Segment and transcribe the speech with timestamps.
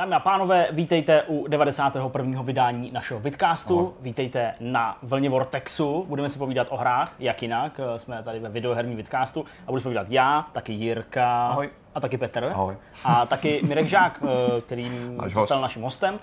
[0.00, 2.42] Dámy a pánové, vítejte u 91.
[2.42, 3.78] vydání našeho vidcastu.
[3.78, 3.92] Ahoj.
[4.00, 6.04] Vítejte na vlně Vortexu.
[6.08, 7.80] Budeme si povídat o hrách, jak jinak.
[7.96, 11.48] Jsme tady ve videoherním vidcastu a budu si povídat já, taky Jirka.
[11.48, 11.70] Ahoj.
[11.94, 12.44] A taky Petr.
[12.44, 12.76] Ahoj.
[13.04, 14.90] A taky Mirek Žák, eh, který
[15.28, 16.18] se stal naším hostem.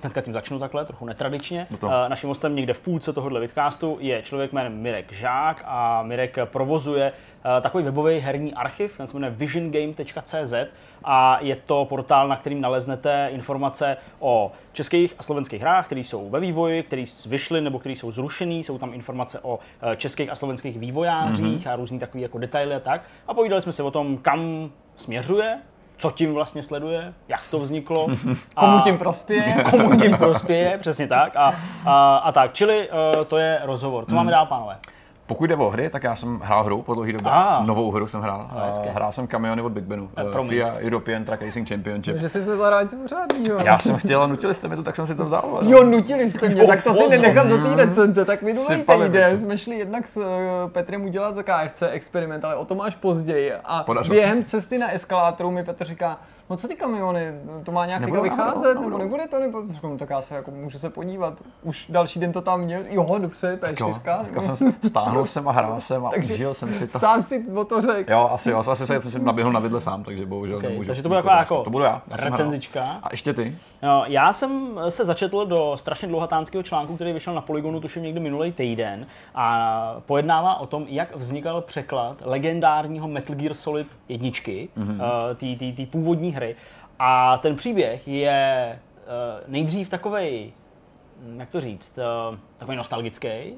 [0.00, 1.66] Teďka tím začnu takhle, trochu netradičně.
[1.82, 6.36] Uh, naším hostem někde v půlce tohohle vidcastu je člověk jménem Mirek Žák a Mirek
[6.44, 7.12] provozuje
[7.60, 10.54] takový webový herní archiv, ten se jmenuje visiongame.cz
[11.04, 16.30] a je to portál, na kterým naleznete informace o českých a slovenských hrách, které jsou
[16.30, 18.64] ve vývoji, které vyšly nebo které jsou zrušený.
[18.64, 19.58] Jsou tam informace o
[19.96, 21.72] českých a slovenských vývojářích mm-hmm.
[21.72, 23.02] a různý takový jako detaily a tak.
[23.28, 25.58] A povídali jsme se o tom, kam směřuje
[25.96, 28.06] co tím vlastně sleduje, jak to vzniklo.
[28.56, 29.64] A komu tím prospěje.
[29.70, 31.36] Komu tím prospěje, přesně tak.
[31.36, 31.54] A,
[31.86, 34.04] a, a tak, čili uh, to je rozhovor.
[34.06, 34.76] Co máme dál, pánové?
[35.26, 37.32] Pokud jde o hry, tak já jsem hrál hru po dlouhé době.
[37.32, 37.66] Ah.
[37.66, 38.50] Novou hru jsem hrál.
[38.54, 40.10] No, hrál jsem kamiony od Big Benu.
[40.40, 42.16] Uh, FIA European Truck Racing Championship.
[42.16, 43.60] že jsi se zahrál něco pořádného.
[43.64, 45.58] Já jsem chtěl a nutili jste mě to, tak jsem si to vzal.
[45.62, 48.24] Jo, nutili jste mě, tak to si nenechám do té recenze.
[48.24, 52.78] Tak minulý týden jsme šli jednak s eh, Petrem udělat KFC experiment, ale o tom
[52.78, 53.52] máš později.
[53.64, 56.18] A Podařil během cesty na eskalátoru mi Petr říká,
[56.50, 57.32] no co ty kamiony,
[57.64, 60.50] to má nějak jako vycházet, nebo, nebo nebude to, nebo no, tak já se jako
[60.50, 61.42] můžu se podívat.
[61.62, 64.72] Už další den to tam měl, jo, dobře, P4.
[64.84, 66.98] Stáhnul jsem a hrál jsem a takže užil jsem si to.
[66.98, 68.12] Sám si o to řekl.
[68.12, 70.86] Jo, asi jo, asi jsem naběhl na vidle sám, takže bohužel okay, nemůžu.
[70.86, 73.00] Takže to bude taková jako to budu já, já recenzička.
[73.02, 73.56] A ještě ty?
[73.82, 78.20] No, já jsem se začetl do strašně dlouhatánského článku, který vyšel na Polygonu, tuším někdy
[78.20, 85.76] minulý týden a pojednává o tom, jak vznikal překlad legendárního Metal Gear Solid jedničky, mm-hmm.
[85.76, 86.56] té původní hry.
[86.98, 90.52] A ten příběh je uh, nejdřív takový,
[91.20, 91.98] hm, jak to říct,
[92.30, 93.54] uh, takový nostalgický,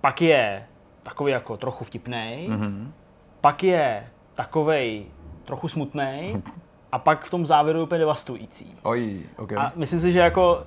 [0.00, 0.66] pak je
[1.02, 2.90] takový jako trochu vtipný, mm-hmm.
[3.40, 5.06] pak je takový
[5.44, 6.42] trochu smutný
[6.92, 8.74] a pak v tom závěru je úplně devastující.
[8.82, 9.58] Oj, okay.
[9.58, 10.64] A myslím si, že jako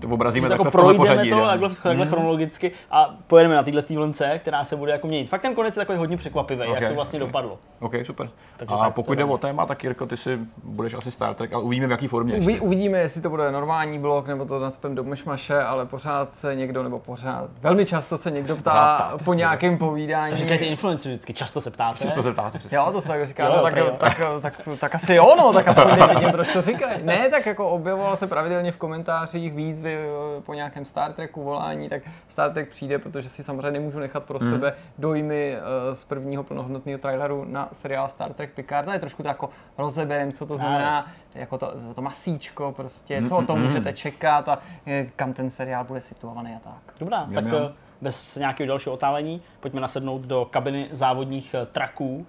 [0.00, 2.10] to obrazíme jako takhle projdeme pořadí, to takhle, takhle mm.
[2.10, 5.28] chronologicky a pojedeme na téhle vlnce, která se bude jako měnit.
[5.28, 7.28] Fakt ten konec je takový hodně překvapivý, okay, jak to vlastně okay.
[7.28, 7.58] dopadlo.
[7.80, 8.28] OK, super.
[8.56, 11.52] Takže a tak, pokud jde o téma, tak Jirko, ty si budeš asi Star Trek,
[11.52, 12.60] ale uvidíme v jaký formě ještě.
[12.60, 16.82] Uvidíme, jestli to bude normální blok, nebo to nadspem do mešmaše, ale pořád se někdo,
[16.82, 20.30] nebo pořád, velmi často se někdo ptá po nějakém povídání.
[20.30, 22.04] To říkají ty influencery vždycky, často se ptáte.
[22.04, 22.58] Často se ptáte.
[22.72, 26.30] Jo, to se tak říká, no, tak, tak, tak, tak, asi ono, tak asi nevidím,
[26.30, 27.00] proč to říkají.
[27.02, 29.52] Ne, tak jako objevoval se pravidelně v komentářích
[29.86, 30.08] výzvy
[30.40, 34.38] po nějakém Star Treku volání, tak Star Trek přijde, protože si samozřejmě nemůžu nechat pro
[34.38, 34.50] hmm.
[34.50, 38.88] sebe dojmy uh, z prvního plnohodnotného traileru na seriál Star Trek Picard.
[38.92, 43.42] je trošku to jako rozeberem, co to znamená, jako to, to masíčko prostě, co o
[43.42, 43.66] tom hmm.
[43.66, 46.94] můžete čekat a eh, kam ten seriál bude situovaný a tak.
[47.00, 47.70] Dobrá, tak jo.
[47.70, 52.26] Eh, bez nějakého dalšího otálení, pojďme nasednout do kabiny závodních traků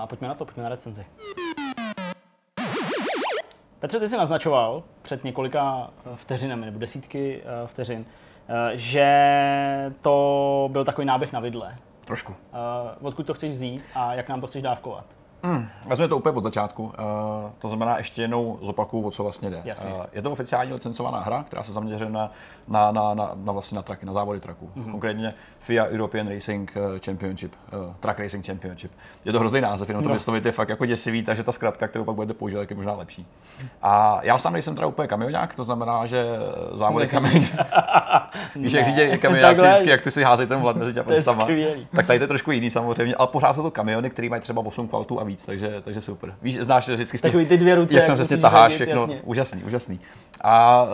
[0.00, 1.06] a pojďme na to, pojďme na recenzi.
[3.82, 9.06] Petře, ty jsi naznačoval před několika eh, vteřinami, nebo desítky uh, vteřin, uh, že
[10.02, 11.76] to byl takový náběh na vidle.
[12.04, 12.34] Trošku.
[13.00, 15.04] Odkud to chceš vzít a jak nám to chceš dávkovat?
[15.42, 16.84] Hmm, vezme to úplně od začátku.
[16.84, 16.90] Uh,
[17.58, 19.56] to znamená, ještě jednou zopakuju, o co vlastně jde.
[19.56, 22.30] Uh, je to oficiální licencovaná hra, která se zaměřuje na,
[22.68, 24.70] na, na, na, na, vlastně na traky, na závody traků.
[24.76, 24.90] Mm-hmm.
[24.90, 28.92] Konkrétně FIA European Racing Championship, uh, Track Racing Championship.
[29.24, 30.14] Je to hrozný název, jenom to no.
[30.14, 33.26] vyslovit je fakt jako děsivý, takže ta zkratka, kterou pak budete používat, je možná lepší.
[33.82, 36.24] A já sám nejsem teda úplně kamionák, to znamená, že
[36.74, 37.44] závody kamion.
[38.56, 41.22] Víš, jak řídí kamionáci vždycky, jak ty si házejí ten vlad mezi těmi
[41.96, 44.62] Tak tady to je trošku jiný samozřejmě, ale pořád jsou to kamiony, které mají třeba
[44.66, 46.34] 8 kvaltů a víc, takže, takže super.
[46.42, 49.00] Víš, znáš vždycky Takový ty dvě ruce, jak jsem přesně taháš všechno.
[49.00, 49.20] Jasně.
[49.24, 50.00] Úžasný, úžasný.
[50.44, 50.86] A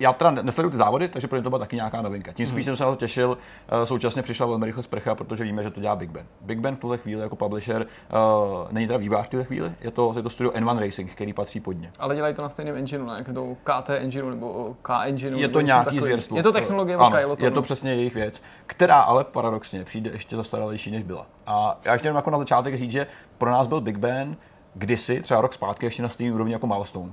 [0.00, 2.32] já teda nesleduju ty závody, takže pro mě to byla taky nějaká novinka.
[2.32, 2.64] Tím spíš hmm.
[2.64, 3.38] jsem se na to těšil.
[3.68, 6.26] Eh, současně přišla velmi rychle sprcha, protože víme, že to dělá Big Ben.
[6.40, 9.90] Big Ben v tuhle chvíli jako publisher uh, není teda vývář v tuhle chvíli, je
[9.90, 11.90] to, je to studio N1 Racing, který patří pod ně.
[11.98, 13.14] Ale dělají to na stejném engineu, ne?
[13.18, 15.38] Jako to KT engineu nebo K engineu.
[15.38, 16.36] Je to nějaký zvěrstvo.
[16.36, 20.90] Je to technologie ano, Je to přesně jejich věc, která ale paradoxně přijde ještě zastaralejší,
[20.90, 21.26] než byla.
[21.46, 23.06] A já chtěl jako na začátek říct, že
[23.38, 24.36] pro nás byl Big Ben
[24.74, 27.12] kdysi, třeba rok zpátky, ještě na stejné úrovni jako Milestone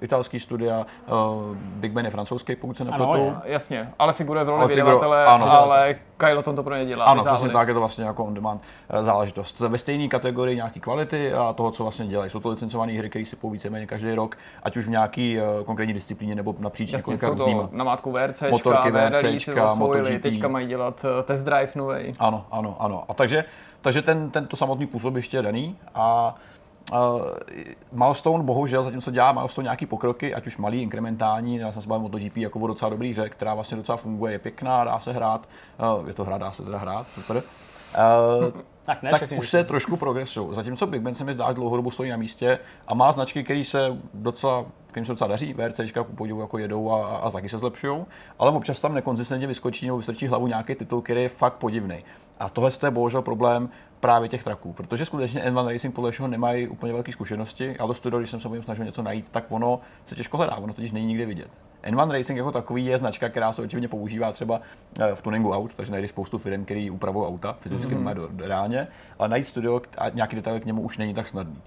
[0.00, 3.12] italský studia, uh, Big Ben je francouzský, pokud se nepletu.
[3.12, 7.04] Ano, jasně, ale figuruje v roli vydavatele, ano, ale Kylo to pro ně dělá.
[7.04, 9.60] Ano, přesně tak, je to vlastně jako on-demand eh, záležitost.
[9.60, 12.30] Ve stejné kategorii nějaký kvality a toho, co vlastně dělají.
[12.30, 15.64] Jsou to licencované hry, které si po víceméně každý rok, ať už v nějaký uh,
[15.64, 19.48] konkrétní disciplíně nebo napříč Jasně, jsou to na mátku VRC, motorky, VRC,
[20.22, 22.14] teďka mají dělat test drive nový.
[22.18, 23.04] Ano, ano, ano.
[23.08, 23.44] A takže,
[23.80, 26.34] takže ten, tento samotný působiště je daný a
[27.92, 32.06] Milestone, bohužel, zatímco dělá Milestone nějaký pokroky, ať už malý, inkrementální, já jsem se bavil
[32.06, 35.12] o MotoGP jako o docela dobrý hře, která vlastně docela funguje, je pěkná, dá se
[35.12, 35.48] hrát,
[36.00, 37.36] uh, je to hra, dá se teda hrát, super.
[37.36, 37.42] Uh,
[38.84, 40.54] tak, ne, tak už se trošku progresují.
[40.54, 42.58] Zatímco Big Ben se mi zdá, že dlouhodobu stojí na místě
[42.88, 46.90] a má značky, které se docela kterým se docela daří, VRCčka ku podivu jako jedou
[46.90, 48.04] a, a, taky se zlepšují,
[48.38, 52.04] ale občas tam nekonzistentně vyskočí nebo vystrčí hlavu nějaký titul, který je fakt podivný.
[52.40, 53.68] A tohle je bohužel problém
[54.00, 57.76] právě těch traků, protože skutečně N1 Racing podle všeho nemají úplně velké zkušenosti.
[57.78, 60.56] Já to studio, když jsem se o snažil něco najít, tak ono se těžko hledá,
[60.56, 61.48] ono totiž není nikde vidět.
[61.84, 64.60] N1 Racing jako takový je značka, která se očividně používá třeba
[65.00, 68.14] eh, v tuningu aut, takže najde spoustu firm, který upravují auta, fyzicky mm-hmm.
[68.14, 68.88] do, do, reálně,
[69.18, 71.62] ale najít studio a nějaký detail k němu už není tak snadný.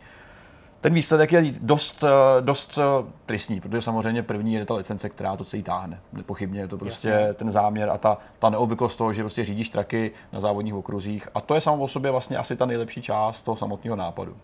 [0.84, 5.36] Ten výsledek je dost, eh, dost eh, tristní, protože samozřejmě první je ta licence, která
[5.36, 6.00] to celý táhne.
[6.14, 7.34] Nepochybně je to prostě Jasně.
[7.34, 11.28] ten záměr a ta, ta neobvyklost toho, že prostě řídíš traky na závodních okruzích.
[11.36, 14.36] A to je samo o sobě vlastně asi ta nejlepší část toho samotného nápadu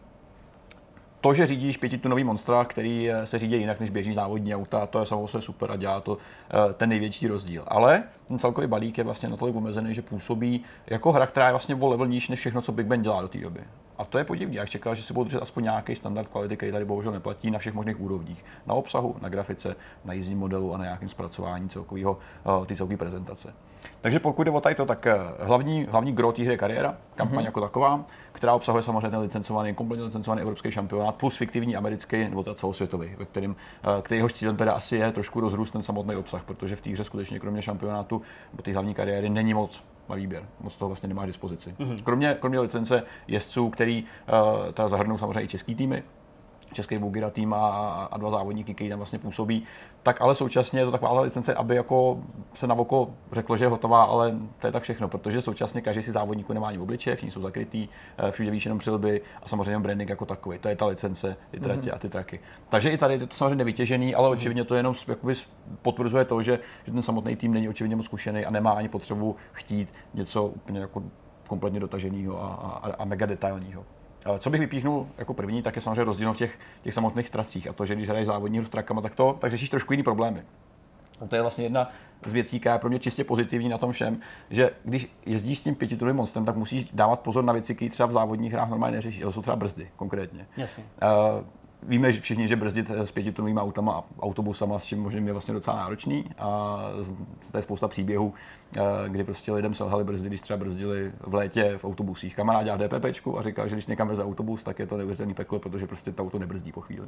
[1.21, 5.00] to, že řídíš pětitunový monstra, který eh, se řídí jinak než běží závodní auta, to
[5.00, 6.18] je samozřejmě super a dělá to
[6.74, 7.63] ten největší rozdíl.
[7.68, 11.75] Ale ten celkový balík je vlastně natolik omezený, že působí jako hra, která je vlastně
[11.75, 13.59] o level níž než všechno, co Big Ben dělá do té doby.
[14.00, 14.56] A to je podivný.
[14.56, 17.60] Já čekal, že si budou držet aspoň nějaký standard kvality, který tady bohužel neplatí na
[17.60, 18.46] všech možných úrovních.
[18.68, 19.75] Na obsahu, na grafice,
[20.06, 22.19] na jízdním modelu a na nějakém zpracování celkového,
[22.63, 23.54] eh, ty celkové prezentace.
[24.01, 25.07] Takže pokud jde o to, tak
[25.40, 27.46] hlavní, hlavní gro té hry je kariéra, kampaň mm-hmm.
[27.46, 28.06] jako taková
[28.40, 33.16] která obsahuje samozřejmě ten licencovaný, kompletně licencovaný evropský šampionát plus fiktivní americký nebo teda celosvětový,
[33.18, 36.81] ve kterým, eh, kterýhož cílem teda asi je trošku rozrůst ten samotný obsah, protože v
[36.81, 38.22] té hře skutečně kromě šampionátu
[38.52, 40.44] nebo té hlavní kariéry není moc na výběr.
[40.61, 41.75] Moc toho vlastně nemá dispozici.
[41.79, 42.03] Mm-hmm.
[42.03, 46.03] Kromě, kromě licence jezdců, který uh, teda zahrnou samozřejmě i český týmy,
[46.74, 47.68] český Bugira tým a,
[48.12, 49.63] a dva závodníky, kteří tam vlastně působí,
[50.04, 52.19] tak ale současně je to taková licence, aby jako
[52.54, 56.04] se na oko řeklo, že je hotová, ale to je tak všechno, protože současně každý
[56.04, 57.88] si závodníků nemá ani obličeje, všichni jsou zakrytý,
[58.18, 60.60] eh, všude víš jenom přilby a samozřejmě branding jako takový.
[60.60, 61.95] To je ta licence, ty tratě mm-hmm.
[61.95, 62.39] a ty traky.
[62.69, 64.33] Takže i tady je to samozřejmě nevytěžený, ale mm-hmm.
[64.33, 65.33] očividně to jenom jakoby
[65.81, 69.36] potvrzuje to, že, že ten samotný tým není očividně moc zkušený a nemá ani potřebu
[69.51, 71.04] chtít něco úplně jako
[71.48, 73.86] kompletně dotaženého a, a, a mega detailního.
[74.40, 77.68] Co bych vypíchnul jako první, tak je samozřejmě rozdíl v těch, těch samotných tracích.
[77.68, 80.04] A to, že když hraješ závodní hru s trakama, tak to tak řešíš trošku jiný
[80.04, 80.44] problémy.
[81.22, 81.92] A to je vlastně jedna
[82.26, 85.62] z věcí, která je pro mě čistě pozitivní na tom všem, že když jezdíš s
[85.62, 88.96] tím pětitunovým monstrem, tak musíš dávat pozor na věci, které třeba v závodních hrách normálně
[88.96, 89.22] neřešíš.
[89.22, 90.46] To jsou třeba brzdy konkrétně.
[90.58, 90.84] Jasně.
[91.02, 91.46] Uh,
[91.84, 95.54] Víme že všichni, že brzdit s pětitunovými autama a autobusama, s čím možná je vlastně
[95.54, 96.26] docela náročný.
[96.40, 96.80] A
[97.52, 98.34] to je spousta příběhů,
[98.78, 102.36] eh, kdy prostě lidem selhali brzdy, když třeba brzdili v létě v autobusích.
[102.36, 103.06] Kamarád dělá DPP
[103.40, 106.24] a říká, že když někam veze autobus, tak je to neuvěřitelný peklo, protože prostě to
[106.24, 107.08] auto nebrzdí po chvíli.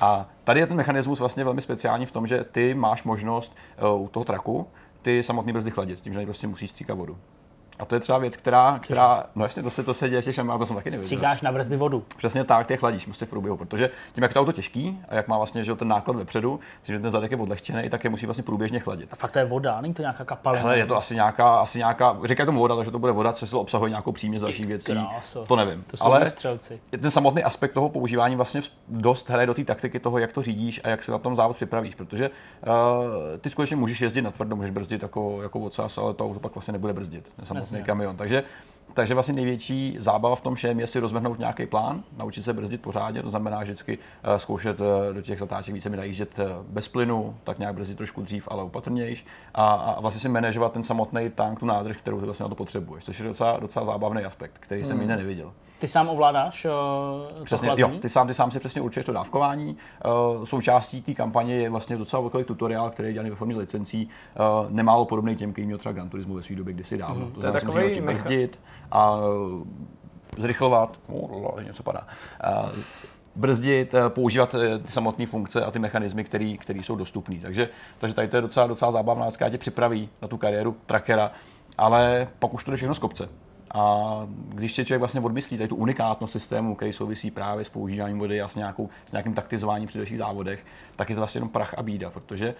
[0.00, 3.88] A tady je ten mechanismus vlastně velmi speciální v tom, že ty máš možnost eh,
[3.96, 4.66] u toho traku
[5.02, 7.18] ty samotný brzdy chladit, tím, že prostě musíš stříkat vodu.
[7.78, 10.24] A to je třeba věc, která, která no jasně, to se, to se děje v
[10.24, 11.06] těch šampionátech, to jsem taky nevěděl.
[11.06, 12.04] Stříkáš na brzdy vodu.
[12.16, 15.28] Přesně tak, ty chladíš prostě v průběhu, protože tím, jak to auto těžký a jak
[15.28, 18.44] má vlastně že ten náklad vepředu, že ten zadek je odlehčený, tak je musí vlastně
[18.44, 19.08] průběžně chladit.
[19.12, 20.62] A fakt to je voda, není to nějaká kapalina?
[20.62, 23.46] Hele, je to asi nějaká, asi nějaká, říkají tomu voda, takže to bude voda, co
[23.46, 24.92] se obsahuje nějakou přímě z dalších věcí.
[24.92, 25.44] Kráso.
[25.48, 25.84] To nevím.
[25.90, 26.80] To ale střelci.
[27.00, 30.80] ten samotný aspekt toho používání vlastně dost hraje do té taktiky toho, jak to řídíš
[30.84, 32.74] a jak se na tom závod připravíš, protože uh,
[33.40, 36.54] ty skutečně můžeš jezdit na tvrdo, můžeš brzdit jako, jako ocas, ale to auto pak
[36.54, 37.28] vlastně nebude brzdit,
[37.66, 38.16] samotný kamion.
[38.16, 38.44] Takže
[38.96, 42.82] takže vlastně největší zábava v tom všem je si rozvrhnout nějaký plán, naučit se brzdit
[42.82, 46.88] pořádně, to znamená vždycky eh, zkoušet eh, do těch zatáček více mi najíždět eh, bez
[46.88, 51.30] plynu, tak nějak brzdit trošku dřív, ale opatrnější a, a vlastně si manažovat ten samotný
[51.30, 54.52] tank, tu nádrž, kterou ty vlastně na to potřebuješ, což je docela, docela zábavný aspekt,
[54.60, 55.10] který jsem hmm.
[55.10, 55.52] jiný neviděl.
[55.78, 59.76] Ty sám ovládáš uh, přesně, jo, ty sám, ty sám si přesně určuješ to dávkování.
[60.36, 64.08] Uh, součástí té kampaně je vlastně docela velký tutoriál, který je dělaný ve formě licencí,
[64.64, 67.26] uh, nemálo podobný těm, který měl třeba Gran Turismo ve své době kdysi dávno.
[67.26, 68.60] Mm, to, to je takový brzdit
[68.92, 69.18] a
[70.38, 72.06] zrychlovat, oh, něco padá.
[72.64, 72.70] Uh,
[73.36, 77.36] brzdit, používat ty samotné funkce a ty mechanismy, které jsou dostupné.
[77.42, 80.76] Takže, takže tady to je docela, docela zábavná věc, která tě připraví na tu kariéru
[80.86, 81.30] trackera,
[81.78, 83.28] ale pak už to jde všechno z kopce.
[83.74, 88.18] A když se člověk vlastně odmyslí tady tu unikátnost systému, který souvisí právě s používáním
[88.18, 90.64] vody a s, nějakou, s nějakým taktizováním při dalších závodech,
[90.96, 92.54] tak je to vlastně jenom prach a bída, protože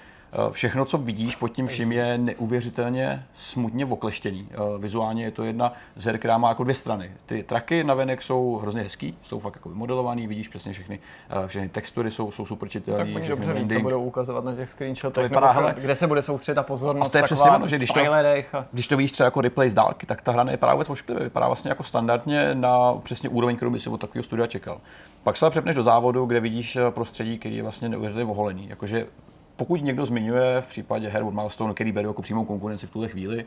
[0.51, 4.49] všechno, co vidíš pod tím vším, je neuvěřitelně smutně okleštěný.
[4.51, 7.11] Eh, vizuálně je to jedna z her, která má jako dvě strany.
[7.27, 10.99] Ty traky na venek jsou hrozně hezký, jsou fakt jako vymodelovaný, vidíš přesně všechny,
[11.45, 13.05] eh, všechny textury jsou, jsou super čitelné.
[13.05, 16.23] Tak oni dobře ví, co budou ukazovat na těch screenshotech, vypadá, hele, kde se bude
[16.23, 17.07] soustředit ta pozornost.
[17.07, 18.67] A to je přesně ono, že když to, a...
[18.73, 21.47] když to víš třeba jako replay z dálky, tak ta hra nevypadá vůbec ošklivě, vypadá
[21.47, 24.81] vlastně jako standardně na přesně úroveň, kterou by si od takového studia čekal.
[25.23, 28.69] Pak se přepneš do závodu, kde vidíš prostředí, který je vlastně neuvěřitelně oholený.
[28.69, 29.07] Jakože
[29.57, 33.09] pokud někdo zmiňuje v případě her od Milestone, který beru jako přímou konkurenci v tuhle
[33.09, 33.45] chvíli,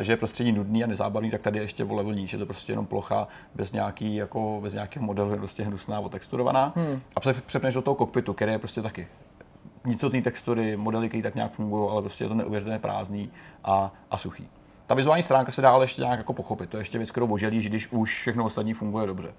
[0.00, 2.32] eh, že je prostředí nudný a nezábavný, tak tady je ještě o level níž.
[2.32, 6.08] Je to prostě jenom plocha bez, nějaký, jako, bez nějakého modelu, je prostě hnusná a
[6.08, 6.72] texturovaná.
[6.76, 7.00] Hmm.
[7.16, 9.08] A přepneš do toho kokpitu, který je prostě taky
[9.84, 13.30] nicotný textury, modely, které tak nějak fungují, ale prostě je to neuvěřitelně prázdný
[13.64, 14.48] a, a suchý.
[14.86, 16.70] Ta vizuální stránka se dá ale ještě nějak jako pochopit.
[16.70, 19.32] To je ještě věc, kterou oželíš, když už všechno ostatní funguje dobře.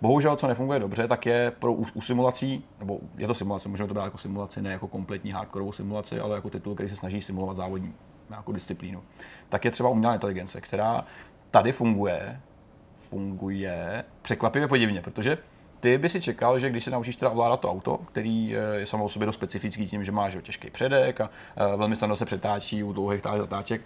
[0.00, 3.88] Bohužel, co nefunguje dobře, tak je pro u, u simulací, nebo je to simulace, můžeme
[3.88, 7.22] to brát jako simulaci, ne jako kompletní hardkorovou simulaci, ale jako titul, který se snaží
[7.22, 7.94] simulovat závodní
[8.30, 9.02] jako disciplínu.
[9.48, 11.04] Tak je třeba umělá inteligence, která
[11.50, 12.40] tady funguje,
[12.98, 15.38] funguje překvapivě podivně, protože
[15.80, 19.04] ty by si čekal, že když se naučíš teda ovládat to auto, který je samo
[19.04, 21.30] o sobě dost specifický tím, že máš těžký předek a
[21.76, 23.80] velmi snadno se přetáčí u dlouhých zatáček,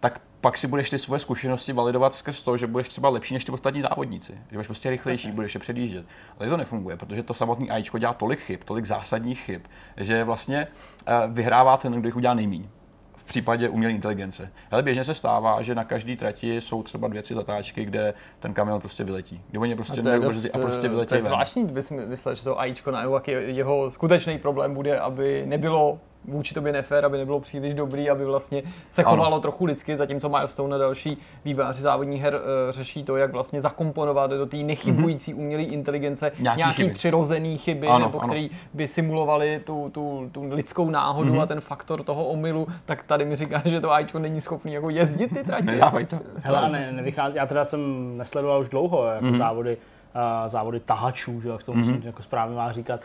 [0.00, 3.44] tak pak si budeš ty svoje zkušenosti validovat skrz to, že budeš třeba lepší než
[3.44, 5.34] ty ostatní závodníci, že budeš prostě rychlejší, Jasně.
[5.34, 6.06] budeš je předjíždět.
[6.38, 9.62] Ale to nefunguje, protože to samotný AIčko dělá tolik chyb, tolik zásadních chyb,
[9.96, 10.66] že vlastně
[11.06, 12.68] eh, vyhrává ten, kdo jich udělá nejméně
[13.16, 14.52] v případě umělé inteligence.
[14.70, 18.54] Ale běžně se stává, že na každé trati jsou třeba dvě, tři zatáčky, kde ten
[18.54, 19.40] kamion prostě vyletí.
[19.50, 21.08] Kde oni prostě a, dost, a prostě vyletí.
[21.08, 25.42] To je zvláštní, bys myslel, že to AIčko na EU, jeho skutečný problém bude, aby
[25.46, 29.40] nebylo vůči tobě nefér, aby nebylo příliš dobrý, aby vlastně se chovalo ano.
[29.40, 32.40] trochu lidsky, zatímco Milestone a další výváři závodních her uh,
[32.72, 35.38] řeší to, jak vlastně zakomponovat do té nechybující mm-hmm.
[35.38, 36.94] umělé inteligence nějaký, nějaký chyby.
[36.94, 38.28] přirozený chyby, ano, nebo ano.
[38.28, 41.42] který by simulovali tu, tu, tu lidskou náhodu mm-hmm.
[41.42, 44.90] a ten faktor toho omylu, tak tady mi říká, že to Ačko není schopný jako
[44.90, 45.62] jezdit ty tratě.
[45.72, 46.18] Nedávaj to.
[46.42, 49.38] Hele, ne, nevychází, já teda jsem nesledoval už dlouho jako mm-hmm.
[49.38, 49.76] závody,
[50.14, 52.06] uh, závody tahačů, že jak to musím mm-hmm.
[52.06, 53.00] jako správně má říkat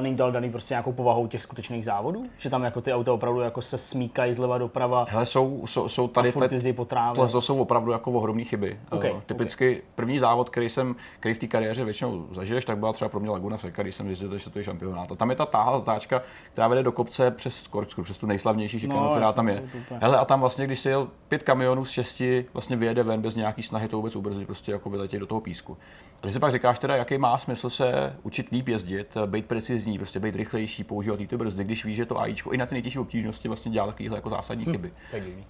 [0.00, 2.24] není to daný prostě nějakou povahou těch skutečných závodů?
[2.38, 6.08] Že tam jako ty auta opravdu jako se smíkají zleva doprava Hele, jsou, jsou, jsou
[6.08, 6.74] tady ty,
[7.14, 8.80] tohle to jsou opravdu jako ohromné chyby.
[8.90, 9.82] Okay, uh, typicky okay.
[9.94, 13.30] první závod, který jsem, který v té kariéře většinou zažiješ, tak byla třeba pro mě
[13.30, 15.12] Laguna Seca, když jsem jezdil do světový šampionát.
[15.12, 18.80] A tam je ta táhla zatáčka, která vede do kopce přes Korksku, přes tu nejslavnější
[18.80, 19.62] šikanu, no, která tam je.
[20.00, 23.36] Hele, a tam vlastně, když si jel pět kamionů z šesti, vlastně vyjede ven bez
[23.36, 25.78] nějaký snahy to vůbec ubrzdit, prostě jako vyletět do toho písku.
[26.18, 29.98] A když si pak říkáš teda, jaký má smysl se učit líp jezdit, být precizní,
[29.98, 32.98] prostě být rychlejší, používat ty brzdy, když víš, že to AIčko i na ty nejtěžší
[32.98, 34.92] obtížnosti vlastně dělá takovéhle jako zásadní hm, chyby.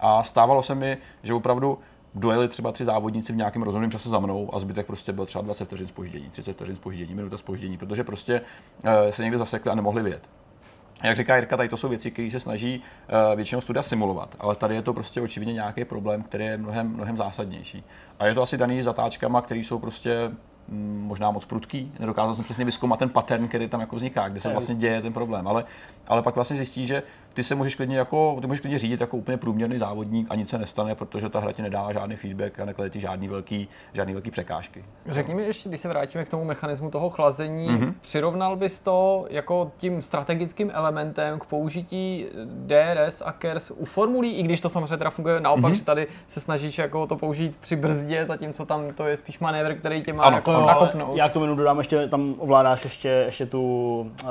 [0.01, 1.79] A stávalo se mi, že opravdu
[2.15, 5.43] dojeli třeba tři závodníci v nějakém rozumném čase za mnou a zbytek prostě byl třeba
[5.43, 9.75] 20 vteřin spoždění, 30 vteřin spoždění, minuta spoždění, protože prostě uh, se někde zasekli a
[9.75, 10.29] nemohli vyjet.
[11.03, 12.83] Jak říká Jirka, tady to jsou věci, které se snaží
[13.31, 16.89] uh, většinou studia simulovat, ale tady je to prostě očividně nějaký problém, který je mnohem,
[16.89, 17.85] mnohem zásadnější.
[18.19, 20.31] A je to asi daný zatáčkama, které jsou prostě
[21.01, 24.53] možná moc prudký, nedokázal jsem přesně vyzkoumat ten pattern, který tam jako vzniká, kde se
[24.53, 25.65] vlastně děje ten problém, ale,
[26.09, 27.03] ale pak vlastně zjistí, že
[27.35, 30.51] ty se můžeš klidně jako, ty můžeš klidně řídit jako úplně průměrný závodník a nic
[30.51, 34.13] se nestane, protože ta hra ti nedává žádný feedback a neklade ti žádný velký, žádný
[34.13, 34.85] velký překážky.
[35.07, 37.95] Řekni mi ještě, když se vrátíme k tomu mechanismu toho chlazení, mm-hmm.
[38.01, 44.43] přirovnal bys to jako tím strategickým elementem k použití DRS a KERS u formulí, i
[44.43, 45.77] když to samozřejmě teda funguje naopak, mm-hmm.
[45.77, 49.75] že tady se snažíš jako to použít při brzdě, zatímco tam to je spíš manévr,
[49.75, 51.17] který tě má ano, jako nakopnout.
[51.17, 53.63] Já k tomu dodám ještě, tam ovládáš ještě, ještě tu
[54.25, 54.29] uh,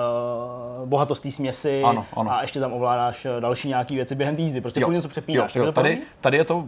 [0.86, 2.32] bohatost té směsi ano, ano.
[2.32, 4.62] a ještě tam ovládáš ovládáš eh, další nějaké věci během té jízdy.
[4.62, 4.92] Prostě jo.
[4.92, 5.56] něco přepínáš.
[5.56, 5.72] Jo, jo.
[5.72, 6.66] Tady, tady, je to,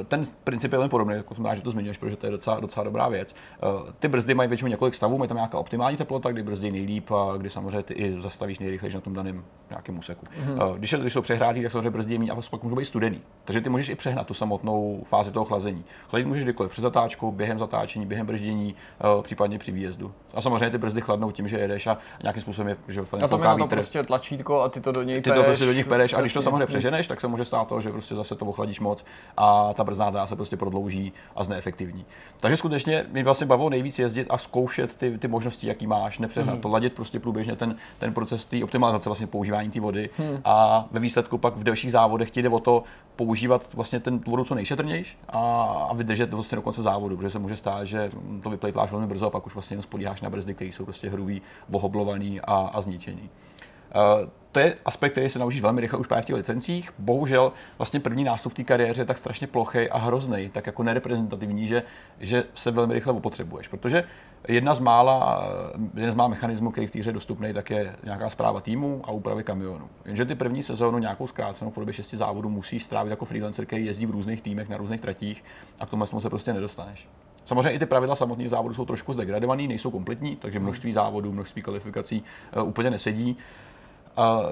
[0.00, 2.30] eh, ten princip je velmi podobný, jako jsem rád, že to zmiňuješ, protože to je
[2.32, 3.34] docela, docela dobrá věc.
[3.54, 7.10] Eh, ty brzdy mají většinou několik stavů, mají tam nějaká optimální teplota, kdy brzdí nejlíp
[7.10, 10.26] a kdy samozřejmě ty i zastavíš nejrychleji na tom daném nějakém úseku.
[10.26, 10.74] Mm-hmm.
[10.74, 13.20] Když, je, když jsou přehrátý, tak samozřejmě brzdí méně a pak můžou být studený.
[13.44, 15.84] Takže ty můžeš i přehnat tu samotnou fázi toho chlazení.
[16.08, 18.74] Chladit můžeš kdykoliv před zatáčkou, během zatáčení, během brždění,
[19.22, 20.12] případně při výjezdu.
[20.34, 23.58] A samozřejmě ty brzdy chladnou tím, že jedeš a nějakým způsobem je, že a je
[23.58, 26.20] to prostě tlačítko a ty to do něj ty to prostě do nich pereš a
[26.20, 29.04] když to samozřejmě přeženeš, tak se může stát to, že prostě zase to ochladíš moc
[29.36, 32.04] a ta brzná dráha se prostě prodlouží a zneefektivní.
[32.40, 36.52] Takže skutečně mi vlastně bavilo nejvíc jezdit a zkoušet ty, ty možnosti, jaký máš, nepřehnat
[36.52, 36.62] hmm.
[36.62, 40.40] to, ladit prostě průběžně ten, ten proces té optimalizace, vlastně používání té vody hmm.
[40.44, 42.82] a ve výsledku pak v delších závodech ti jde o to
[43.16, 45.38] používat vlastně ten vodu co nejšetrnější a,
[45.90, 48.10] a vydržet vlastně do konce závodu, protože se může stát, že
[48.42, 51.10] to vyplejpláš velmi brzo a pak už vlastně jen spolíháš na brzdy, které jsou prostě
[51.10, 53.30] hrubý, vohoblovaný a, a zničený.
[53.94, 56.92] Uh, to je aspekt, který se naučíš velmi rychle už právě v těch licencích.
[56.98, 60.82] Bohužel vlastně první nástup v té kariéře je tak strašně plochý a hrozný, tak jako
[60.82, 61.82] nereprezentativní, že,
[62.20, 63.68] že se velmi rychle opotřebuješ.
[63.68, 64.04] Protože
[64.48, 65.48] jedna z mála,
[65.94, 69.00] jeden z mála mechanismů, který v té hře je dostupný, tak je nějaká zpráva týmu
[69.04, 69.88] a úpravy kamionu.
[70.04, 73.86] Jenže ty první sezónu nějakou zkrácenou v podobě šesti závodů musí strávit jako freelancer, který
[73.86, 75.44] jezdí v různých týmech na různých tratích
[75.80, 77.08] a k tomu se prostě nedostaneš.
[77.44, 81.62] Samozřejmě i ty pravidla samotných závodů jsou trošku zdegradovaný, nejsou kompletní, takže množství závodů, množství
[81.62, 82.22] kvalifikací
[82.56, 83.32] uh, úplně nesedí.
[83.32, 83.40] Uh,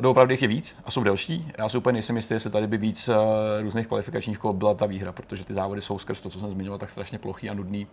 [0.00, 1.52] doopravdy jich je víc a jsou delší.
[1.59, 3.14] Já si úplně nejsem jistý, jestli tady by víc uh,
[3.61, 6.78] různých kvalifikačních kol byla ta výhra, protože ty závody jsou skrz to, co jsem zmiňoval,
[6.78, 7.87] tak strašně plochý a nudný,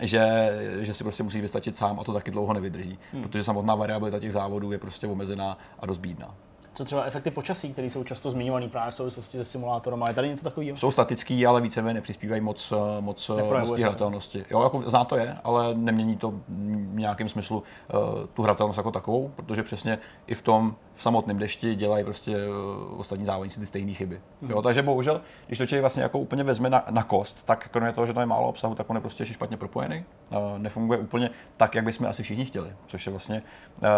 [0.00, 3.22] že, že si prostě musí vystačit sám a to taky dlouho nevydrží, hmm.
[3.22, 6.34] protože samotná variabilita těch závodů je prostě omezená a dost bídná
[6.74, 10.04] co třeba efekty počasí, které jsou často zmiňované právě v souvislosti se simulátorem.
[10.08, 10.76] Je tady něco takového?
[10.76, 14.44] Jsou statický, ale víceméně nepřispívají moc, eh, moc, eh, moc hratelnosti.
[14.50, 18.90] Jo, jako zná to je, ale nemění to v nějakém smyslu uh, tu hratelnost jako
[18.90, 23.66] takovou, protože přesně i v tom v samotném dešti dělají prostě uh, ostatní závodníci ty
[23.66, 24.20] stejné chyby.
[24.40, 24.50] Mm.
[24.50, 27.92] Jo, takže bohužel, když to člověk vlastně jako úplně vezme na, na kost, tak kromě
[27.92, 30.04] toho, že tam je málo obsahu, tak on je prostě ještě špatně propojený.
[30.30, 33.42] Uh, nefunguje úplně tak, jak bychom asi všichni chtěli, což je vlastně
[33.82, 33.88] uh,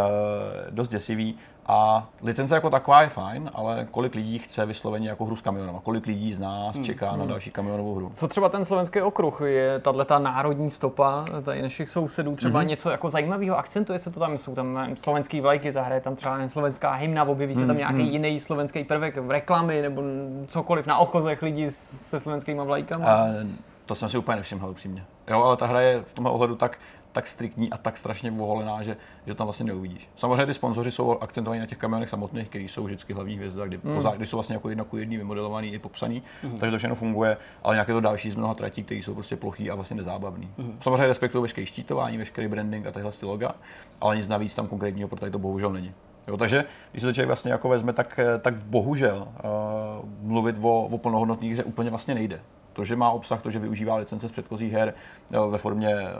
[0.71, 1.39] dost děsivý.
[1.67, 5.81] A licence jako taková je fajn, ale kolik lidí chce vysloveně jako hru s kamionem?
[5.83, 7.21] Kolik lidí z nás hmm, čeká hmm.
[7.21, 8.11] na další kamionovou hru?
[8.15, 9.41] Co třeba ten slovenský okruh?
[9.45, 12.69] Je tahle ta národní stopa tady našich sousedů třeba hmm.
[12.69, 13.59] něco jako zajímavého?
[13.59, 14.39] Akcentuje se to tam?
[14.39, 18.13] Jsou tam slovenský vlajky, zahraje tam třeba slovenská hymna, objeví se tam hmm, nějaký hmm.
[18.13, 20.03] jiný slovenský prvek v reklamy nebo
[20.47, 23.05] cokoliv na ochozech lidí se slovenskými vlajkami?
[23.05, 23.27] A
[23.87, 25.05] to jsem si úplně nevšiml upřímně.
[25.31, 26.79] Jo, ale ta hra je v tomhle ohledu tak
[27.15, 30.09] tak striktní a tak strašně voholená, že, že tam vlastně neuvidíš.
[30.17, 33.81] Samozřejmě ty sponzoři jsou akcentovaní na těch kamionech samotných, které jsou vždycky hlavní hvězda, kdy,
[33.83, 34.03] mm.
[34.17, 36.59] kdy jsou vlastně jako jedna ku jedný vymodelovaný i popsaný, mm.
[36.59, 39.71] takže to všechno funguje, ale nějaké to další z mnoha tratí, které jsou prostě plochý
[39.71, 40.51] a vlastně nezábavný.
[40.59, 40.77] Mm.
[40.81, 43.55] Samozřejmě respektuju veškeré štítování, veškerý branding a tyhle loga,
[44.01, 45.95] ale nic navíc tam konkrétního pro tady to bohužel není.
[46.29, 50.83] Jo, takže když se to člověk vlastně jako vezme, tak, tak bohužel uh, mluvit o,
[50.87, 52.41] o plnohodnotných hře úplně vlastně nejde
[52.75, 54.95] to, že má obsah, to, že využívá licence z předchozích her
[55.51, 56.11] ve formě eh,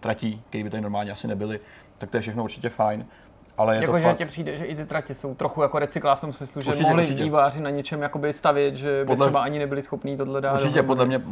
[0.00, 1.60] tratí, které by tady normálně asi nebyly,
[1.98, 3.06] tak to je všechno určitě fajn.
[3.62, 4.16] Ale je jako, to že fakt...
[4.16, 6.84] tě přijde, že i ty tratě jsou trochu jako recykla v tom smyslu, že určitě,
[6.84, 7.22] mohli určitě.
[7.22, 9.16] výváři na něčem jakoby stavět, že podle...
[9.16, 10.54] by třeba ani nebyli schopní tohle dát.
[10.54, 11.22] Určitě, podle mě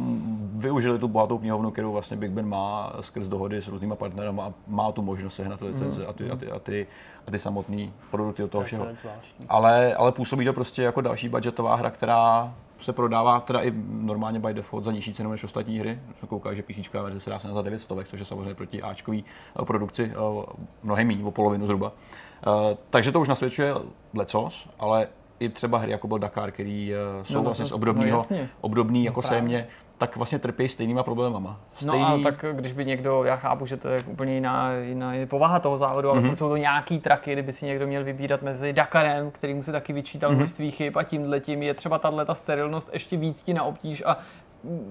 [0.55, 4.53] využili tu bohatou knihovnu, kterou vlastně Big Ben má skrz dohody s různýma partnery a
[4.67, 6.09] má tu možnost sehnat licence mm.
[6.09, 6.87] a, ty, a, ty, a, ty,
[7.27, 8.87] a ty samotné produkty od toho všeho.
[9.49, 14.39] Ale, ale působí to prostě jako další budgetová hra, která se prodává teda i normálně
[14.39, 15.99] by default za nižší cenu než ostatní hry.
[16.19, 19.25] Jsme koukali, že PC verze se dá se za 900, což je samozřejmě proti Ačkový
[19.61, 20.45] eh, produkci eh,
[20.83, 21.91] mnohem méně, o polovinu zhruba.
[22.47, 23.73] Eh, takže to už nasvědčuje
[24.13, 25.07] lecos, ale
[25.39, 26.93] i třeba hry jako byl Dakar, který
[27.23, 29.67] jsou no, vlastně z obdobného, no, obdobný jako no, sémě,
[30.01, 31.59] tak vlastně trpí stejnýma problémama.
[31.75, 31.99] Stejný...
[31.99, 35.59] No a tak když by někdo, já chápu, že to je úplně jiná, jiná povaha
[35.59, 36.35] toho závodu, ale mm-hmm.
[36.35, 39.93] jsou to nějaký traky, kdyby si někdo měl vybírat mezi Dakarem, který mu se taky
[39.93, 40.35] vyčítal mm-hmm.
[40.35, 41.03] množství chyb a
[41.39, 44.17] tím je třeba tahle sterilnost ještě víc ti na obtíž a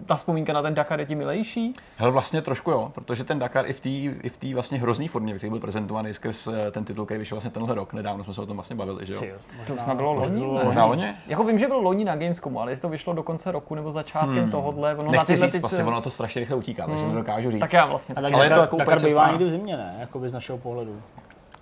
[0.07, 1.73] ta vzpomínka na ten Dakar je ti milejší?
[1.97, 5.09] Hele, vlastně trošku jo, protože ten Dakar i v té i v tý vlastně hrozný
[5.09, 8.35] formě, který byl prezentovaný skrz eh, ten titul, který vyšel vlastně tenhle rok, nedávno jsme
[8.35, 9.23] se o tom vlastně bavili, že jo?
[9.67, 11.15] to už bylo loni, Možná loni?
[11.27, 13.93] Jako vím, že bylo loni na Gamescomu, ale jestli to vyšlo do konce roku nebo
[13.93, 14.51] začátkem hmm.
[14.51, 16.93] tohohle, ono Nechci na říct, vlastně ono to strašně rychle utíká, hmm.
[16.93, 17.61] takže nedokážu říct.
[17.61, 18.15] Tak já vlastně.
[18.15, 19.97] Ale, ale je to jako Dakar bývá někdy v zimě, ne?
[20.01, 21.01] Jako z našeho pohledu.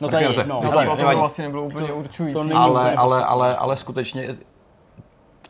[0.00, 0.62] No to je jedno.
[0.70, 2.52] To asi nebylo úplně určující.
[2.52, 4.36] Ale, ale, ale, ale skutečně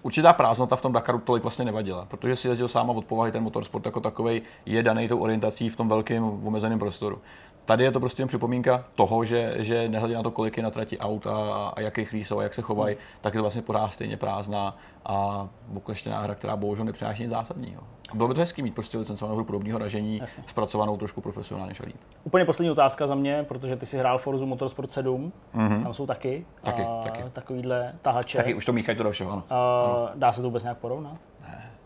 [0.09, 3.43] určitá prázdnota v tom Dakaru tolik vlastně nevadila, protože si jezdil sám od povahy ten
[3.43, 7.21] motorsport jako takový je daný tou orientací v tom velkém omezeném prostoru.
[7.69, 10.71] Tady je to prostě jen připomínka toho, že, že nehledě na to, kolik je na
[10.71, 13.05] trati aut a, a jak rychlí jsou a jak se chovají, hmm.
[13.21, 14.77] tak je to vlastně pořád stejně prázdná
[15.07, 17.83] a okleštěná hra, která bohužel nepřináší nic zásadního.
[18.11, 20.45] A bylo by to hezký mít prostě licencovanou hru podobného ražení, Jasně.
[20.47, 21.97] zpracovanou trošku profesionálně líp.
[22.25, 25.83] Úplně poslední otázka za mě, protože ty si hrál Forzu Motorsport 7, mm-hmm.
[25.83, 27.23] tam jsou taky, taky, a, taky.
[27.33, 28.39] takovýhle tahače.
[28.39, 29.43] Taky už to míchají to do všeho, ano.
[29.51, 31.17] A, dá se to vůbec nějak porovnat?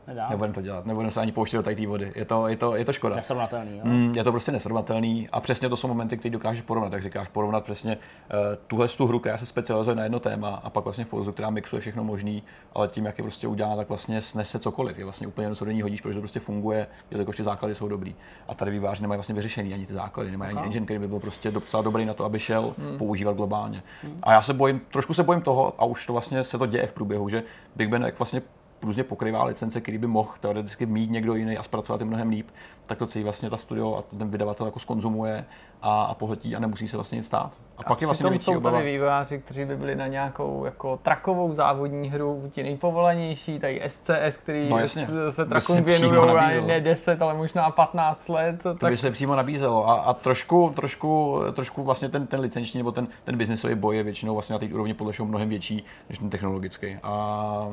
[0.07, 0.29] Nedá.
[0.31, 2.13] Nebudeme to dělat, nebudeme se ani pouštět do té vody.
[2.15, 3.17] Je to, je to, je to škoda.
[3.17, 3.85] Nesrovnatelný, jo?
[3.85, 6.93] Mm, je to prostě nesrovnatelný a přesně to jsou momenty, které dokážeš porovnat.
[6.93, 10.71] Jak říkáš, porovnat přesně uh, tuhle tu hru, která se specializuje na jedno téma a
[10.71, 12.43] pak vlastně Forzu, která mixuje všechno možný,
[12.75, 14.99] ale tím, jak je prostě udělá, tak vlastně snese cokoliv.
[14.99, 17.75] Je vlastně úplně jedno, co do ní hodíš, protože to prostě funguje, jelikož ty základy
[17.75, 18.15] jsou dobrý.
[18.49, 21.21] A tady výváři nemají vlastně vyřešený ani ty základy, nemají ani engine, který by byl
[21.21, 22.99] prostě docela dobrý na to, aby šel hmm.
[22.99, 23.83] používat globálně.
[24.03, 24.19] Hmm.
[24.23, 26.87] A já se bojím, trošku se bojím toho, a už to vlastně se to děje
[26.87, 27.43] v průběhu, že
[27.77, 28.43] Big Ben jak vlastně
[28.85, 32.49] různě pokrývá licence, který by mohl teoreticky mít někdo jiný a zpracovat je mnohem líp,
[32.87, 35.45] tak to celý vlastně ta studio a ten vydavatel jako skonzumuje
[35.83, 37.53] a, a pohltí a nemusí se vlastně nic stát.
[37.77, 38.79] A, a pak je vlastně jsou obava...
[38.79, 44.37] tady vývojáři, kteří by byli na nějakou jako trakovou závodní hru, ti nejpovolanější, tady SCS,
[44.37, 45.09] který no, jasně.
[45.31, 48.63] se trakům věnují ne 10, ale možná 15 let.
[48.63, 48.91] To tak...
[48.91, 53.09] by se přímo nabízelo a, a trošku, trošku, trošku vlastně ten, ten licenční nebo ten,
[53.25, 56.97] ten biznisový boj je většinou vlastně na té úrovni podle mnohem větší než ten technologický.
[57.03, 57.69] A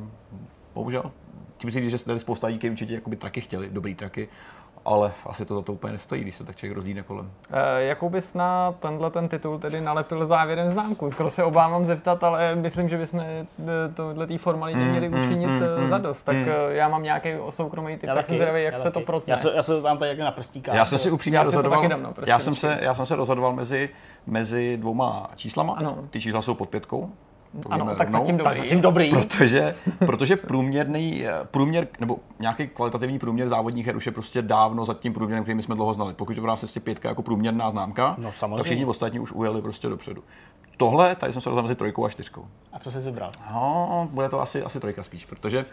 [0.80, 1.12] bohužel.
[1.58, 4.30] Tím si, že tady spousta lidí, určitě jakoby traky chtěli, dobrý traky,
[4.86, 7.32] ale asi to za to úplně nestojí, když se tak člověk rozlídne kolem.
[7.52, 11.10] E, jakou bys na tenhle ten titul tedy nalepil závěrem známku?
[11.10, 13.46] Skoro se obávám zeptat, ale myslím, že bychom eh,
[13.94, 16.26] tohle tý formality mm, měli mm, učinit mm, mm, mm, zadost.
[16.26, 16.46] Tak mm.
[16.70, 18.94] já mám nějaký soukromý typ, tak jsem zvědavý, jak se taky.
[18.94, 19.32] to protne.
[19.32, 20.76] Já se, já se to tam tady na prstíkách.
[20.76, 21.84] Já jsem si upřímně já rozhodoval,
[22.26, 23.90] já, jsem se, já jsem se rozhodoval mezi,
[24.28, 25.74] mezi dvouma číslama.
[25.74, 25.98] Ano.
[26.10, 27.12] Ty čísla jsou pod pětkou.
[27.70, 28.44] Ano, tak zatím dobrý.
[28.44, 29.10] Tak zatím dobrý.
[29.12, 34.94] Protože, protože průměrný, průměr, nebo nějaký kvalitativní průměr závodních her už je prostě dávno za
[34.94, 36.14] tím průměrem, který my jsme dlouho znali.
[36.14, 39.62] Pokud to pro nás je pětka jako průměrná známka, no, tak všichni ostatní už ujeli
[39.62, 40.24] prostě dopředu.
[40.78, 42.46] Tohle, tady jsem se rozhodl mezi trojkou a čtyřkou.
[42.74, 43.32] A co jsi vybral?
[43.54, 45.66] No, bude to asi, asi trojka spíš, protože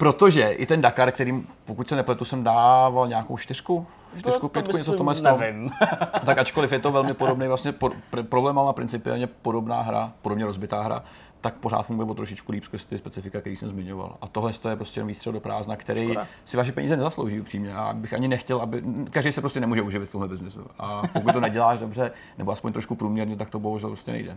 [0.00, 3.86] Protože i ten Dakar, kterým, pokud se nepletu, jsem dával nějakou čtyřku,
[4.18, 5.70] čtyřku, pětku, něco v tomhle nevím.
[6.24, 7.92] tak ačkoliv je to velmi podobný, vlastně por,
[8.28, 11.02] problém má principiálně podobná hra, podobně rozbitá hra,
[11.40, 14.16] tak pořád funguje o trošičku líp skrz ty specifika, který jsem zmiňoval.
[14.20, 16.26] A tohle je prostě jen výstřel do prázdna, který Škoda.
[16.44, 17.74] si vaše peníze nezaslouží upřímně.
[17.74, 18.82] A bych ani nechtěl, aby.
[19.10, 20.66] Každý se prostě nemůže uživit v tomhle biznesu.
[20.78, 24.36] A pokud to neděláš dobře, nebo aspoň trošku průměrně, tak to bohužel prostě nejde.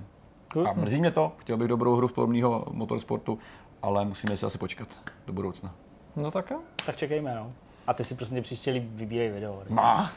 [0.61, 3.39] A mrzí mě to, chtěl bych dobrou hru z podobného motorsportu,
[3.83, 4.87] ale musíme si asi počkat
[5.27, 5.75] do budoucna.
[6.15, 6.59] No tak jo.
[6.85, 7.53] Tak čekejme, no.
[7.87, 9.63] A ty si prostě příště vybírej video.
[9.69, 10.11] Má.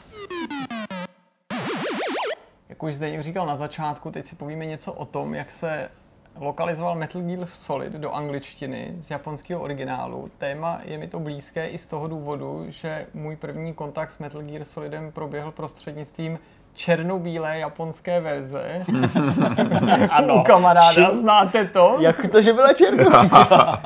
[2.69, 5.89] Jak už Zdeněk říkal na začátku, teď si povíme něco o tom, jak se
[6.35, 10.31] lokalizoval Metal Gear Solid do angličtiny z japonského originálu.
[10.37, 14.41] Téma je mi to blízké i z toho důvodu, že můj první kontakt s Metal
[14.41, 16.39] Gear Solidem proběhl prostřednictvím
[16.77, 18.85] černobílé japonské verze.
[20.09, 20.35] ano.
[20.35, 21.97] U kamaráda, znáte to?
[21.99, 23.81] Jak to, že byla černobílá?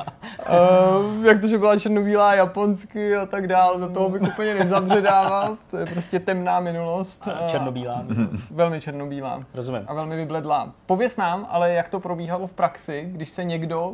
[1.18, 5.56] uh, jak to, že byla černobílá japonsky a tak dále, do toho bych úplně nezabředával.
[5.70, 7.28] To je prostě temná minulost.
[7.28, 8.04] A černobílá.
[8.50, 9.40] velmi černobílá.
[9.54, 9.82] Rozumím.
[9.86, 10.72] A velmi vybledlá.
[10.86, 13.92] Pověz nám, ale jak to probíhalo v praxi, když se někdo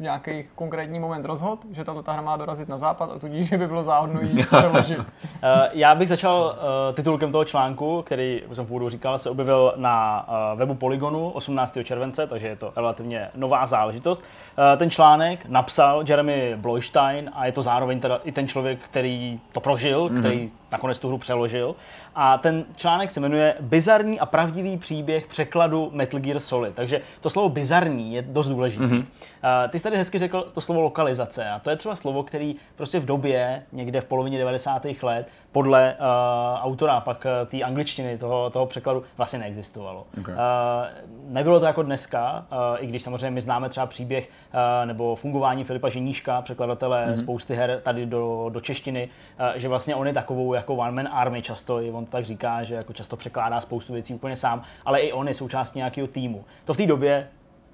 [0.00, 3.66] nějaký konkrétní moment rozhod, že tato hra má dorazit na západ a tudíž že by
[3.66, 5.00] bylo záhodno ji přeložit.
[5.42, 6.56] Eh, já bych začal
[6.88, 10.74] uh, titulkem toho článku, který, už jsem v úvodu říkal, se objevil na uh, webu
[10.74, 11.78] Polygonu 18.
[11.84, 14.22] července, takže je to relativně nová záležitost.
[14.76, 19.60] Ten článek napsal Jeremy Bloistein a je to zároveň teda i ten člověk, který to
[19.60, 20.18] prožil, mm-hmm.
[20.18, 21.74] který nakonec tu hru přeložil.
[22.14, 26.74] A ten článek se jmenuje Bizarní a pravdivý příběh překladu Metal Gear Solid.
[26.74, 28.84] Takže to slovo bizarní je dost důležité.
[28.84, 28.98] Mm-hmm.
[28.98, 32.56] Uh, ty jsi tady hezky řekl to slovo lokalizace a to je třeba slovo, který
[32.76, 34.86] prostě v době, někde v polovině 90.
[35.02, 40.06] let, podle uh, autora pak uh, té angličtiny, toho, toho překladu, vlastně neexistovalo.
[40.20, 40.34] Okay.
[40.34, 40.40] Uh,
[41.28, 45.64] nebylo to jako dneska, uh, i když samozřejmě my známe třeba příběh uh, nebo fungování
[45.64, 47.22] Filipa Ženíška, překladatele mm-hmm.
[47.22, 49.08] spousty her tady do, do češtiny,
[49.40, 52.24] uh, že vlastně on je takovou jako one man army často, i on to tak
[52.24, 56.06] říká, že jako často překládá spoustu věcí úplně sám, ale i on je součástí nějakého
[56.06, 56.44] týmu.
[56.64, 57.28] To v té době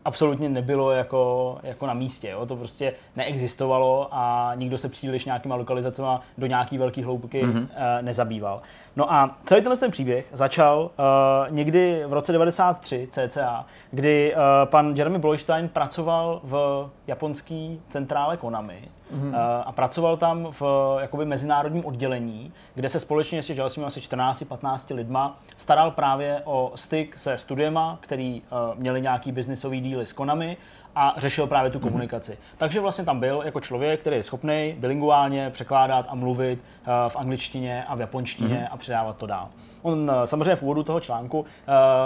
[0.06, 2.28] absolutně nebylo jako, jako na místě.
[2.28, 2.46] Jo?
[2.46, 7.62] To prostě neexistovalo a nikdo se příliš nějakýma lokalizacemi do nějaký velký hloubky mm-hmm.
[7.62, 7.66] uh,
[8.00, 8.62] nezabýval.
[8.96, 14.40] No a celý tenhle ten příběh začal uh, někdy v roce 93 cca, kdy uh,
[14.64, 19.62] pan Jeremy Bloistein pracoval v japonské centrále Konami mm-hmm.
[19.64, 20.62] a pracoval tam v
[21.00, 27.16] jakoby mezinárodním oddělení, kde se společně s dalšími asi 14-15 lidma staral právě o styk
[27.18, 30.56] se studiema, který uh, měli nějaký biznisový díly s Konami
[30.94, 31.88] a řešil právě tu mhm.
[31.88, 32.32] komunikaci.
[32.32, 32.56] Mm-hmm.
[32.58, 37.16] Takže vlastně tam byl jako člověk, který je schopný bilinguálně překládat a mluvit uh, v
[37.16, 38.68] angličtině a v japonštině mm-hmm.
[38.70, 39.48] a předávat to dál.
[39.82, 41.46] On eh, samozřejmě v úvodu toho článku uh,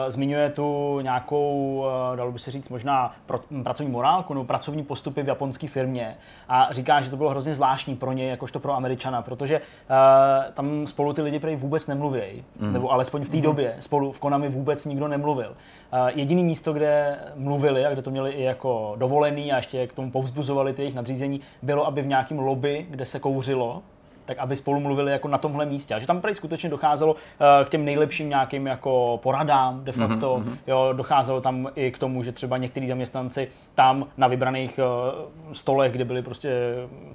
[0.08, 1.78] zmiňuje tu nějakou,
[2.10, 6.16] uh, dalo by se říct, možná pro, pracovní morálku nebo pracovní postupy v japonské firmě
[6.48, 10.86] a říká, že to bylo hrozně zvláštní pro něj, jakožto pro Američana, protože uh, tam
[10.86, 12.72] spolu ty lidi prej vůbec nemluví, mm.
[12.72, 13.42] nebo alespoň v té mm.
[13.42, 15.50] době spolu v Konami vůbec nikdo nemluvil.
[15.50, 19.92] Uh, jediný místo, kde mluvili a kde to měli i jako dovolený a ještě k
[19.92, 23.82] tomu povzbuzovali ty jejich nadřízení, bylo, aby v nějakém lobby, kde se kouřilo,
[24.30, 25.94] tak aby spolu mluvili jako na tomhle místě.
[25.94, 27.18] A že tam prý skutečně docházelo uh,
[27.64, 30.36] k těm nejlepším nějakým jako poradám de facto.
[30.36, 30.56] Mm-hmm.
[30.66, 35.92] Jo, docházelo tam i k tomu, že třeba někteří zaměstnanci tam na vybraných uh, stolech,
[35.92, 36.50] kde byly prostě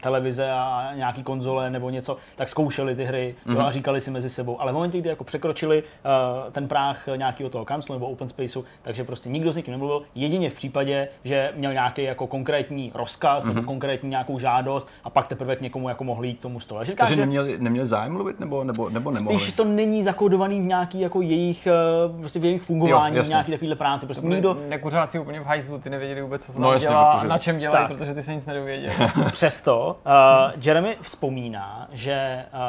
[0.01, 3.51] televize a nějaký konzole nebo něco, tak zkoušeli ty hry mm-hmm.
[3.51, 3.67] jo, mhm.
[3.67, 4.61] a říkali si mezi sebou.
[4.61, 8.63] Ale v momentě, kdy jako překročili uh, ten práh nějakého toho kanclu nebo open spaceu,
[8.81, 13.43] takže prostě nikdo s nikým nemluvil, jedině v případě, že měl nějaký jako konkrétní rozkaz
[13.43, 13.47] mm-hmm.
[13.47, 13.67] nebo mhm.
[13.67, 16.83] konkrétní nějakou žádost a pak teprve k někomu jako mohli jít k tomu stolu.
[16.83, 19.39] Říká, Takže neměli, neměli zájem mluvit nebo, nebo, nebo nemohli?
[19.39, 21.71] Spíš to není zakódovaný v nějaký jako jejich, eh,
[22.19, 24.05] prostě v jejich fungování, jo, v nějaký takovýhle práci.
[24.05, 24.57] Prostě nikdo...
[24.69, 27.27] Nekuřáci úplně v hajzlu, ty nevěděli vůbec, co se no, jasně, dělá protože...
[27.27, 27.97] na čem dělají, tak.
[27.97, 28.93] protože ty se nic nedověděli.
[29.31, 32.59] Přesto uh, Jeremy vzpomíná, že uh,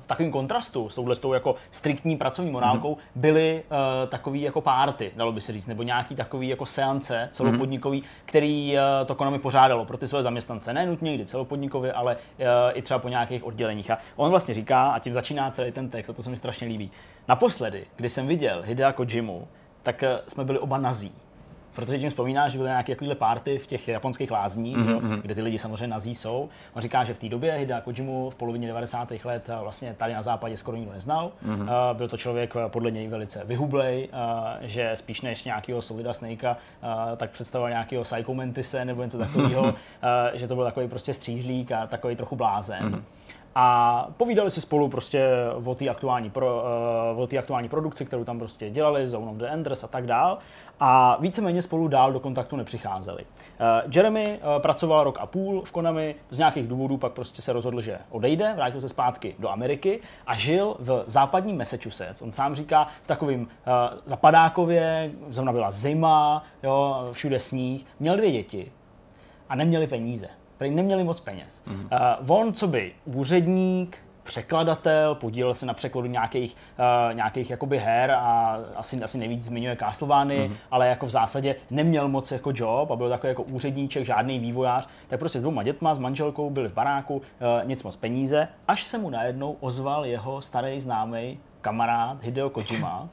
[0.00, 3.20] v takovém kontrastu s touhle s tou jako striktní pracovní morálkou mm-hmm.
[3.20, 8.02] byly uh, takový jako párty, dalo by se říct, nebo nějaký takový jako seance celopodnikový,
[8.02, 8.24] mm-hmm.
[8.24, 10.72] který uh, to Konami pořádalo pro ty své zaměstnance.
[10.72, 14.90] Ne nutně někdy celopodnikově, ale uh, i třeba po nějakých odděleních a on vlastně říká,
[14.90, 16.90] a tím začíná celý ten text, a to se mi strašně líbí.
[17.28, 19.48] Naposledy, kdy jsem viděl Hidea Kojimu,
[19.82, 21.12] tak eh, jsme byli oba nazí
[21.76, 25.20] protože tím vzpomíná, že byly nějaké takovéhle party v těch japonských lázních, mm-hmm.
[25.20, 26.48] kde ty lidi samozřejmě nazí jsou.
[26.74, 29.12] On říká, že v té době Hidea Kojimu v polovině 90.
[29.24, 31.32] let eh, vlastně tady na západě skoro nikdo neznal.
[31.46, 31.94] Mm-hmm.
[31.94, 34.08] byl to člověk podle něj velice vyhublej,
[34.60, 36.56] že spíš než nějakého Solida Snakea,
[37.16, 39.74] tak představoval nějakého Psycho Mentise nebo něco takového,
[40.34, 42.82] že to byl takový prostě střízlík a takový trochu blázen.
[42.82, 43.02] Mm-hmm.
[43.58, 45.28] A povídali si spolu prostě
[45.64, 46.62] o té aktuální, pro,
[47.16, 50.38] uh, o aktuální produkci, kterou tam prostě dělali, Zone of the Enders a tak dál
[50.80, 53.22] a víceméně spolu dál do kontaktu nepřicházeli.
[53.24, 57.52] Uh, Jeremy uh, pracoval rok a půl v Konami, z nějakých důvodů pak prostě se
[57.52, 62.22] rozhodl, že odejde, vrátil se zpátky do Ameriky a žil v západním Massachusetts.
[62.22, 63.48] On sám říká v takovým
[64.06, 68.72] zapadákově, zrovna byla zima, jo, všude sníh, měl dvě děti
[69.48, 70.28] a neměli peníze.
[70.58, 71.62] Prý neměli moc peněz.
[71.66, 72.20] Mm-hmm.
[72.20, 78.10] Uh, on, co by úředník, překladatel, podílel se na překladu nějakých, uh, nějakých jakoby her
[78.10, 80.56] a asi, asi nejvíc zmiňuje Castlevany, mm-hmm.
[80.70, 84.88] ale jako v zásadě neměl moc jako job a byl takový jako úředníček, žádný vývojář,
[85.08, 87.22] tak prostě s dvouma dětma, s manželkou byli v baráku, uh,
[87.68, 93.08] nic moc peníze, až se mu najednou ozval jeho starý známý kamarád Hideo Kojima,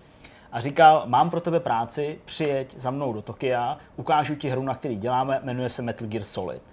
[0.51, 4.75] a říkal, mám pro tebe práci, přijeď za mnou do Tokia, ukážu ti hru, na
[4.75, 6.73] který děláme, jmenuje se Metal Gear Solid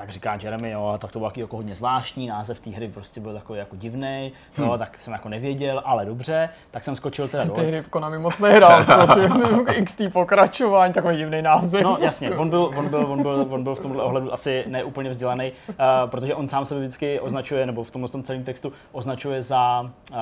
[0.00, 3.34] tak říká Jeremy, jo, tak to bylo jako hodně zvláštní, název té hry prostě byl
[3.34, 4.78] takový jako divný, jo, hmm.
[4.78, 8.18] tak jsem jako nevěděl, ale dobře, tak jsem skočil teda Ty, ty hry v Konami
[8.18, 11.82] moc nehrál, co ty XT pokračování, takový divný název.
[11.82, 15.10] No jasně, on byl, on byl, on byl, on byl v tomhle ohledu asi neúplně
[15.10, 15.74] vzdělaný, uh,
[16.06, 20.16] protože on sám se vždycky označuje, nebo v tomhle tom celém textu označuje za, uh,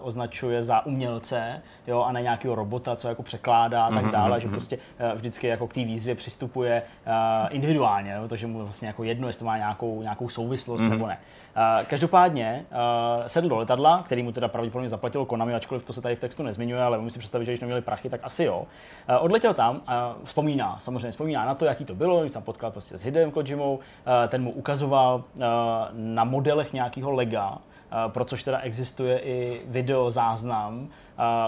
[0.00, 4.38] označuje za umělce, jo, a ne nějakého robota, co jako překládá a tak mhm, dále,
[4.38, 4.40] mm-hmm.
[4.40, 4.56] že mhm.
[4.56, 7.12] prostě uh, vždycky jako k té výzvě přistupuje uh,
[7.50, 10.90] individuálně, jo, takže mu vlastně jako jako jedno, jestli to má nějakou, nějakou souvislost mm-hmm.
[10.90, 11.18] nebo ne.
[11.56, 16.00] Uh, každopádně uh, sedl do letadla, který mu teda pravděpodobně zaplatil Konami, ačkoliv to se
[16.00, 18.58] tady v textu nezmiňuje, ale umím si představit, že když neměli prachy, tak asi jo.
[19.08, 22.70] Uh, odletěl tam a vzpomíná, samozřejmě vzpomíná na to, jaký to bylo, když jsem potkal
[22.70, 23.80] prostě s Hidem Kojimou, uh,
[24.28, 25.42] ten mu ukazoval uh,
[25.92, 27.58] na modelech nějakého lega,
[28.08, 30.88] pro což teda existuje i video záznam,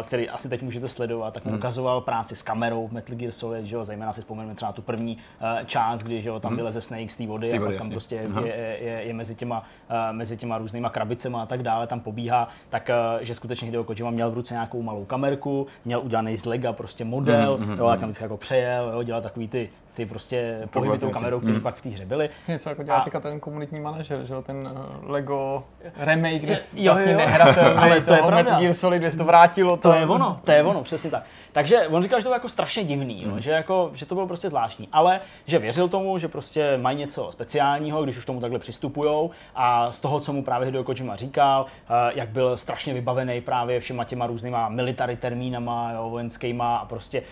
[0.03, 1.59] který asi teď můžete sledovat, tak mi hmm.
[1.59, 4.83] ukazoval práci s kamerou v Metal Gear Solid, že jo, zejména si vzpomeneme třeba tu
[4.83, 5.19] první
[5.67, 6.57] část, kdy že jo, tam hmm.
[6.57, 9.65] vyleze Snake z té vody a pak tam prostě je, je, je, je, mezi, těma,
[10.13, 14.31] mezi těma různýma krabicema a tak dále, tam pobíhá, tak že skutečně Hideo Kojima měl
[14.31, 18.09] v ruce nějakou malou kamerku, měl udělaný z lega prostě model, hmm, jo, a tam
[18.09, 21.63] vždycky jako přejel, jo, dělal takový ty ty prostě pohyby tou kamerou, které mm.
[21.63, 22.31] pak v té hře byly.
[22.49, 23.21] Něco jako dělá a...
[23.21, 24.69] ten komunitní manažer, že jo, ten
[25.03, 25.65] uh, Lego
[25.97, 27.19] remake, kde jo, vlastně jo.
[27.19, 29.77] nehratelný Ale to je Metal Gear Solid, kde se to vrátilo.
[29.77, 29.83] To...
[29.83, 31.23] to je ono, to je ono, přesně tak.
[31.53, 33.31] Takže on říkal, že to bylo jako strašně divný, mm.
[33.31, 36.97] jo, že, jako, že to bylo prostě zvláštní, ale že věřil tomu, že prostě mají
[36.97, 41.17] něco speciálního, když už tomu takhle přistupujou a z toho, co mu právě Hideo Kojima
[41.17, 46.85] říkal, uh, jak byl strašně vybavený právě všema těma různýma military termínama, jo, vojenskýma a
[46.85, 47.23] prostě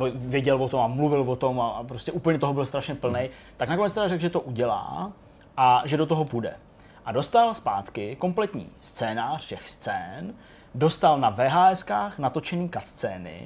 [0.00, 2.66] uh, věděl o tom a mluvil o tom a, a prostě prostě úplně toho byl
[2.66, 5.12] strašně plný, tak nakonec teda řekl, že to udělá
[5.56, 6.54] a že do toho půjde.
[7.04, 10.34] A dostal zpátky kompletní scénář všech scén,
[10.74, 13.40] dostal na VHSkách natočený scény,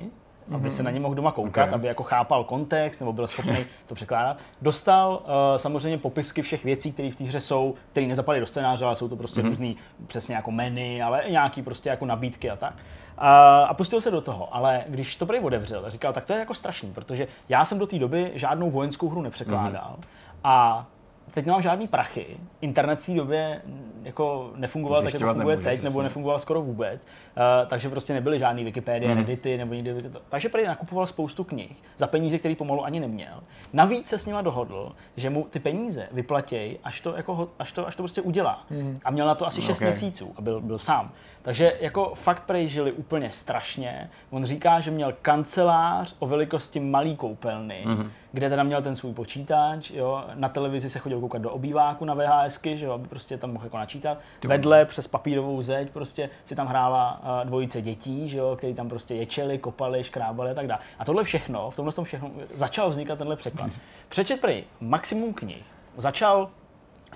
[0.51, 0.55] mm-hmm.
[0.55, 1.75] aby se na ně mohl doma koukat, okay.
[1.75, 4.37] aby jako chápal kontext nebo byl schopný to překládat.
[4.63, 8.85] Dostal uh, samozřejmě popisky všech věcí, které v té hře jsou, které nezapadají do scénáře,
[8.85, 9.49] ale jsou to prostě mm-hmm.
[9.49, 12.75] různý přesně jako menu, ale nějaký prostě jako nabídky a tak.
[13.19, 16.39] A, a pustil se do toho, ale když to prý otevřel, říkal, tak to je
[16.39, 20.07] jako strašný, protože já jsem do té doby žádnou vojenskou hru nepřekládal mm-hmm.
[20.45, 20.87] a
[21.35, 22.27] teď nemám žádný prachy.
[22.61, 23.63] Internet v té době
[24.03, 27.03] jako nefungoval tak, jako funguje teď, nebo nefungoval skoro vůbec.
[27.03, 29.17] Uh, takže prostě nebyly žádný Wikipedia, mm.
[29.17, 29.95] Reddity nebo nikdy.
[30.29, 33.43] Takže prý nakupoval spoustu knih za peníze, které pomalu ani neměl.
[33.73, 37.87] Navíc se s nima dohodl, že mu ty peníze vyplatěj, až to, jako, až to,
[37.87, 38.65] až to prostě udělá.
[38.71, 38.99] Mm.
[39.05, 39.89] A měl na to asi 6 okay.
[39.89, 41.13] měsíců a byl, byl sám.
[41.45, 44.11] Takže jako fakt prej žili úplně strašně.
[44.31, 48.11] On říká, že měl kancelář o velikosti malý koupelny, mm-hmm.
[48.33, 50.25] kde teda měl ten svůj počítač, jo.
[50.35, 53.65] na televizi se chodil koukat do obýváku na VHSky, že jo, aby prostě tam mohl
[53.65, 54.19] jako načítat.
[54.45, 58.89] Vedle přes papírovou zeď prostě si tam hrála uh, dvojice dětí, že jo, který tam
[58.89, 60.81] prostě ječeli, kopali, škrábali a tak dále.
[60.99, 63.71] A tohle všechno, v tomhle tom všechno začal vznikat tenhle překlad.
[64.09, 65.65] Přečet prej maximum knih.
[65.97, 66.51] Začal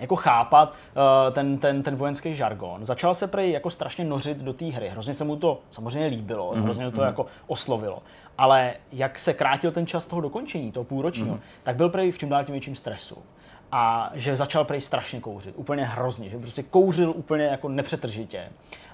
[0.00, 2.84] jako chápat uh, ten, ten, ten vojenský žargon.
[2.84, 4.88] Začal se prej jako strašně nořit do té hry.
[4.88, 6.62] Hrozně se mu to samozřejmě líbilo, mm-hmm.
[6.62, 7.06] hrozně to mm-hmm.
[7.06, 8.02] jako oslovilo.
[8.38, 11.62] Ale jak se krátil ten čas toho dokončení, toho půlročního, mm-hmm.
[11.62, 13.18] tak byl prej v čím dál tím větším stresu.
[13.72, 18.48] A že začal prej strašně kouřit, úplně hrozně, že prostě kouřil úplně jako nepřetržitě.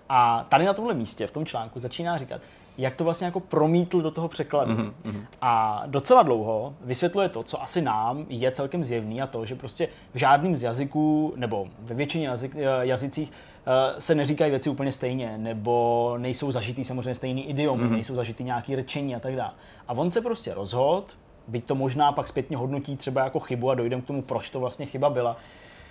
[0.08, 2.40] A tady na tomhle místě, v tom článku, začíná říkat,
[2.78, 4.74] jak to vlastně jako promítl do toho překladu.
[4.74, 5.24] Mm-hmm.
[5.42, 9.88] A docela dlouho vysvětluje to, co asi nám je celkem zjevný a to, že prostě
[10.14, 13.32] v žádným z jazyků, nebo ve většině jazyk, eh, jazycích
[13.66, 17.90] eh, se neříkají věci úplně stejně, nebo nejsou zažitý samozřejmě stejný idiom, mm-hmm.
[17.90, 19.52] nejsou zažitý nějaký řečení a tak dále.
[19.88, 21.04] A on se prostě rozhod,
[21.48, 24.60] byť to možná pak zpětně hodnotí třeba jako chybu a dojdeme k tomu, proč to
[24.60, 25.36] vlastně chyba byla,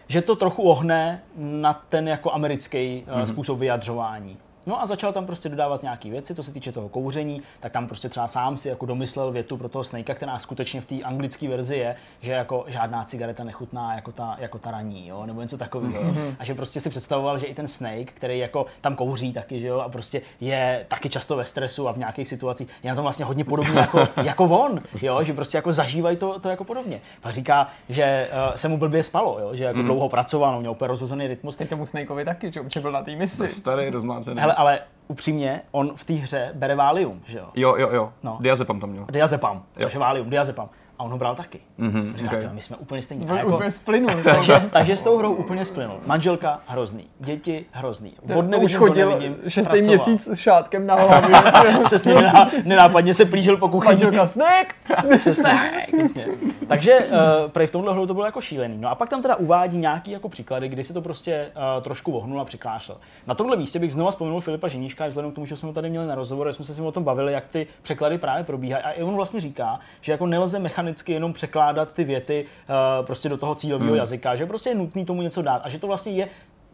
[0.08, 3.24] že to trochu ohne na ten jako americký mm-hmm.
[3.24, 7.42] způsob vyjadřování No a začal tam prostě dodávat nějaké věci, co se týče toho kouření,
[7.60, 10.86] tak tam prostě třeba sám si jako domyslel větu pro toho Snakea, která skutečně v
[10.86, 15.26] té anglické verzi je, že jako žádná cigareta nechutná jako ta, jako ta raní, jo,
[15.26, 16.04] nebo něco takového.
[16.04, 16.36] Mm-hmm.
[16.40, 19.68] A že prostě si představoval, že i ten Snake, který jako tam kouří taky, že
[19.68, 23.04] jo, a prostě je taky často ve stresu a v nějakých situacích, je na tom
[23.04, 27.02] vlastně hodně podobný jako, jako on, jo, že prostě jako zažívají to, to jako podobně.
[27.22, 29.86] Pak říká, že uh, se mu blbě spalo, jo, že jako mm.
[29.86, 31.56] dlouho pracoval, no, měl úplně rozhozený rytmus.
[31.56, 33.50] Teď tomu Snakeovi taky, že určitě byl na té misi.
[33.50, 34.42] Starý, rozmácený.
[34.58, 37.50] Hele, ale upřímně, on v té hře bere Valium, že jo?
[37.56, 38.14] Jo, jo, jo.
[38.24, 38.38] No.
[38.42, 39.06] Diazepam tam měl.
[39.12, 40.70] Diazepam, což je Valium, Diazepam
[41.04, 41.60] on ho bral taky.
[41.80, 42.50] Mm-hmm, Říká, okay.
[42.52, 43.26] my jsme úplně stejní.
[43.26, 44.12] Byl jako, úplně splynul.
[44.24, 46.00] takže, takže s tou hrou úplně splynul.
[46.06, 48.14] Manželka hrozný, děti hrozný.
[48.24, 49.88] Vodne už chodil nevidím, šestý pracoval.
[49.88, 51.36] měsíc s šátkem na hlavě.
[51.86, 53.94] Přesně, nená, nenápadně se plížil po kuchyni.
[53.94, 54.76] Manželka, snack!
[55.18, 56.28] Přesně, přesně.
[56.68, 58.78] Takže uh, prej v tomhle hru to bylo jako šílený.
[58.78, 62.12] No a pak tam teda uvádí nějaký jako příklady, kdy se to prostě uh, trošku
[62.12, 62.98] vohnul a přiklášel.
[63.28, 65.90] Na tomhle místě bych znovu vzpomenul Filipa Ženíška, vzhledem k tomu, že jsme ho tady
[65.90, 68.84] měli na rozhovoru, jsme se s ním o tom bavili, jak ty překlady právě probíhají.
[68.84, 73.30] A i on vlastně říká, že jako nelze mechanicky jenom překládat ty věty uh, prostě
[73.30, 74.00] do toho cílového hmm.
[74.00, 76.28] jazyka, že prostě je nutný tomu něco dát a že to vlastně je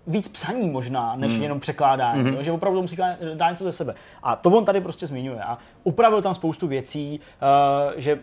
[0.09, 1.43] víc psaní možná, než hmm.
[1.43, 2.35] jenom překládání, mm-hmm.
[2.35, 2.43] jo?
[2.43, 2.97] že opravdu musí
[3.33, 3.95] dát něco ze sebe.
[4.23, 5.43] A to on tady prostě zmiňuje.
[5.43, 8.19] A upravil tam spoustu věcí, uh, že...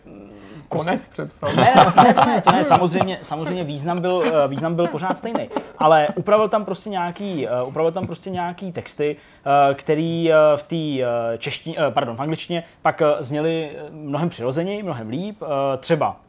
[0.68, 1.53] Konec prostě, přepsal.
[1.57, 5.49] Ne, ne, to ne, to ne, samozřejmě, samozřejmě význam byl, uh, význam byl pořád stejný.
[5.79, 10.62] Ale upravil tam prostě nějaký, uh, upravil tam prostě nějaký texty, uh, který uh, v
[10.62, 15.42] té uh, češtině, uh, pardon, v angličtině pak uh, zněly mnohem přirozeněji, mnohem líp.
[15.42, 15.49] Uh,
[15.81, 16.26] třeba Eh,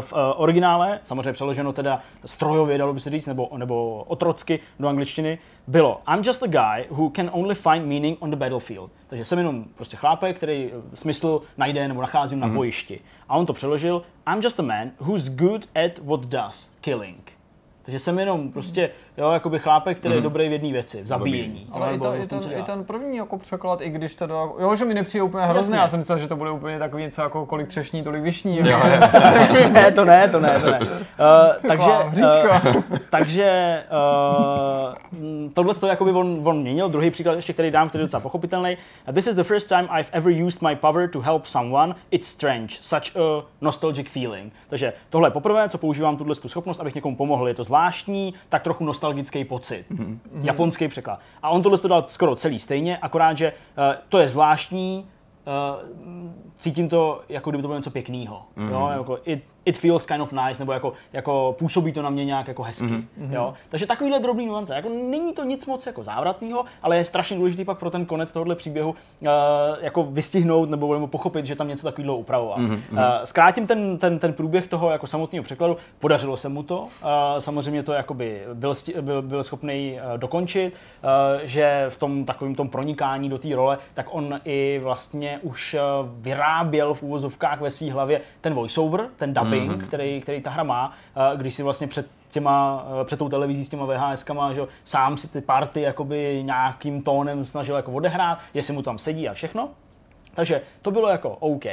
[0.00, 4.88] v eh, originále, samozřejmě přeloženo teda strojově, dalo by se říct, nebo, nebo otrocky do
[4.88, 8.90] angličtiny, bylo I'm just a guy who can only find meaning on the battlefield.
[9.06, 12.42] Takže jsem jenom prostě chlápek, který eh, smysl najde nebo nacházím mm-hmm.
[12.42, 12.56] na mhm.
[12.56, 13.00] bojišti.
[13.28, 17.32] A on to přeložil I'm just a man who's good at what does, killing.
[17.82, 18.90] Takže jsem jenom prostě,
[19.20, 20.16] jo, jakoby chlápek, který mm.
[20.16, 20.24] je mhm.
[20.24, 21.66] dobrý v jedné věci, v zabíjení.
[21.72, 24.76] Ale i, to, i, ten, i ten první jako překlad, i když to do, jo,
[24.76, 27.46] že mi nepřijde úplně hrozné, já jsem myslel, že to bude úplně takový něco jako
[27.46, 28.58] kolik třešní, tolik vyšní.
[28.58, 28.64] Jo,
[29.72, 30.80] ne, to ne, to ne, to ne.
[30.80, 30.86] Uh,
[31.68, 31.90] takže,
[32.74, 36.88] uh, takže uh, tohle to jakoby on, on měnil.
[36.88, 38.76] Druhý příklad ještě, který dám, který je docela pochopitelný.
[39.12, 41.94] This is the first time I've ever used my power to help someone.
[42.10, 44.52] It's strange, such a nostalgic feeling.
[44.68, 47.48] Takže tohle je poprvé, co používám tuhle schopnost, abych někomu pomohl.
[47.48, 49.09] Je to zvláštní, tak trochu nostalgický
[49.44, 49.84] pocit.
[49.90, 50.18] Mm-hmm.
[50.42, 51.20] Japonský překlad.
[51.42, 55.06] A on tohle to dal skoro celý stejně, akorát, že uh, to je zvláštní,
[55.46, 58.42] uh, cítím to, jako kdyby to bylo něco pěkného.
[58.56, 58.70] Mm-hmm.
[58.70, 58.88] Jo?
[58.92, 62.48] Jako it, it feels kind of nice, nebo jako, jako působí to na mě nějak
[62.48, 62.86] jako hezky.
[62.86, 63.04] Mm-hmm.
[63.30, 63.54] Jo?
[63.68, 64.74] Takže takovýhle drobný nuance.
[64.74, 68.30] Jako není to nic moc jako závratného, ale je strašně důležitý pak pro ten konec
[68.30, 69.28] tohohle příběhu uh,
[69.80, 72.58] jako vystihnout nebo, nebo pochopit, že tam něco takového upravoval.
[72.58, 72.80] Mm-hmm.
[72.92, 75.76] Uh, zkrátím ten, ten, ten průběh toho jako samotného překladu.
[75.98, 76.80] Podařilo se mu to.
[76.80, 76.88] Uh,
[77.38, 82.68] samozřejmě to jakoby byl, byl, byl schopný uh, dokončit, uh, že v tom takovém tom
[82.68, 87.92] pronikání do té role, tak on i vlastně už uh, vyráběl v úvozovkách ve své
[87.92, 89.86] hlavě ten voiceover, ten dub dubbing, mm-hmm.
[89.86, 90.92] který, který ta hra má,
[91.36, 95.40] když si vlastně před těma, před tou televizí s těma VHS-kama, že sám si ty
[95.40, 99.68] party jakoby nějakým tónem snažil jako odehrát, jestli mu tam sedí a všechno.
[100.34, 101.64] Takže to bylo jako OK.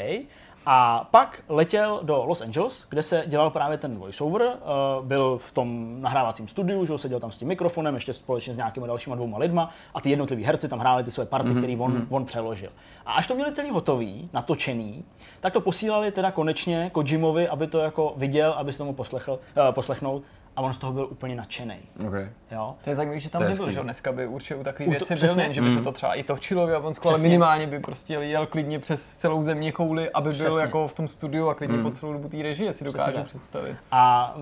[0.69, 5.51] A pak letěl do Los Angeles, kde se dělal právě ten voiceover, uh, byl v
[5.51, 9.37] tom nahrávacím studiu, že seděl tam s tím mikrofonem, ještě společně s nějakými dalšíma dvouma
[9.37, 11.57] lidma a ty jednotliví herci tam hráli ty své party, mm-hmm.
[11.57, 12.07] který on, mm-hmm.
[12.09, 12.69] on přeložil.
[13.05, 15.05] A až to měli celý hotový, natočený,
[15.39, 19.71] tak to posílali teda konečně Kojimovi, aby to jako viděl, aby se tomu poslechl, uh,
[19.71, 20.23] poslechnout
[20.57, 21.75] a on z toho byl úplně nadšený.
[22.07, 22.29] Okay.
[22.51, 22.75] Jo?
[22.83, 25.35] To je zajímavé, že tam to nebyl, že dneska by určitě u takové věci byl,
[25.35, 28.45] nejen, že by se to třeba i točilo v Japonsku, ale minimálně by prostě jel
[28.45, 30.61] klidně přes celou země kouli, aby byl přesně.
[30.61, 31.83] jako v tom studiu a klidně mm.
[31.83, 33.77] po celou dobu té režie, si dokážu představit.
[33.91, 34.35] A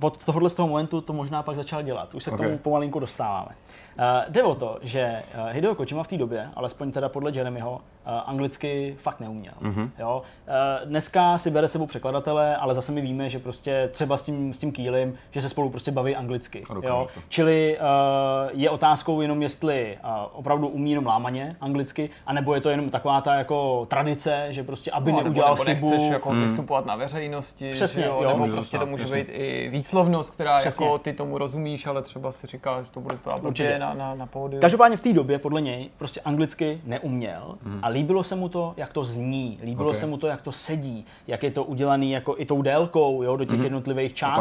[0.00, 2.14] od tohohle z toho momentu to možná pak začal dělat.
[2.14, 2.46] Už se okay.
[2.46, 3.50] k tomu pomalinku dostáváme.
[3.98, 7.80] Uh, jde o to, že uh, Hideo Kojima v té době, alespoň teda podle Jeremyho,
[8.04, 9.52] anglicky fakt neuměl.
[9.62, 9.90] Mm-hmm.
[9.98, 10.22] Jo?
[10.48, 14.54] Uh, dneska si bere sebou překladatele, ale zase my víme, že prostě třeba s tím,
[14.54, 16.62] s tím Kýlem, že se spolu prostě baví anglicky.
[16.82, 17.08] Jo?
[17.28, 22.70] Čili uh, je otázkou jenom, jestli uh, opravdu umí jenom lámaně anglicky, anebo je to
[22.70, 25.90] jenom taková ta jako tradice, že prostě aby no, neudělal nebo, nebo chybu.
[25.90, 26.42] nechceš jako hmm.
[26.42, 28.20] vystupovat na veřejnosti, Přesně, jo?
[28.22, 30.86] Jo, nebo prostě to může být i výslovnost, která Přesně.
[30.86, 34.26] jako ty tomu rozumíš, ale třeba si říkáš, že to bude správně na, na, na
[34.26, 34.60] pódiu.
[34.60, 37.80] Každopádně v té době, podle něj, prostě anglicky neuměl hmm.
[37.90, 40.00] Líbilo se mu to, jak to zní, líbilo okay.
[40.00, 43.36] se mu to, jak to sedí, jak je to udělané jako i tou délkou jo,
[43.36, 43.64] do těch hmm.
[43.64, 44.40] jednotlivých částí.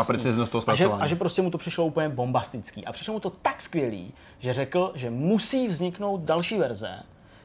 [0.50, 2.86] toho a, že, a že prostě mu to přišlo úplně bombastický.
[2.86, 7.00] A přišlo mu to tak skvělý, že řekl, že musí vzniknout další verze,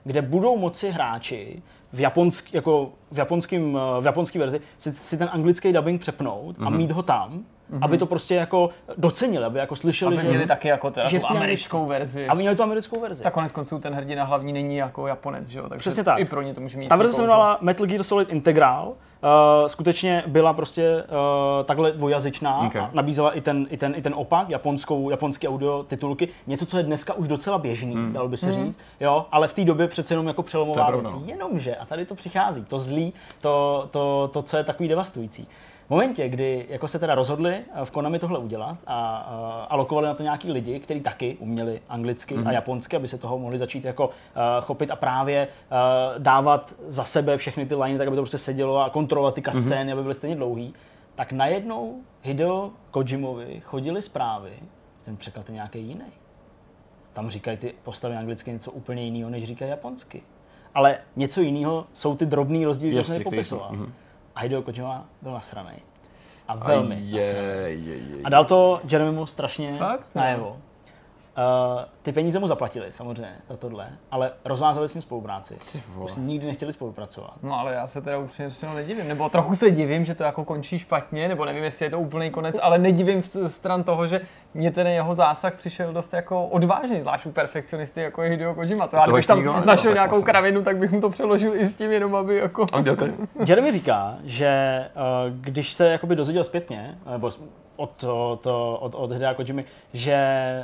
[0.04, 1.62] kde budou moci hráči
[1.92, 6.66] v, japonský, jako v, japonským, v japonský verzi si, si ten anglický dubbing přepnout mm-hmm.
[6.66, 6.78] a mhm.
[6.78, 7.78] mít ho tam mm-hmm.
[7.82, 10.28] aby to prostě jako docenili, aby jako slyšeli, aby že...
[10.28, 12.28] měli taky jako teda že tu americkou verzi.
[12.28, 13.22] Aby měli tu americkou verzi.
[13.22, 15.68] Tak konec konců ten hrdina hlavní není jako Japonec, že jo?
[15.68, 16.18] Takže Přesně tak.
[16.18, 18.94] I pro ně to může mít Ta verze se jmenovala Metal Gear Solid Integral.
[19.24, 22.82] Uh, skutečně byla prostě uh, takhle dvojazyčná okay.
[22.82, 26.28] a nabízela i ten, i ten, i ten opak, japonskou, japonský audio titulky.
[26.46, 28.12] Něco, co je dneska už docela běžný, mm.
[28.12, 28.52] dalo by se mm.
[28.52, 31.14] říct, jo, ale v té době přece jenom jako přelomová věc.
[31.24, 35.48] Jenomže, a tady to přichází, to zlý, to, to, to, co je takový devastující.
[35.86, 40.14] V momentě, kdy jako se teda rozhodli v Konami tohle udělat a, a alokovali na
[40.14, 42.40] to nějaký lidi, kteří taky uměli anglicky mm-hmm.
[42.40, 42.52] a mhm.
[42.54, 44.12] japonsky, aby se toho mohli začít jako uh,
[44.60, 48.78] chopit a právě uh, dávat za sebe všechny ty liny, tak aby to prostě sedělo
[48.78, 49.92] a kontrolovat ty kascény, mm-hmm.
[49.92, 50.74] aby byly stejně dlouhý,
[51.14, 54.52] tak najednou Hideo Kojimovi chodili zprávy,
[55.04, 56.12] ten překlad je nějaký jiný.
[57.12, 60.22] Tam říkají ty postavy anglicky něco úplně jiného, než říkají japonsky.
[60.74, 63.72] Ale něco jiného jsou ty drobné rozdíly, které jsem popisoval.
[63.72, 63.88] Mm-hmm.
[64.34, 65.72] A Hideo Kojima byl nasraný.
[66.48, 70.14] A velmi je, je, je, je, A dal to Jeremymu strašně Fakt?
[70.14, 70.56] najevo.
[71.36, 75.58] Uh, ty peníze mu zaplatili samozřejmě za tohle, ale rozvázali s ním spolupráci.
[75.94, 77.34] Prostě nikdy nechtěli spolupracovat.
[77.42, 80.44] No ale já se teda upřímně řečeno nedivím, nebo trochu se divím, že to jako
[80.44, 84.20] končí špatně, nebo nevím, jestli je to úplný konec, ale nedivím v stran toho, že
[84.54, 88.86] mě ten jeho zásah přišel dost jako odvážný, zvlášť u perfekcionisty jako je Hideo Kojima.
[88.86, 91.66] To já kdybych tam no, našel no, nějakou kravinu, tak bych mu to přeložil i
[91.66, 92.66] s tím jenom, aby jako...
[93.46, 97.30] Jeremy říká, že uh, když se jakoby dozvěděl zpětně, nebo
[97.76, 98.04] od,
[98.40, 100.16] to, od, od Hidea Kojimy, že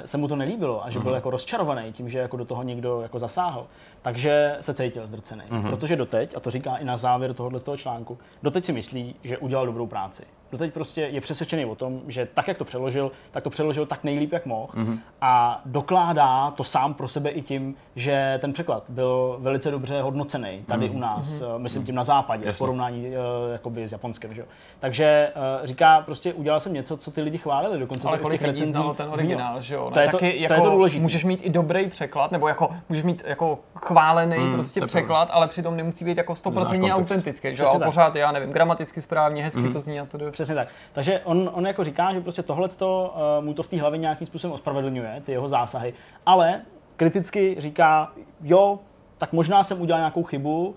[0.04, 1.14] se mu to nelíbilo a že byl mm-hmm.
[1.14, 3.66] jako rozčarovaný tím, že jako do toho někdo jako zasáhl.
[4.02, 5.44] Takže se cítil zdrcený.
[5.50, 5.70] Mm-hmm.
[5.70, 9.14] Protože doteď, a to říká i na závěr tohohle z toho článku, doteď si myslí,
[9.24, 10.22] že udělal dobrou práci.
[10.53, 14.05] Doteď prostě je přesvědčený o tom, že tak, jak to přeložil, tak to přeložil tak
[14.05, 14.72] nejlíp, jak mohl.
[14.74, 14.98] Mm-hmm.
[15.20, 20.64] A dokládá to sám pro sebe i tím, že ten překlad byl velice dobře hodnocený
[20.66, 20.96] tady mm-hmm.
[20.96, 21.59] u nás, mm-hmm.
[21.59, 22.53] myslím tím na západě, Jasně.
[22.55, 23.14] v porovnání uh,
[23.53, 24.34] jakoby s Japonskem.
[24.34, 24.44] Že?
[24.80, 28.66] Takže uh, říká prostě, udělal jsem něco, co ty lidi chválili, dokonce Ale kolik lidí
[28.66, 29.90] znalo ten originál, že jo?
[29.94, 31.03] To je to, taky to, jako, to je to jako důležité.
[31.03, 35.48] Můžeš mít i dobrý překlad, nebo jako můžeš mít jako chválený mm, prostě překlad, ale
[35.48, 37.80] přitom nemusí být jako 100% autentický, že jo?
[37.84, 39.72] Pořád, já nevím, gramaticky správně, hezky mm.
[39.72, 40.18] to zní a to.
[40.41, 40.68] Přesně tak.
[40.93, 44.26] Takže on, on jako říká, že prostě tohle uh, mu to v té hlavě nějakým
[44.26, 45.95] způsobem ospravedlňuje, ty jeho zásahy,
[46.26, 46.61] ale
[46.97, 48.12] kriticky říká,
[48.43, 48.78] jo,
[49.18, 50.74] tak možná jsem udělal nějakou chybu, uh,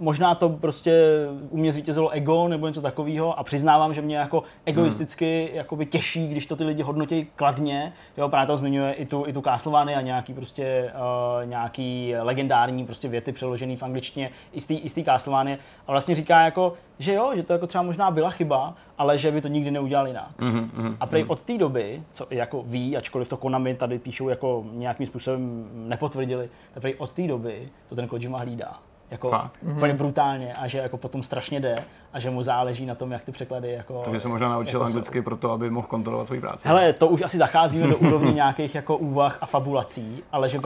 [0.00, 1.06] možná to prostě
[1.50, 5.56] u mě zvítězilo ego nebo něco takového a přiznávám, že mě jako egoisticky hmm.
[5.56, 7.92] jakoby těší, když to ty lidi hodnotí kladně.
[8.16, 12.86] Jo, právě to zmiňuje i tu, i tu Castlevania a nějaký prostě uh, nějaký legendární
[12.86, 17.32] prostě věty přeložený v angličtině i z té Castlevania a vlastně říká jako, že jo,
[17.34, 20.38] že to jako třeba možná byla chyba, ale že by to nikdy neudělal jinak.
[20.38, 21.30] Mm-hmm, a prej mm.
[21.30, 26.48] od té doby, co jako ví, ačkoliv to Konami tady píšou jako nějakým způsobem nepotvrdili,
[26.72, 28.78] tak prej od té doby to ten Kojima hlídá.
[29.10, 29.52] Jako Fakt.
[29.62, 31.76] úplně brutálně a že jako potom strašně jde
[32.12, 34.02] a že mu záleží na tom, jak ty překlady jako...
[34.04, 35.24] Takže se možná naučil jako anglicky jsou.
[35.24, 36.68] proto, aby mohl kontrolovat svou práci.
[36.68, 40.60] Hele, to už asi zacházíme do úrovně nějakých jako úvah a fabulací, ale že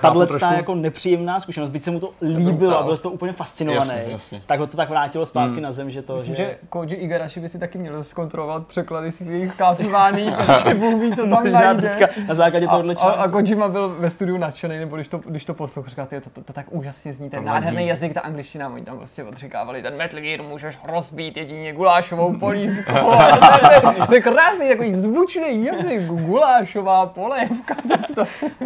[0.00, 0.54] tahle trošku...
[0.54, 4.12] jako nepříjemná zkušenost, byť se mu to líbilo a byl z toho úplně fascinovaný, jasně,
[4.12, 4.42] jasně.
[4.46, 5.62] tak ho to tak vrátilo zpátky hmm.
[5.62, 6.14] na zem, že to...
[6.14, 11.00] Myslím, že, že Koji Igarashi by si taky měl zkontrolovat překlady svých kásování, protože Bůh
[11.00, 11.96] ví, co tam najde.
[12.28, 15.44] na základě tohohle a, a, a Kojima byl ve studiu nadšený, nebo když to, když
[15.44, 18.84] to poslouchal, říkal, to, to, to, tak úžasně zní, ten nádherný jazyk, ta angličtina, oni
[18.84, 22.92] tam prostě odříkávali, ten Metal Gear můžeš rozbít jedině gulášovou polívku.
[24.06, 27.74] to je krásný takový zvučný jazyk, gulášová polévka.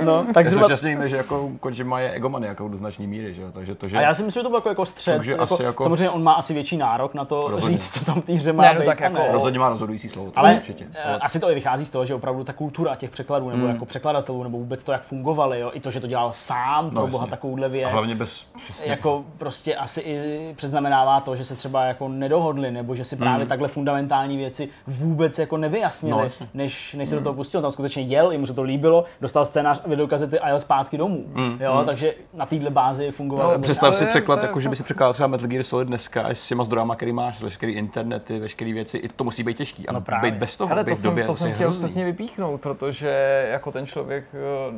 [0.04, 0.66] no, tak zhruba...
[0.66, 3.42] Současně víme, že jako Kojima je egoman jako do značné míry, že?
[3.52, 3.98] Takže to, že...
[3.98, 5.16] A já si myslím, že to bylo jako, jako střed.
[5.16, 5.82] Takže jako, asi jako...
[5.82, 7.76] Samozřejmě on má asi větší nárok na to rozhodně.
[7.76, 9.22] říct, co tam v té hře má ne, no, tak jako...
[9.32, 10.86] Rozhodně má rozhodující slovo, ale určitě.
[10.94, 11.18] Eh, ale...
[11.18, 13.72] asi to i vychází z toho, že opravdu ta kultura těch překladů, nebo hmm.
[13.72, 15.70] jako překladatelů, nebo vůbec to, jak fungovali, jo?
[15.74, 17.88] i to, že to dělal sám, pro no, boha takovouhle věc.
[17.88, 18.46] A hlavně bez...
[18.84, 23.44] Jako prostě asi i předznamenává to, že se třeba jako nedohodli, nebo že si právě
[23.44, 23.48] mm.
[23.48, 27.18] takhle fundamentální věci vůbec jako nevyjasnili, no, než, než se mm.
[27.18, 27.62] do toho pustil.
[27.62, 31.24] Tam skutečně jel, jemu se to líbilo, dostal scénář a videokazety a jel zpátky domů.
[31.34, 31.56] Mm.
[31.60, 31.86] Jo, mm.
[31.86, 33.52] takže na téhle bázi fungoval.
[33.52, 36.30] No, představ si překlad, jako, že by si překládal třeba Metal Gear Solid dneska a
[36.30, 39.88] s těma zdrojama, který máš, veškeré internety, veškeré věci, i to musí být těžký.
[39.88, 43.46] A no být bez toho, Hele, být to jsem, to jsem chtěl přesně vypíchnout, protože
[43.50, 44.72] jako ten člověk eh,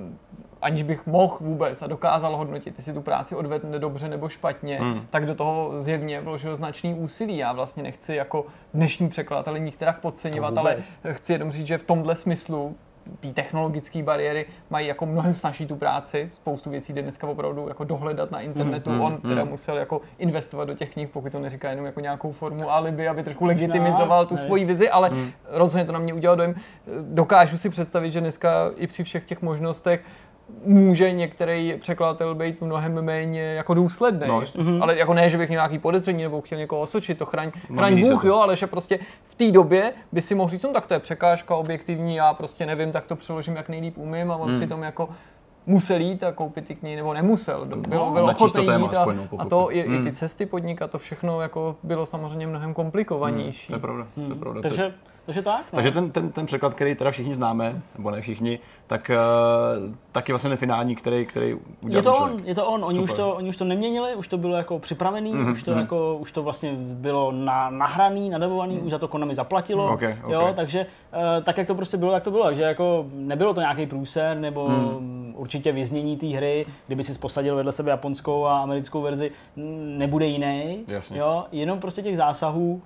[0.63, 5.07] aniž bych mohl vůbec a dokázal hodnotit, jestli tu práci odvedne dobře nebo špatně, hmm.
[5.11, 7.37] tak do toho zjevně vložil značný úsilí.
[7.37, 10.77] Já vlastně nechci jako dnešní překladatel nikterak podceňovat, ale
[11.13, 12.77] chci jenom říct, že v tomhle smyslu
[13.21, 16.31] ty technologické bariéry mají jako mnohem snažší tu práci.
[16.35, 18.91] Spoustu věcí jde dneska opravdu jako dohledat na internetu.
[18.91, 19.51] Mm, On teda mm.
[19.51, 23.23] musel jako investovat do těch knih, pokud to neříká jenom jako nějakou formu alibi, aby
[23.23, 25.31] trošku legitimizoval tu svoji vizi, ale mm.
[25.49, 26.55] rozhodně to na mě udělalo dojem.
[27.03, 30.05] Dokážu si představit, že dneska i při všech těch možnostech
[30.65, 34.29] může některý překladatel být mnohem méně jako důsledný.
[34.29, 34.83] No, mm-hmm.
[34.83, 37.77] Ale jako ne, že bych měl nějaký podezření nebo chtěl někoho osočit, to chraň, no,
[37.77, 40.87] chraň Bůh, jo, ale že prostě v té době by si mohl říct, no tak
[40.87, 44.51] to je překážka objektivní, já prostě nevím, tak to přeložím jak nejlíp umím a on
[44.51, 44.57] mm.
[44.57, 45.09] přitom jako
[45.67, 49.29] musel jít a koupit ty knihy, nebo nemusel, no, bylo, bylo ochotný jít a, no,
[49.39, 49.95] a to i, hmm.
[49.95, 50.13] i ty hmm.
[50.13, 53.67] cesty podnikat, to všechno jako bylo samozřejmě mnohem komplikovanější.
[53.67, 54.27] Hmm, to je pravda, hmm.
[54.27, 54.63] to je pravda.
[54.63, 54.95] Takže
[55.27, 55.65] takže tak.
[55.73, 55.77] No.
[55.77, 60.33] Takže ten, ten, ten překlad, který teda všichni známe, nebo ne všichni, tak uh, taky
[60.33, 62.41] vlastně ten finální, který, který udělal Je to člověk.
[62.41, 62.85] on, je to on.
[62.85, 65.53] Oni už to, oni už to neměnili, už to bylo jako připravený, mm-hmm.
[65.53, 65.79] už, to mm-hmm.
[65.81, 68.87] jako, už to vlastně bylo na, nahraný, nadabovaný, mm.
[68.87, 69.93] už za to Konami zaplatilo.
[69.93, 70.35] Okay, okay.
[70.35, 72.45] Jo, takže uh, tak, jak to prostě bylo, jak to bylo.
[72.45, 75.35] Takže jako nebylo to nějaký průser, nebo mm.
[75.37, 79.31] určitě vyznění té hry, kdyby si posadil vedle sebe japonskou a americkou verzi,
[79.97, 80.85] nebude jiný.
[81.15, 82.83] Jo, jenom prostě těch zásahů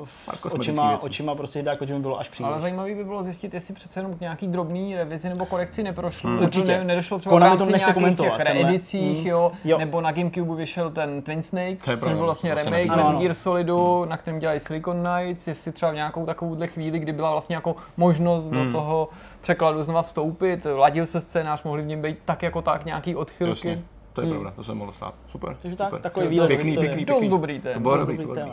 [0.00, 2.52] uh, s očima, očima prostě Hideo Kojima bylo až příliš.
[2.52, 6.30] Ale zajímavý by bylo zjistit, jestli přece jenom k nějaký drobný revizi nebo korekci neprošlo.
[6.30, 6.39] Hmm.
[6.44, 6.78] Určitě.
[6.78, 9.26] Ne, nedošlo třeba Konami rámci nějakých komentovat, těch reedicích, hmm.
[9.26, 13.34] jo, jo, nebo na Gamecube vyšel ten Twin Snakes, což byl vlastně remake Metal Gear
[13.34, 14.08] Solidu, hmm.
[14.08, 17.76] na kterém dělají Silicon Knights, jestli třeba v nějakou takovouhle chvíli, kdy byla vlastně jako
[17.96, 18.64] možnost hmm.
[18.64, 19.08] do toho
[19.40, 23.68] překladu znova vstoupit, ladil se scénář, mohli v něm být tak jako tak nějaký odchylky.
[23.68, 23.82] Jasně.
[24.12, 24.34] To je hmm.
[24.34, 25.14] pravda, to se mohlo stát.
[25.28, 25.56] Super.
[25.62, 26.02] Takže tak, super.
[26.02, 26.46] takový výlet.
[26.46, 27.04] Pěkný, pěkný, pěkný.
[27.04, 27.74] Dost dobrý téma.
[27.74, 28.52] To bylo dobrý, téma.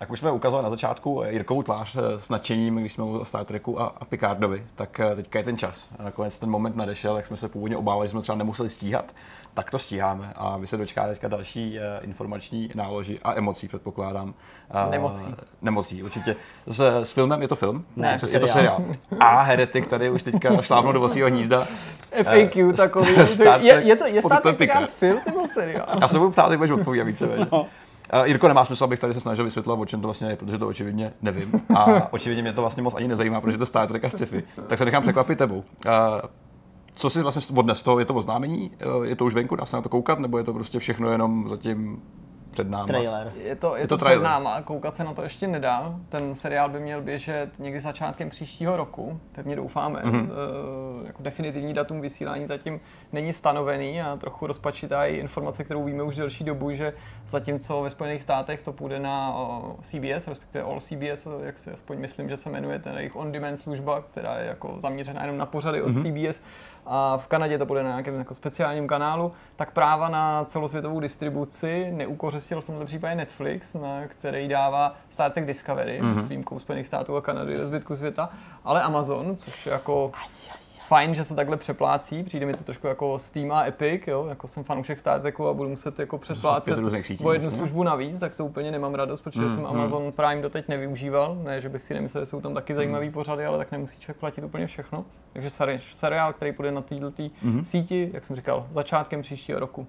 [0.00, 3.24] Jak už jsme ukázali na začátku Jirkovou tvář eh, s nadšením, když jsme mluvili o
[3.24, 5.88] Star Treku a, a Picardovi, tak eh, teďka je ten čas.
[5.98, 9.14] A nakonec ten moment nadešel, jak jsme se původně obávali, že jsme třeba nemuseli stíhat,
[9.54, 14.34] tak to stíháme a vy se dočkáte teďka další uh, informační náloži a emocí, předpokládám.
[14.90, 15.34] Nemocí.
[15.62, 16.36] Nemocí, určitě.
[16.66, 17.84] S, s filmem je to film?
[17.96, 18.84] Ne, je to seriál.
[19.20, 21.64] A Heretik tady už teďka šlávnou do vosího hnízda.
[22.24, 23.08] FAQ takový.
[23.60, 25.86] je, je, to je Star Trek film nebo seriál?
[26.00, 27.28] Já se budu ptát, jak budeš odpovídat více.
[27.52, 27.66] No.
[28.12, 30.58] Uh, Jirko, nemá smysl, abych tady se snažil vysvětlovat, o čem to vlastně je, protože
[30.58, 31.60] to očividně nevím.
[31.76, 34.44] A očividně mě to vlastně moc ani nezajímá, protože to Star Trek a sci-fi.
[34.66, 35.56] Tak se nechám překvapit tebou.
[35.56, 35.62] Uh,
[36.94, 37.98] co si vlastně odnes toho?
[37.98, 38.70] Je to oznámení?
[38.96, 39.56] Uh, je to už venku?
[39.56, 40.18] Dá se na to koukat?
[40.18, 42.02] Nebo je to prostě všechno jenom zatím
[42.54, 42.86] před náma.
[42.86, 43.32] Trailer.
[43.36, 45.94] Je to, je, je to, to před náma, koukat se na to ještě nedá.
[46.08, 50.00] Ten seriál by měl běžet někdy začátkem příštího roku, pevně doufáme.
[50.00, 50.28] Mm-hmm.
[51.02, 52.80] E, jako definitivní datum vysílání zatím
[53.12, 56.92] není stanovený a trochu rozpačitá i informace, kterou víme už delší dobu, že
[57.26, 59.36] zatímco ve Spojených státech to půjde na
[59.82, 64.00] CBS, respektive All CBS, jak si aspoň myslím, že se jmenuje ten jejich on-demand služba,
[64.00, 66.30] která je jako zaměřená jenom na pořady od mm-hmm.
[66.30, 66.42] CBS,
[66.86, 71.90] a v Kanadě to bude na nějakém jako speciálním kanálu, tak práva na celosvětovou distribuci
[71.92, 76.20] neukořistil v tomto případě Netflix, na který dává Star Trek Discovery mm-hmm.
[76.20, 78.30] s výjimkou Spojených států a Kanady ve zbytku světa,
[78.64, 80.12] ale Amazon, což jako
[80.86, 84.48] fajn, že se takhle přeplácí, přijde mi to trošku jako Steam a Epic, jo, jako
[84.48, 86.78] jsem fanoušek Star Treku a budu muset jako předplácet
[87.24, 89.66] o jednu službu navíc, tak to úplně nemám radost, protože mm, jsem mm.
[89.66, 92.76] Amazon Prime doteď nevyužíval, ne, že bych si nemyslel, že jsou tam taky mm.
[92.76, 95.04] zajímavý pořady, ale tak nemusí člověk platit úplně všechno.
[95.32, 97.12] Takže seri- seriál, který půjde na této
[97.42, 97.64] mm.
[97.64, 99.86] síti, jak jsem říkal, začátkem příštího roku.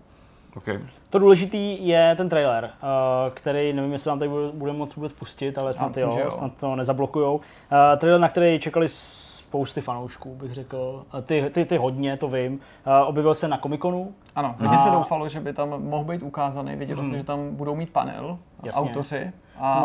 [0.58, 0.80] Okay.
[1.10, 5.58] To důležitý je ten trailer, uh, který nevím, jestli vám tady bude, moc vůbec pustit,
[5.58, 6.32] ale snad, jo, jo.
[6.32, 7.36] snad to nezablokujou.
[7.36, 7.42] Uh,
[7.98, 8.88] trailer, na který čekali
[9.56, 11.06] spousty fanoušků, bych řekl.
[11.26, 12.60] Ty, ty, ty hodně, to vím.
[13.06, 14.14] Objevil se na Comiconu.
[14.36, 14.78] Ano, kdyby a...
[14.78, 17.12] se doufalo, že by tam mohl být ukázaný, vidělo hmm.
[17.12, 18.82] se, že tam budou mít panel, Jasně.
[18.82, 19.80] autoři a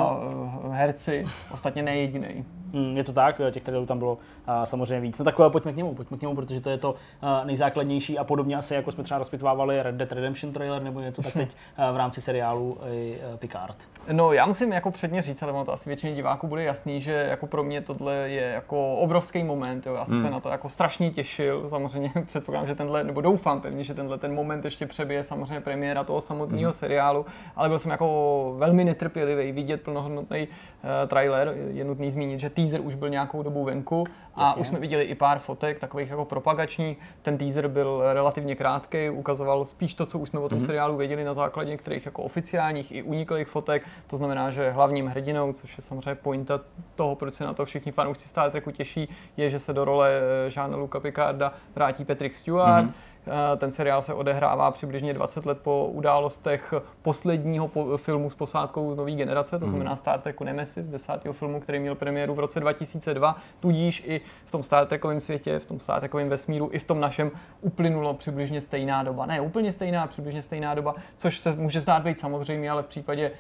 [0.63, 0.71] no.
[0.71, 2.45] herci, ostatně nejediný.
[2.73, 4.19] Mm, je to tak, těch trailerů tam bylo
[4.65, 5.19] samozřejmě víc.
[5.19, 8.19] No tak uh, pojďme k němu, pojďme k němu, protože to je to uh, nejzákladnější
[8.19, 11.57] a podobně asi jako jsme třeba rozpitvávali Red Dead Redemption trailer nebo něco, tak teď
[11.93, 13.77] v rámci seriálu i Picard.
[14.13, 17.13] No já musím jako předně říct, ale ono to asi většině diváků bude jasný, že
[17.13, 19.95] jako pro mě tohle je jako obrovský moment, jo.
[19.95, 20.23] já jsem mm.
[20.23, 24.19] se na to jako strašně těšil, samozřejmě předpokládám, že tenhle, nebo doufám pevně, že tenhle
[24.19, 26.73] ten moment ještě přebije samozřejmě premiéra toho samotného mm.
[26.73, 27.27] seriálu,
[27.57, 32.81] ale byl jsem jako velmi netrpělivý vidět plnohodnotný uh, trailer, je nutný zmínit, že teaser
[32.81, 34.61] už byl nějakou dobu venku a Jasně.
[34.61, 36.99] už jsme viděli i pár fotek, takových jako propagačních.
[37.23, 40.67] Ten teaser byl relativně krátký, ukazoval spíš to, co už jsme o tom mm-hmm.
[40.67, 43.83] seriálu věděli na základě některých jako oficiálních i uniklých fotek.
[44.07, 46.61] To znamená, že hlavním hrdinou, což je samozřejmě pointa
[46.95, 50.11] toho, proč se na to všichni fanoušci Star Treku těší, je, že se do role
[50.11, 52.85] eh, Jeana Luca Picarda vrátí Patrick Stewart.
[52.85, 53.10] Mm-hmm Eh,
[53.57, 59.11] ten seriál se odehrává přibližně 20 let po událostech posledního filmu s posádkou z nové
[59.11, 63.37] generace, to znamená Star Treku Nemesis, desátého filmu, který měl premiéru v roce 2002.
[63.61, 67.01] Tudíž i v tom Star Trekovém světě, v tom Star Trekovém vesmíru, i v tom
[67.01, 69.27] našem uplynulo přibližně stejná doba.
[69.27, 73.31] Ne úplně stejná, přibližně stejná doba, což se může zdát být samozřejmě, ale v případě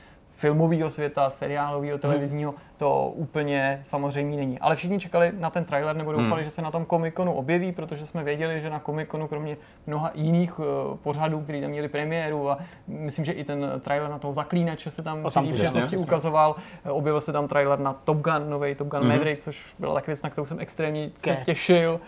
[0.41, 2.01] filmového světa, seriálového, mhm.
[2.01, 4.59] televizního, to úplně samozřejmě není.
[4.59, 6.45] Ale všichni čekali na ten trailer nebo doufali, hmm.
[6.45, 10.59] že se na tom Comic-Conu objeví, protože jsme věděli, že na Comic-Conu kromě mnoha jiných
[10.59, 10.67] uh,
[11.03, 15.03] pořadů, který tam měli premiéru a myslím, že i ten trailer na toho zaklínače se
[15.03, 16.57] tam při příležitosti ukazoval.
[16.85, 19.09] Eh, objevil se tam trailer na Top Gun, nový Top Gun hmm.
[19.09, 22.01] Maverick, což byla tak věc, na kterou jsem extrémně se těšil.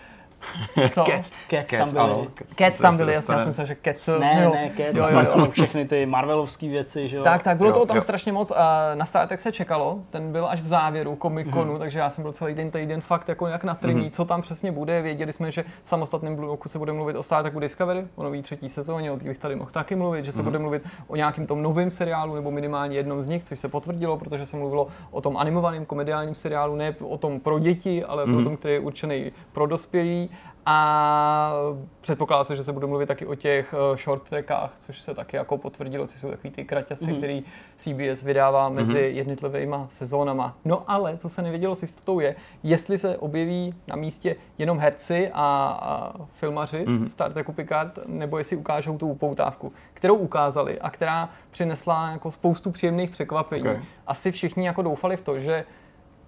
[0.90, 1.04] Co?
[1.04, 1.32] Cats.
[1.50, 2.02] Cats, Cats tam byly.
[2.02, 2.26] Ano.
[2.58, 4.06] Cats tam byly, jasně, já jsem myslel, že Cats.
[4.06, 4.52] Ne, jo.
[4.54, 5.50] ne, Cats, jo, jo, jo.
[5.50, 7.22] všechny ty Marvelovské věci, že jo.
[7.22, 8.02] Tak, tak, bylo jo, to o tom jo.
[8.02, 11.74] strašně moc a na Star Trek se čekalo, ten byl až v závěru Comic Conu,
[11.74, 11.78] mm-hmm.
[11.78, 14.10] takže já jsem byl celý ten týden fakt jako nějak na trní, mm-hmm.
[14.10, 15.02] co tam přesně bude.
[15.02, 18.42] Věděli jsme, že v samostatném bloku se bude mluvit o Star Treku Discovery, o nový
[18.42, 20.44] třetí sezóně, o těch bych tady mohl taky mluvit, že se mm-hmm.
[20.44, 24.16] bude mluvit o nějakém tom novém seriálu nebo minimálně jednom z nich, což se potvrdilo,
[24.16, 28.34] protože se mluvilo o tom animovaném komediálním seriálu, ne o tom pro děti, ale mm-hmm.
[28.34, 30.30] pro tom, který je určený pro dospělí.
[30.66, 31.52] A
[32.00, 35.36] předpokládá se, že se bude mluvit taky o těch eh, short trackách, což se taky
[35.36, 37.18] jako potvrdilo, co jsou takový ty kraťasy, mm-hmm.
[37.18, 37.44] který
[37.76, 39.16] CBS vydává mezi mm-hmm.
[39.16, 40.56] jednotlivými sezónama.
[40.64, 45.30] No ale, co se nevědělo s jistotou je, jestli se objeví na místě jenom herci
[45.32, 47.06] a, a filmaři mm-hmm.
[47.06, 52.70] Star Treku Picard, nebo jestli ukážou tu upoutávku, kterou ukázali a která přinesla jako spoustu
[52.70, 53.62] příjemných překvapení.
[53.62, 53.82] Okay.
[54.06, 55.64] Asi všichni jako doufali v to, že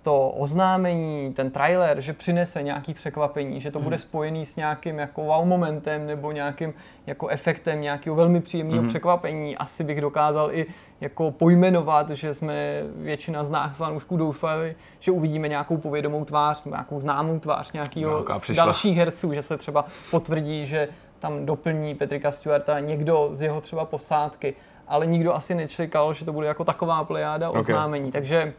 [0.04, 3.84] to oznámení, ten trailer, že přinese nějaký překvapení, že to mm.
[3.84, 6.74] bude spojený s nějakým jako wow momentem nebo nějakým
[7.06, 8.88] jako efektem nějakého velmi příjemného mm.
[8.88, 9.56] překvapení.
[9.56, 10.66] Asi bych dokázal i
[11.00, 17.00] jako pojmenovat, že jsme většina z nás fanoušků doufali, že uvidíme nějakou povědomou tvář, nějakou
[17.00, 20.88] známou tvář nějakého z dalších herců, že se třeba potvrdí, že
[21.18, 24.54] tam doplní Petrika Stewarta někdo z jeho třeba posádky,
[24.88, 27.60] ale nikdo asi nečekal, že to bude jako taková plejáda okay.
[27.60, 28.12] oznámení.
[28.12, 28.52] Takže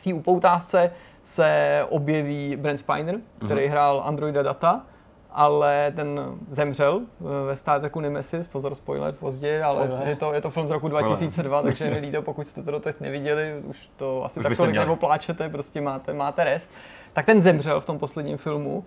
[0.00, 0.90] v té upoutávce
[1.22, 3.70] se objeví Brent Spiner, který uh-huh.
[3.70, 4.86] hrál Androida Data,
[5.32, 6.20] ale ten
[6.50, 10.68] zemřel eh, ve Star Treku Nemesis, pozor, spoiler později, ale je to, je to film
[10.68, 14.40] z roku 2002, takže je mi líto, pokud jste to teď neviděli, už to asi
[14.40, 16.70] už tak tolik nebo pláčete, prostě máte, máte rest.
[17.12, 18.84] Tak ten zemřel v tom posledním filmu,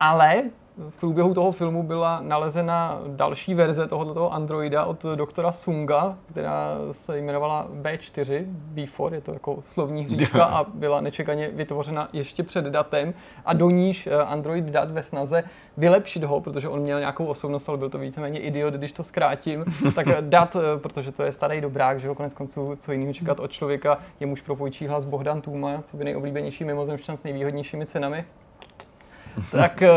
[0.00, 0.42] ale
[0.90, 7.18] v průběhu toho filmu byla nalezena další verze tohoto androida od doktora Sunga, která se
[7.18, 13.14] jmenovala B4, B4, je to jako slovní hříčka a byla nečekaně vytvořena ještě před datem.
[13.44, 15.44] A do níž eh, android dat ve snaze
[15.76, 19.64] vylepšit ho, protože on měl nějakou osobnost, ale byl to víceméně idiot, když to zkrátím,
[19.94, 23.40] tak dat, eh, protože to je starý dobrák, že ho konec konců co jiného čekat
[23.40, 28.24] od člověka, je muž propojčí hlas Bohdan Tuma, co by nejoblíbenější mimozemšťan s nejvýhodnějšími cenami
[29.50, 29.90] tak eh,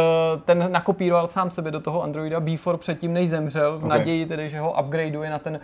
[0.45, 3.97] ten nakopíroval sám sebe do toho Androida B4 předtím, než zemřel, v okay.
[3.97, 5.59] naději tedy, že ho upgradeuje na, ten,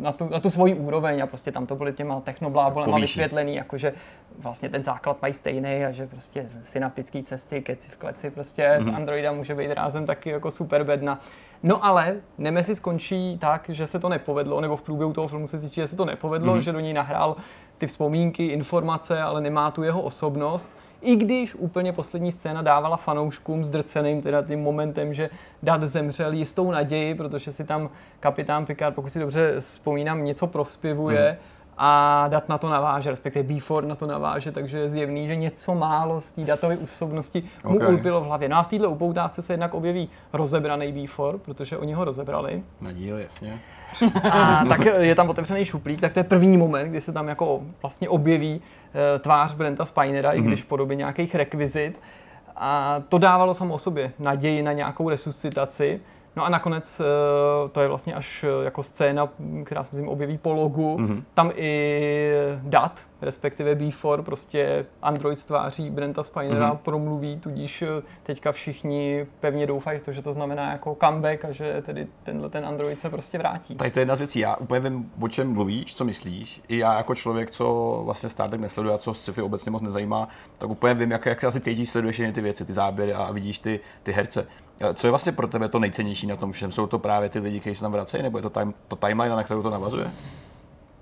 [0.00, 3.92] na, tu, na tu svoji úroveň a prostě tam to byly těma technoblábolema vysvětlený, jakože
[4.38, 8.82] vlastně ten základ mají stejný a že prostě synaptické cesty, keci v kleci prostě mm-hmm.
[8.82, 8.96] z mhm.
[8.96, 11.20] Androida může být rázem taky jako super bedna.
[11.62, 15.60] No ale Nemesis skončí tak, že se to nepovedlo, nebo v průběhu toho filmu se
[15.60, 16.60] cítí, že se to nepovedlo, mm-hmm.
[16.60, 17.36] že do ní nahrál
[17.78, 20.74] ty vzpomínky, informace, ale nemá tu jeho osobnost.
[21.02, 25.30] I když úplně poslední scéna dávala fanouškům zdrceným teda tím momentem, že
[25.62, 27.90] Dad zemřel jistou naději, protože si tam
[28.20, 31.28] kapitán Picard, pokud si dobře vzpomínám, něco provzpěvuje.
[31.28, 35.36] Hmm a dat na to naváže, respektive B4 na to naváže, takže je zjevný, že
[35.36, 37.88] něco málo z té datové osobnosti mu okay.
[37.88, 38.48] ulpilo v hlavě.
[38.48, 42.62] No a v této upoutávce se jednak objeví rozebraný B4, protože oni ho rozebrali.
[42.80, 43.60] Na díl, jasně.
[44.30, 47.62] A tak je tam otevřený šuplík, tak to je první moment, kdy se tam jako
[47.82, 50.36] vlastně objeví uh, tvář Brenta Spinera, mm-hmm.
[50.36, 50.48] i mhm.
[50.48, 51.98] když v podobě nějakých rekvizit.
[52.56, 56.00] A to dávalo samo o sobě naději na nějakou resuscitaci.
[56.36, 59.28] No a nakonec eh, to je vlastně až eh, jako scéna,
[59.64, 60.96] která se myslím objeví po logu.
[60.96, 61.22] Mm-hmm.
[61.34, 66.76] Tam i dat, respektive B4, prostě Android stváří Brenta Spinera mm-hmm.
[66.76, 71.52] promluví, tudíž eh, teďka všichni pevně doufají v to, že to znamená jako comeback a
[71.52, 73.74] že tedy tenhle ten Android se prostě vrátí.
[73.74, 76.62] Tady to je jedna z věcí, já úplně vím, o čem mluvíš, co myslíš.
[76.68, 80.28] I já jako člověk, co vlastně Star Trek nesleduje a co sci-fi obecně moc nezajímá,
[80.58, 83.58] tak úplně vím, jak, jak se asi cítíš, sleduješ ty věci, ty záběry a vidíš
[83.58, 84.46] ty, ty herce.
[84.94, 86.72] Co je vlastně pro tebe to nejcennější na tom všem?
[86.72, 89.36] Jsou to právě ty lidi, kteří se tam vracejí, nebo je to, time, to timeline,
[89.36, 90.10] na kterou to navazuje?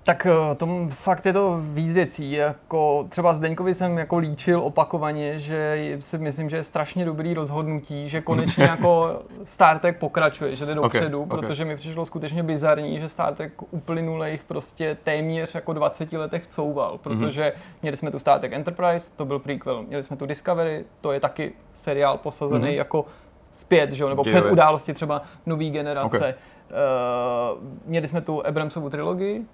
[0.02, 2.32] Tak eh, tom fakt je to víc věcí.
[2.32, 8.08] Jako třeba Zdeňkovi jsem jako líčil opakovaně, že si myslím, že je strašně dobrý rozhodnutí,
[8.08, 11.48] že konečně jako Star Trek pokračuje, že jde dopředu, okay, okay.
[11.48, 16.98] protože mi přišlo skutečně bizarní, že Star Trek uplynulých prostě téměř jako 20 letech couval,
[16.98, 17.80] protože mm-hmm.
[17.82, 21.20] měli jsme tu Star Trek Enterprise, to byl prequel, měli jsme tu Discovery, to je
[21.20, 22.76] taky seriál posazený mm-hmm.
[22.76, 23.04] jako
[23.52, 24.04] zpět, že?
[24.04, 26.18] nebo před události třeba nový generace.
[26.18, 26.34] Okay.
[26.34, 29.44] Uh, měli jsme tu Abramsovu trilogii,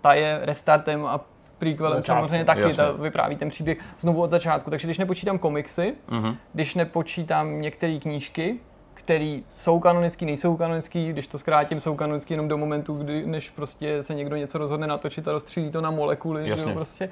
[0.00, 1.20] ta je restartem a
[1.58, 2.76] prequelem začátku, samozřejmě taky, jasně.
[2.76, 4.70] ta vypráví ten příběh znovu od začátku.
[4.70, 6.36] Takže když nepočítám komiksy, uh-huh.
[6.52, 8.60] když nepočítám některé knížky,
[9.04, 13.50] který jsou kanonický, nejsou kanonický, když to zkrátím, jsou kanonický jenom do momentu, kdy, než
[13.50, 17.08] prostě se někdo něco rozhodne natočit a rozstřílí to na molekuly, že jo, prostě,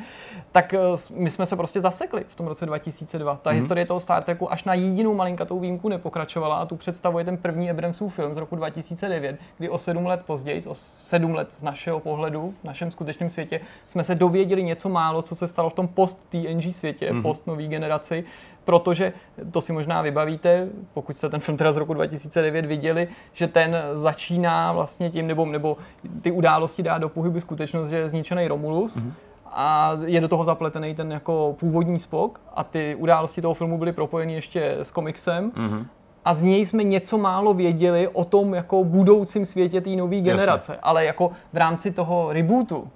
[0.53, 0.79] tak eh,
[1.15, 3.35] my jsme se prostě zasekli v tom roce 2002.
[3.43, 3.55] Ta mm-hmm.
[3.55, 7.71] historie toho Star Treku až na jedinou malinkatou výjimku nepokračovala a tu představuje ten první
[7.71, 12.01] Abramsův film z roku 2009, kdy o sedm let později, o sedm let z našeho
[12.01, 15.89] pohledu, v našem skutečném světě, jsme se dověděli něco málo, co se stalo v tom
[15.89, 17.23] post-TNG světě, mm-hmm.
[17.23, 18.25] post-nový generaci,
[18.71, 19.13] protože
[19.51, 23.77] to si možná vybavíte, pokud jste ten film teda z roku 2009 viděli, že ten
[23.95, 25.77] začíná vlastně tím, nebo, nebo
[26.23, 29.13] ty události dá do pohybu skutečnost, že je zničený Romulus, mm-hmm
[29.53, 33.93] a je do toho zapletený ten jako původní spok a ty události toho filmu byly
[33.93, 35.87] propojeny ještě s komiksem mm-hmm.
[36.25, 40.73] a z něj jsme něco málo věděli o tom jako budoucím světě té nové generace,
[40.73, 40.81] Jasně.
[40.83, 42.89] ale jako v rámci toho rebootu,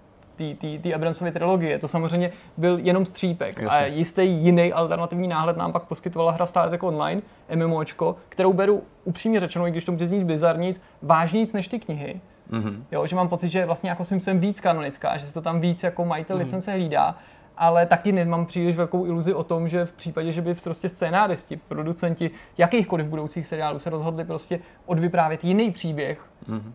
[0.83, 1.79] té Abramsovy trilogie.
[1.79, 3.59] To samozřejmě byl jenom střípek.
[3.59, 3.79] Jasně.
[3.79, 7.23] A jistý jiný alternativní náhled nám pak poskytovala hra Star Trek Online,
[7.55, 12.21] MMOčko, kterou beru upřímně řečeno, i když to může znít bizarníc, vážníc než ty knihy.
[12.51, 12.83] Mm-hmm.
[12.93, 15.43] Jo, že mám pocit, že je vlastně jako svým způsobem víc kanonická, že se to
[15.43, 16.41] tam víc jako majitel mm-hmm.
[16.41, 17.19] licence hlídá,
[17.57, 21.57] ale taky nemám příliš velkou iluzi o tom, že v případě, že by prostě scénáristi,
[21.57, 26.73] producenti jakýchkoliv budoucích seriálů se rozhodli prostě odvyprávět jiný příběh, mm-hmm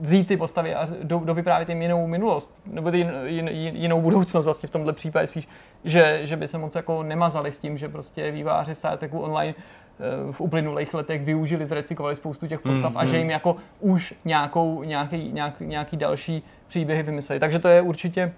[0.00, 4.66] vzít ty postavy a do, dovyprávět jim jinou minulost, nebo jin, jin, jinou budoucnost vlastně
[4.66, 5.48] v tomhle případě spíš,
[5.84, 9.54] že, že by se moc jako nemazali s tím, že prostě výváři Star Treku online
[9.58, 13.08] eh, v uplynulých letech využili, zrecyklovali spoustu těch postav mm, a mm.
[13.08, 17.40] že jim jako už nějakou, nějaký, nějak, nějaký další příběhy vymysleli.
[17.40, 18.32] Takže to je určitě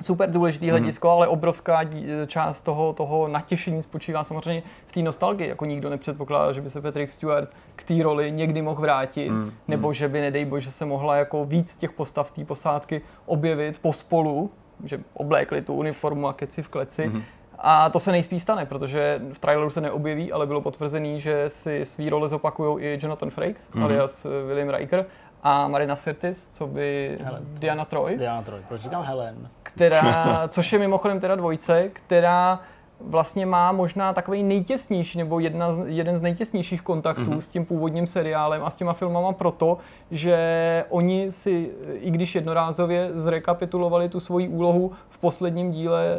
[0.00, 0.70] super důležitý mm.
[0.70, 1.80] hledisko, ale obrovská
[2.26, 5.48] část toho, toho natěšení spočívá samozřejmě v té nostalgii.
[5.48, 9.52] Jako nikdo nepředpokládá, že by se Patrick Stewart k té roli někdy mohl vrátit, mm.
[9.68, 14.50] nebo že by, nedej bože, se mohla jako víc těch postav té posádky objevit pospolu,
[14.84, 17.08] že oblékli tu uniformu a keci v kleci.
[17.08, 17.22] Mm.
[17.58, 21.84] A to se nejspíš stane, protože v traileru se neobjeví, ale bylo potvrzený, že si
[21.84, 23.82] svý role zopakují i Jonathan Frakes, mm.
[23.82, 25.06] alias William Riker,
[25.44, 27.44] a Marina Sirtis, co by Helen.
[27.46, 28.16] Diana Troy.
[28.16, 29.48] Diana Troy, proč říkám Helen?
[29.62, 32.60] Která, což je mimochodem teda dvojce, která
[33.00, 37.38] vlastně má možná takový nejtěsnější, nebo jedna z, jeden z nejtěsnějších kontaktů mm-hmm.
[37.38, 39.78] s tím původním seriálem a s těma filmama proto,
[40.10, 44.92] že oni si, i když jednorázově zrekapitulovali tu svoji úlohu
[45.24, 46.16] posledním díle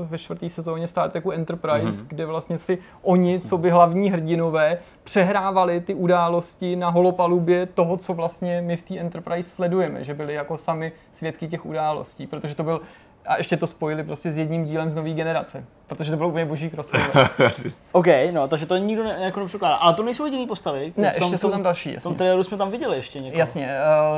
[0.00, 2.06] uh, ve čtvrté sezóně Star Treku Enterprise, mm-hmm.
[2.08, 8.14] kde vlastně si oni, co by hlavní hrdinové, přehrávali ty události na holopalubě toho, co
[8.14, 12.62] vlastně my v té Enterprise sledujeme, že byli jako sami svědky těch událostí, protože to
[12.62, 12.80] byl
[13.26, 16.44] a ještě to spojili prostě s jedním dílem z nové generace, protože to bylo úplně
[16.44, 17.10] boží crossover.
[17.92, 19.74] OK, no, takže to nikdo ne, jako nepřekládá.
[19.74, 20.92] Ale to nejsou jediný postavy.
[20.96, 22.00] Ne, tom, ještě jsou tam další, jasně.
[22.00, 23.38] V tom traileru jsme tam viděli ještě někoho.
[23.38, 23.68] Jasně,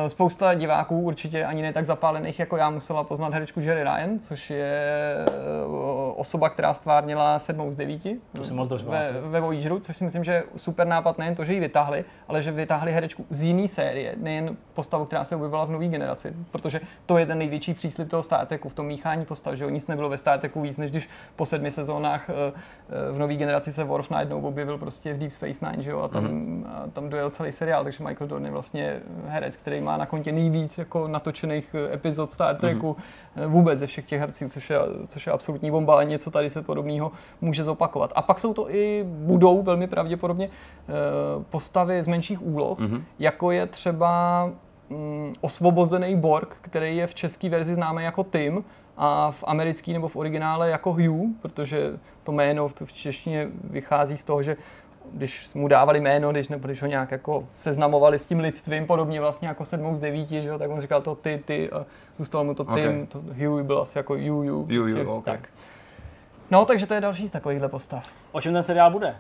[0.03, 4.19] uh, spousta diváků, určitě ani ne tak zapálených jako já, musela poznat herečku Jerry Ryan,
[4.19, 5.15] což je
[5.67, 5.73] uh,
[6.17, 10.05] osoba, která stvárnila sedmou z devíti to si moc dobře ve, ve Voyageru, což si
[10.05, 13.43] myslím, že je super nápad nejen to, že ji vytáhli, ale že vytáhli herečku z
[13.43, 17.75] jiné série, nejen postavu, která se objevila v nové generaci, protože to je ten největší
[17.75, 19.71] příslip toho Star Treku v tom míchání postav, že jo?
[19.71, 22.53] Nic nebylo ve Star Treku víc, než když po sedmi sezónách eh,
[22.89, 26.01] eh, v nové generaci se Worf najednou objevil prostě v Deep Space Nine, že jo?
[26.01, 26.65] A tam, mm-hmm.
[26.67, 30.33] a tam dojel celý seriál, takže Michael Dorn je vlastně herec, který má na kontě
[30.33, 33.49] nejvíc jako natočených eh, epizod Star Treku mm-hmm.
[33.49, 36.63] vůbec ze všech těch herců, což je, což je absolutní bomba a něco tady se
[36.63, 38.13] podobného může zopakovat.
[38.15, 40.51] A pak jsou to i, budou velmi pravděpodobně
[41.51, 43.03] postavy z menších úloh, mm-hmm.
[43.19, 44.45] jako je třeba
[44.91, 48.65] mm, osvobozený Borg, který je v české verzi známý jako Tim
[49.03, 54.25] a v americký nebo v originále jako Hugh, protože to jméno v češtině vychází z
[54.25, 54.57] toho, že
[55.13, 59.21] když mu dávali jméno, když, nebo když ho nějak jako seznamovali s tím lidstvím, podobně
[59.21, 61.87] vlastně jako sedmou z devíti, že jo, tak on říkal to ty, ty a
[62.19, 63.07] zůstalo mu to Tim, okay.
[63.07, 64.73] to Hugh byl asi jako Hugh, Hugh.
[64.73, 65.37] Hugh, Hugh okay.
[65.37, 65.49] tak.
[66.51, 68.05] No, takže to je další z takovýchhle postav.
[68.33, 69.17] O čem ten seriál bude?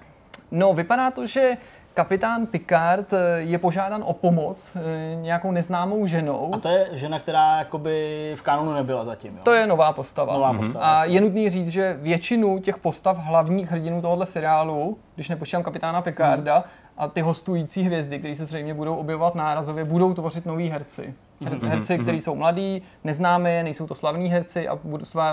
[0.51, 1.57] No, vypadá to, že
[1.95, 6.55] kapitán Picard eh, je požádán o pomoc eh, nějakou neznámou ženou.
[6.55, 9.41] A to je žena, která jakoby v kanonu nebyla zatím, jo?
[9.45, 10.34] To je nová postava.
[10.34, 10.59] Nová mm-hmm.
[10.59, 15.62] postava a je nutný říct, že většinu těch postav hlavních hrdinů tohohle seriálu, když nepočítám
[15.62, 16.64] kapitána Picarda mm.
[16.99, 21.14] a ty hostující hvězdy, které se zřejmě budou objevovat nárazově, budou tvořit noví herci.
[21.45, 21.68] Her, mm-hmm.
[21.68, 22.20] herci, kteří mm-hmm.
[22.20, 24.78] jsou mladí, neznámé, nejsou to slavní herci a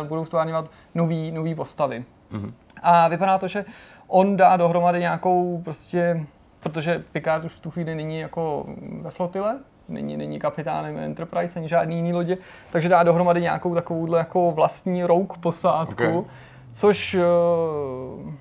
[0.01, 2.05] budou stvárňovat nový, nový postavy.
[2.31, 2.53] Mm-hmm.
[2.81, 3.65] A vypadá to, že
[4.07, 6.25] on dá dohromady nějakou prostě
[6.69, 8.65] protože Picard už v tu chvíli není jako
[9.01, 9.59] ve flotile,
[9.89, 12.37] není, není kapitánem Enterprise ani žádný jiný lodě,
[12.71, 16.31] takže dá dohromady nějakou takovouhle jako vlastní rouk posádku, okay.
[16.71, 18.31] což uh,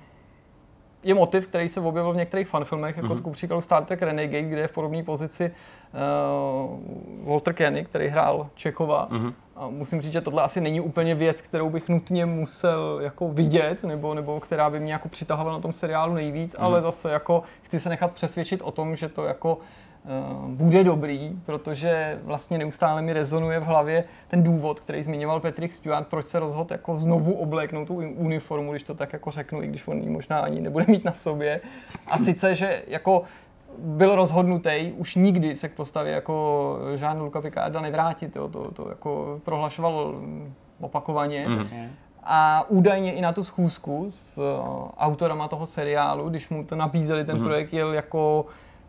[1.03, 3.31] je motiv, který se objevil v některých fanfilmech, jako mm-hmm.
[3.31, 6.79] příkladu Star Trek Renegade, kde je v podobné pozici uh,
[7.29, 9.07] Walter Kenny, který hrál Čechova.
[9.11, 9.33] Mm-hmm.
[9.57, 13.83] A musím říct, že tohle asi není úplně věc, kterou bych nutně musel jako vidět,
[13.83, 16.63] nebo, nebo která by mě jako přitahovala na tom seriálu nejvíc, mm-hmm.
[16.63, 19.57] ale zase jako chci se nechat přesvědčit o tom, že to jako
[20.37, 25.73] Uh, bude dobrý, protože vlastně neustále mi rezonuje v hlavě ten důvod, který zmiňoval Patrick
[25.73, 29.67] Stewart, proč se rozhodl jako znovu obléknout tu uniformu, když to tak jako řeknu, i
[29.67, 31.61] když on ji možná ani nebude mít na sobě.
[32.07, 33.23] A sice, že jako
[33.77, 39.41] byl rozhodnutý už nikdy se k postavě jako Jean-Luc Picarda nevrátit, jo, to, to jako
[39.43, 40.15] prohlašoval
[40.79, 41.47] opakovaně.
[41.47, 41.89] Mm.
[42.23, 47.25] A údajně i na tu schůzku s uh, autorama toho seriálu, když mu to nabízeli,
[47.25, 47.43] ten mm-hmm.
[47.43, 48.45] projekt jel jako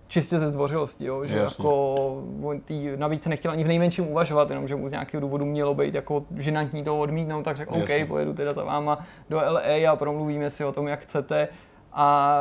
[0.08, 1.26] čistě ze zdvořilosti, jo?
[1.26, 1.64] že Jasně.
[1.64, 1.94] jako
[2.42, 5.44] on tý, navíc se nechtěl ani v nejmenším uvažovat, jenom že mu z nějakého důvodu
[5.46, 8.02] mělo být jako žinantní to odmítnout, tak řekl, Jasně.
[8.02, 8.98] OK, pojedu teda za váma
[9.30, 11.48] do LA a promluvíme si o tom, jak chcete
[11.92, 12.36] a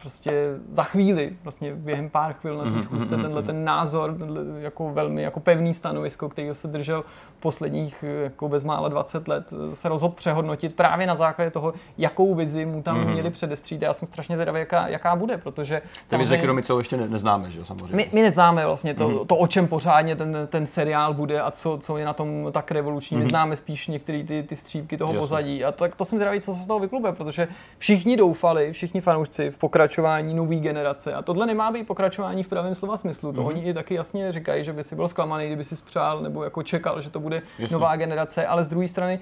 [0.00, 0.32] prostě
[0.70, 3.46] za chvíli, vlastně během pár chvil na té mhm, schůzce, mhm, tenhle mhm.
[3.46, 7.04] ten názor, tenhle jako velmi jako pevný stanovisko, který se držel
[7.44, 12.82] posledních jako bezmála 20 let, se rozhodl přehodnotit právě na základě toho, jakou vizi mu
[12.82, 13.12] tam mm-hmm.
[13.12, 13.82] měli předestřít.
[13.82, 15.82] Já jsem strašně zvědavý, jaká, jaká bude, protože...
[16.08, 17.96] Ta vize, kterou my co ještě ne, neznáme, že samozřejmě.
[17.96, 19.26] My, my neznáme vlastně to, mm-hmm.
[19.26, 22.70] to, o čem pořádně ten, ten seriál bude a co, co je na tom tak
[22.70, 23.16] revoluční.
[23.16, 23.20] Mm-hmm.
[23.20, 25.20] My známe spíš některé ty, ty střípky toho Jasně.
[25.20, 28.83] pozadí a tak to jsem zvědavý, co se z toho vyklube, protože všichni doufali, všichni
[29.00, 33.32] fanoušci v pokračování nové generace a tohle nemá být pokračování v pravém slova smyslu.
[33.32, 33.46] To mm-hmm.
[33.46, 36.62] oni i taky jasně říkají, že by si byl zklamaný, kdyby si spřál nebo jako
[36.62, 37.74] čekal, že to bude Jasně.
[37.74, 39.20] nová generace, ale z druhé strany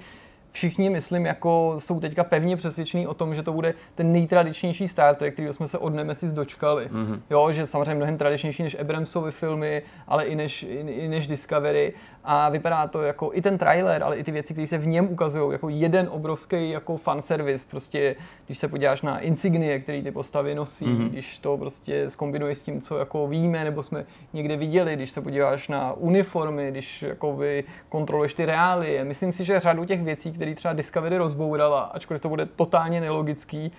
[0.51, 5.15] všichni, myslím, jako jsou teďka pevně přesvědčení o tom, že to bude ten nejtradičnější Star
[5.15, 6.85] Trek, který jsme se od Nemesis dočkali.
[6.85, 7.19] Mm-hmm.
[7.29, 11.93] Jo, že samozřejmě mnohem tradičnější než Abramsovy filmy, ale i než, i, i než Discovery
[12.23, 15.07] a vypadá to jako i ten trailer, ale i ty věci, které se v něm
[15.11, 18.15] ukazují, jako jeden obrovský jako fanservice, prostě
[18.45, 21.09] když se podíváš na insignie, který ty postavy nosí, mm-hmm.
[21.09, 25.21] když to prostě skombinuješ s tím, co jako víme, nebo jsme někde viděli, když se
[25.21, 29.03] podíváš na uniformy, když jako vy kontroluješ ty reálie.
[29.03, 33.71] Myslím si, že řadu těch věcí, které třeba Discovery rozbourala, ačkoliv to bude totálně nelogický,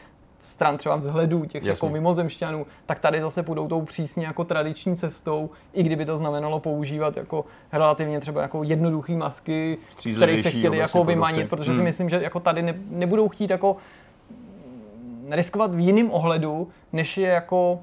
[0.44, 5.50] stran třeba vzhledů těch jako mimozemšťanů, tak tady zase půjdou tou přísně jako tradiční cestou,
[5.72, 9.78] i kdyby to znamenalo používat jako relativně třeba jako jednoduché masky,
[10.16, 11.78] které se chtěli jako vymanit, protože hmm.
[11.78, 13.76] si myslím, že jako tady ne, nebudou chtít jako
[15.30, 17.80] riskovat v jiném ohledu, než je jako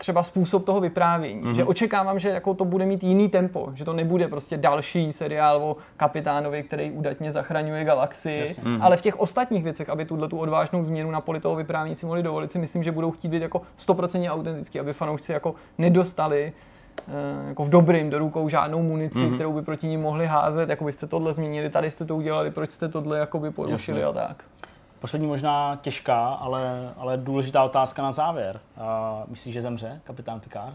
[0.00, 1.42] třeba způsob toho vyprávění.
[1.42, 1.54] Mm-hmm.
[1.54, 5.62] Že očekávám, že jako to bude mít jiný tempo, že to nebude prostě další seriál
[5.62, 8.58] o kapitánovi, který údatně zachraňuje galaxii, yes.
[8.58, 8.78] mm-hmm.
[8.80, 12.06] ale v těch ostatních věcech, aby tuhle tu odvážnou změnu na poli toho vyprávění si
[12.06, 16.52] mohli dovolit, si myslím, že budou chtít být jako 100% autentický, aby fanoušci jako nedostali
[17.08, 19.34] eh, jako v dobrým do rukou žádnou munici, mm-hmm.
[19.34, 22.70] kterou by proti ním mohli házet, jako byste tohle zmínili, tady jste to udělali, proč
[22.70, 24.20] jste tohle jako by porušili Jasně.
[24.20, 24.44] a tak.
[25.00, 28.60] Poslední možná těžká, ale, ale důležitá otázka na závěr.
[28.76, 28.82] Uh,
[29.30, 30.74] myslíš, že zemře kapitán Picard?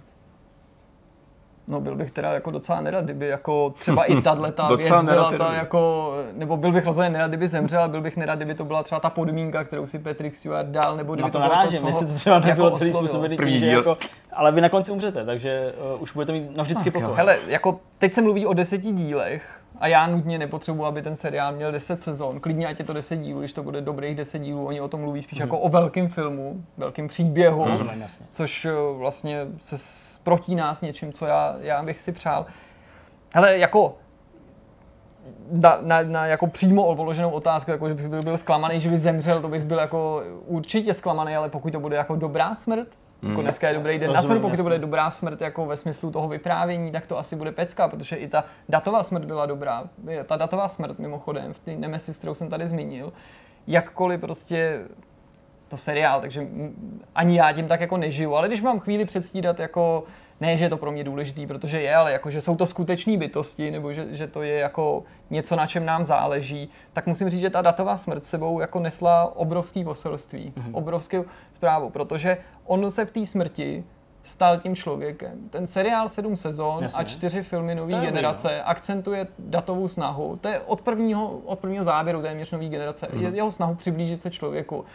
[1.68, 5.32] No byl bych teda jako docela nerad, kdyby jako třeba i tahle ta věc byla
[5.32, 8.66] ta jako, nebo byl bych rozhodně nerad, kdyby zemřel, ale byl bych nerad, kdyby to
[8.66, 11.78] byla třeba ta podmínka, kterou si Patrick Stewart dal, nebo kdyby to, to bylo to,
[11.78, 13.98] co jestli to třeba nebylo jako celý způsobený tím, že jako,
[14.34, 17.14] ale vy na konci umřete, takže uh, už budete mít navždycky pokoj.
[17.16, 21.54] Hele, jako teď se mluví o deseti dílech, a já nutně nepotřebuji, aby ten seriál
[21.54, 22.40] měl 10 sezon.
[22.40, 24.66] Klidně ať je to 10 dílů, když to bude dobrých 10 dílů.
[24.66, 25.48] Oni o tom mluví spíš hmm.
[25.48, 28.04] jako o velkém filmu, velkém příběhu, hmm.
[28.32, 29.76] což eh, vlastně se
[30.24, 32.46] protíná s něčím, co já, já bych si přál.
[33.34, 33.98] Ale jako
[35.52, 39.00] na, na, na jako přímo položenou otázku, jako že bych byl, byl zklamaný, že by
[39.00, 42.88] zemřel, to bych byl jako určitě zklamaný, ale pokud to bude jako dobrá smrt.
[43.24, 45.78] Jako dneska je dobrý den Rozumím, na smrt, pokud to bude dobrá smrt jako ve
[45.78, 49.84] smyslu toho vyprávění, tak to asi bude pecka, protože i ta datová smrt byla dobrá.
[50.26, 53.14] Ta datová smrt mimochodem v té Nemesis, kterou jsem tady zmínil,
[53.68, 54.86] jakkoliv prostě
[55.68, 56.48] to seriál, takže
[57.16, 60.04] ani já tím tak jako nežiju, ale když mám chvíli předstírat jako
[60.42, 63.18] ne, že je to pro mě důležitý, protože je, ale jako, že jsou to skutečné
[63.18, 67.40] bytosti, nebo že, že, to je jako něco, na čem nám záleží, tak musím říct,
[67.40, 70.70] že ta datová smrt sebou jako nesla obrovský poselství, mm-hmm.
[70.72, 73.84] obrovskou zprávu, protože on se v té smrti
[74.24, 75.50] stal tím člověkem.
[75.50, 77.00] Ten seriál sedm sezon Jasně.
[77.00, 78.70] a čtyři filmy nové generace no.
[78.70, 80.38] akcentuje datovou snahu.
[80.42, 83.08] To je od prvního, od prvního záběru téměř nové generace.
[83.08, 83.34] Mm-hmm.
[83.34, 84.86] Jeho snahu přiblížit se člověku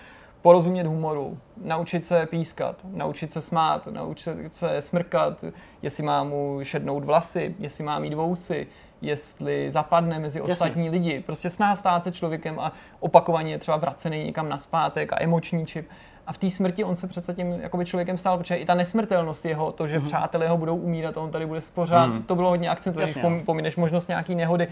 [0.42, 5.44] porozumět humoru, naučit se pískat, naučit se smát, naučit se smrkat,
[5.82, 8.66] jestli má mu šednout vlasy, jestli má mít vousy,
[9.02, 10.52] jestli zapadne mezi Jasně.
[10.52, 11.20] ostatní lidi.
[11.20, 15.66] Prostě sná stát se člověkem a opakovaně je třeba vracený někam na zpátek a emoční
[15.66, 15.88] čip.
[16.26, 19.44] A v té smrti on se přece tím jakoby člověkem stál, protože i ta nesmrtelnost
[19.44, 20.04] jeho, to, že mm-hmm.
[20.04, 22.22] přátelé ho budou umírat a on tady bude spořád, mm-hmm.
[22.22, 24.68] to bylo hodně akcentované, když pomineš možnost nějaký nehody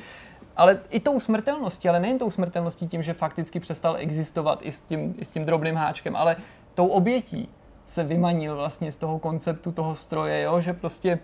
[0.59, 4.80] ale i tou smrtelností, ale nejen tou smrtelností tím, že fakticky přestal existovat i s
[4.80, 6.36] tím, i s tím drobným háčkem, ale
[6.74, 7.48] tou obětí
[7.86, 10.61] se vymanil vlastně z toho konceptu toho stroje, jo?
[10.61, 11.18] že prostě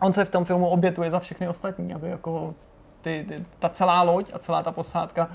[0.00, 2.54] on se v tom filmu obětuje za všechny ostatní, aby jako
[3.00, 5.28] ty, ty, ta celá loď a celá ta posádka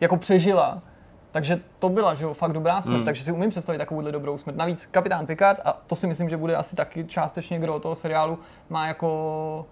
[0.00, 0.82] jako přežila.
[1.30, 3.04] Takže to byla, že jo, fakt dobrá smrt, mm.
[3.04, 4.56] takže si umím představit takovouhle dobrou smrt.
[4.56, 8.38] Navíc kapitán Picard, a to si myslím, že bude asi taky částečně gro toho seriálu,
[8.68, 9.66] má jako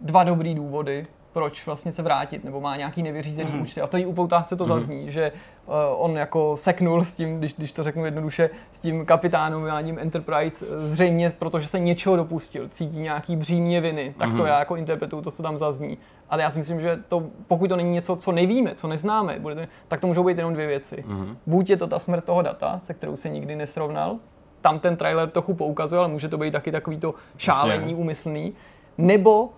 [0.00, 3.62] dva dobrý důvody, proč vlastně se vrátit, nebo má nějaký nevyřízený mm-hmm.
[3.62, 3.80] účty.
[3.80, 4.68] A v té upoutávce to mm-hmm.
[4.68, 5.32] zazní, že
[5.66, 10.66] uh, on jako seknul s tím, když, když to řeknu jednoduše, s tím kapitánováním Enterprise,
[10.66, 14.36] eh, zřejmě protože se něčeho dopustil, cítí nějaký břímě viny, tak mm-hmm.
[14.36, 14.46] to mhm.
[14.46, 15.98] já jako interpretuju to, co tam zazní.
[16.30, 19.54] Ale já si myslím, že to, pokud to není něco, co nevíme, co neznáme, bude
[19.54, 21.04] to, tak to můžou být jenom dvě věci.
[21.08, 21.36] Mm-hmm.
[21.46, 24.16] Buď je to ta smrt toho data, se kterou se nikdy nesrovnal,
[24.60, 28.54] tam ten trailer trochu poukazuje, ale může to být taky takový to šálení úmyslný,
[28.98, 29.50] nebo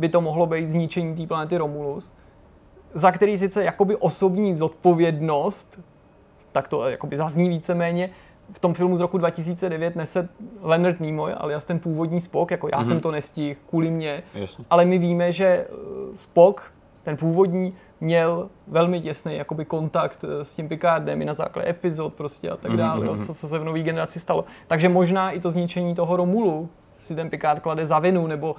[0.00, 2.12] by to mohlo být zničení té planety Romulus,
[2.94, 5.80] za který sice jakoby osobní zodpovědnost,
[6.52, 8.10] tak to jakoby zazní víceméně,
[8.52, 10.28] v tom filmu z roku 2009 nese
[10.62, 12.84] Leonard Nimoy, ale já ten původní Spock, jako já mm-hmm.
[12.84, 13.00] jsem mhm.
[13.00, 14.64] to nestihl kvůli mě, Jasně.
[14.70, 15.66] ale my víme, že eh,
[16.14, 16.60] Spock,
[17.02, 22.14] ten původní, měl velmi těsný jakoby kontakt eh, s tím Picardem i na základě epizod
[22.14, 23.26] prostě a tak mhm, dále, mm-hmm.
[23.26, 24.44] co, co se v nové generaci stalo.
[24.66, 28.56] Takže možná i to zničení toho Romulu si ten Picard klade za vinu, nebo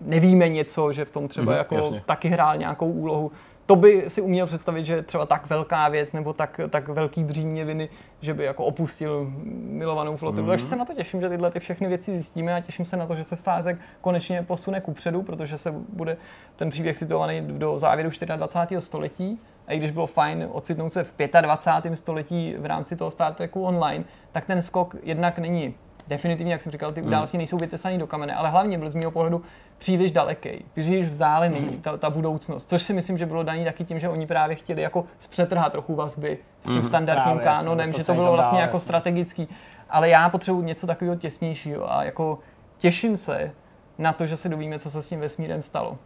[0.00, 2.02] nevíme něco, že v tom třeba mm, jako jasně.
[2.06, 3.32] taky hrál nějakou úlohu.
[3.66, 7.64] To by si uměl představit, že třeba tak velká věc nebo tak, tak velký břímě
[7.64, 7.88] viny,
[8.20, 9.32] že by jako opustil
[9.64, 10.42] milovanou flotilu.
[10.42, 10.48] Mm.
[10.48, 13.06] Takže se na to těším, že tyhle ty všechny věci zjistíme a těším se na
[13.06, 16.16] to, že se státek konečně posune kupředu, protože se bude
[16.56, 18.80] ten příběh situovaný do závěru 24.
[18.80, 19.40] století.
[19.66, 21.96] A i když bylo fajn ocitnout se v 25.
[21.96, 25.74] století v rámci toho Star Treku online, tak ten skok jednak není
[26.08, 27.08] definitivně, jak jsem říkal, ty hmm.
[27.08, 27.40] události hmm.
[27.40, 29.42] nejsou vytesané do kamene, ale hlavně byl z mého pohledu
[29.78, 31.80] příliš daleký, příliš vzdálený hmm.
[31.82, 34.82] ta, ta, budoucnost, což si myslím, že bylo daný taky tím, že oni právě chtěli
[34.82, 36.84] jako zpřetrhat trochu vazby s tím hmm.
[36.84, 38.84] standardním právě, kánonem, že to bylo vlastně dál, jako jasný.
[38.84, 39.48] strategický,
[39.90, 42.38] ale já potřebuji něco takového těsnějšího a jako
[42.78, 43.50] těším se
[43.98, 45.98] na to, že se dovíme, co se s tím vesmírem stalo.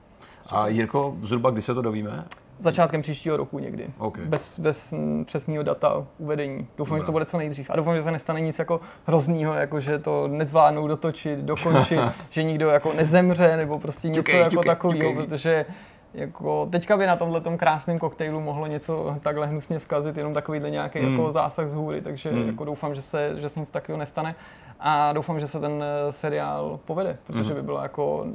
[0.51, 2.25] A Jirko, zhruba kdy se to dovíme?
[2.59, 3.87] Začátkem příštího roku někdy.
[3.99, 4.25] Okay.
[4.25, 4.95] Bez, bez
[5.25, 6.67] přesného data uvedení.
[6.79, 7.03] Doufám, Dobre.
[7.03, 7.71] že to bude co nejdřív.
[7.71, 12.01] A doufám, že se nestane nic jako hroznýho, jako že to nezvládnou dotočit, dokončit,
[12.31, 15.67] že nikdo jako nezemře, nebo prostě něco ťukej, jako takového, protože
[16.15, 21.01] jako teďka by na tomhle krásném koktejlu mohlo něco takhle hnusně zkazit, jenom takovýhle nějaký
[21.01, 21.11] mm.
[21.11, 22.47] jako zásah z hůry, takže mm.
[22.47, 24.35] jako doufám, že se, že se nic takového nestane
[24.81, 27.57] a doufám, že se ten eh, seriál povede, protože mm.
[27.57, 28.27] by bylo jako,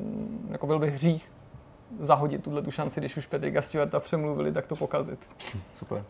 [0.52, 1.32] jako byl by hřích
[2.00, 5.20] zahodit tuhle tu šanci, když už Petrika Stewarta přemluvili, tak to pokazit.
[5.80, 6.04] Super.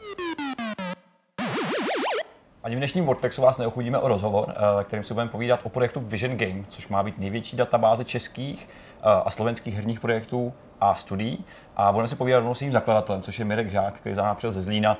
[2.63, 5.99] Ani v dnešním Vortexu vás neochudíme o rozhovor, eh, kterým si budeme povídat o projektu
[5.99, 8.69] Vision Game, což má být největší databáze českých
[9.03, 11.45] a slovenských herních projektů a studií.
[11.77, 14.35] A budeme si povídat rovnou s tím zakladatelem, což je Mirek Žák, který za náma
[14.35, 14.97] přijel ze Zlína,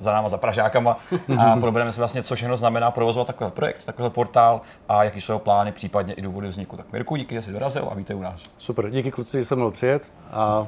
[0.00, 0.98] za náma za Pražákama.
[1.38, 5.32] A probereme si vlastně, co všechno znamená provozovat takový projekt, takový portál a jaký jsou
[5.32, 6.76] jeho plány, případně i důvody vzniku.
[6.76, 8.42] Tak Mirku, díky, že jsi dorazil a víte u nás.
[8.58, 10.66] Super, díky kluci, že jsem mohl přijet a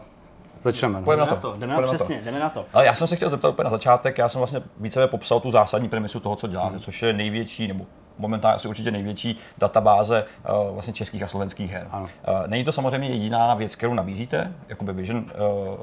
[0.64, 1.02] Začneme.
[1.02, 1.36] Pojďme na to.
[1.36, 1.56] to.
[1.56, 1.86] Jdeme, na to.
[1.86, 2.64] přesně, jdeme na to.
[2.72, 5.50] Ale já jsem se chtěl zeptat úplně na začátek, já jsem vlastně více popsal tu
[5.50, 6.80] zásadní premisu toho, co děláte, hmm.
[6.80, 7.86] což je největší, nebo
[8.18, 11.86] momentálně asi určitě největší databáze uh, vlastně českých a slovenských her.
[11.90, 12.04] Ano.
[12.04, 15.24] Uh, není to samozřejmě jediná věc, kterou nabízíte, jako by Vision, uh,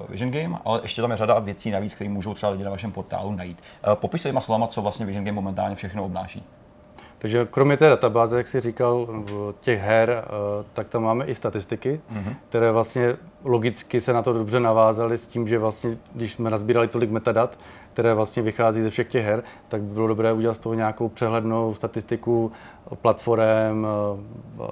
[0.10, 2.92] Vision Game, ale ještě tam je řada věcí navíc, které můžou třeba lidi na vašem
[2.92, 3.64] portálu najít.
[3.88, 6.44] Uh, popis svýma slovama, co vlastně Vision Game momentálně všechno obnáší.
[7.18, 9.08] Takže kromě té databáze, jak jsi říkal,
[9.60, 10.26] těch her,
[10.74, 12.36] tak tam máme i statistiky, mm-hmm.
[12.50, 16.88] které vlastně logicky se na to dobře navázaly s tím, že vlastně, když jsme nazbírali
[16.88, 17.58] tolik metadat,
[17.96, 21.10] které vlastně vychází ze všech těch her, tak by bylo dobré udělat z toho nějakou
[21.10, 22.52] přehlednou statistiku
[23.02, 24.68] platform, eh,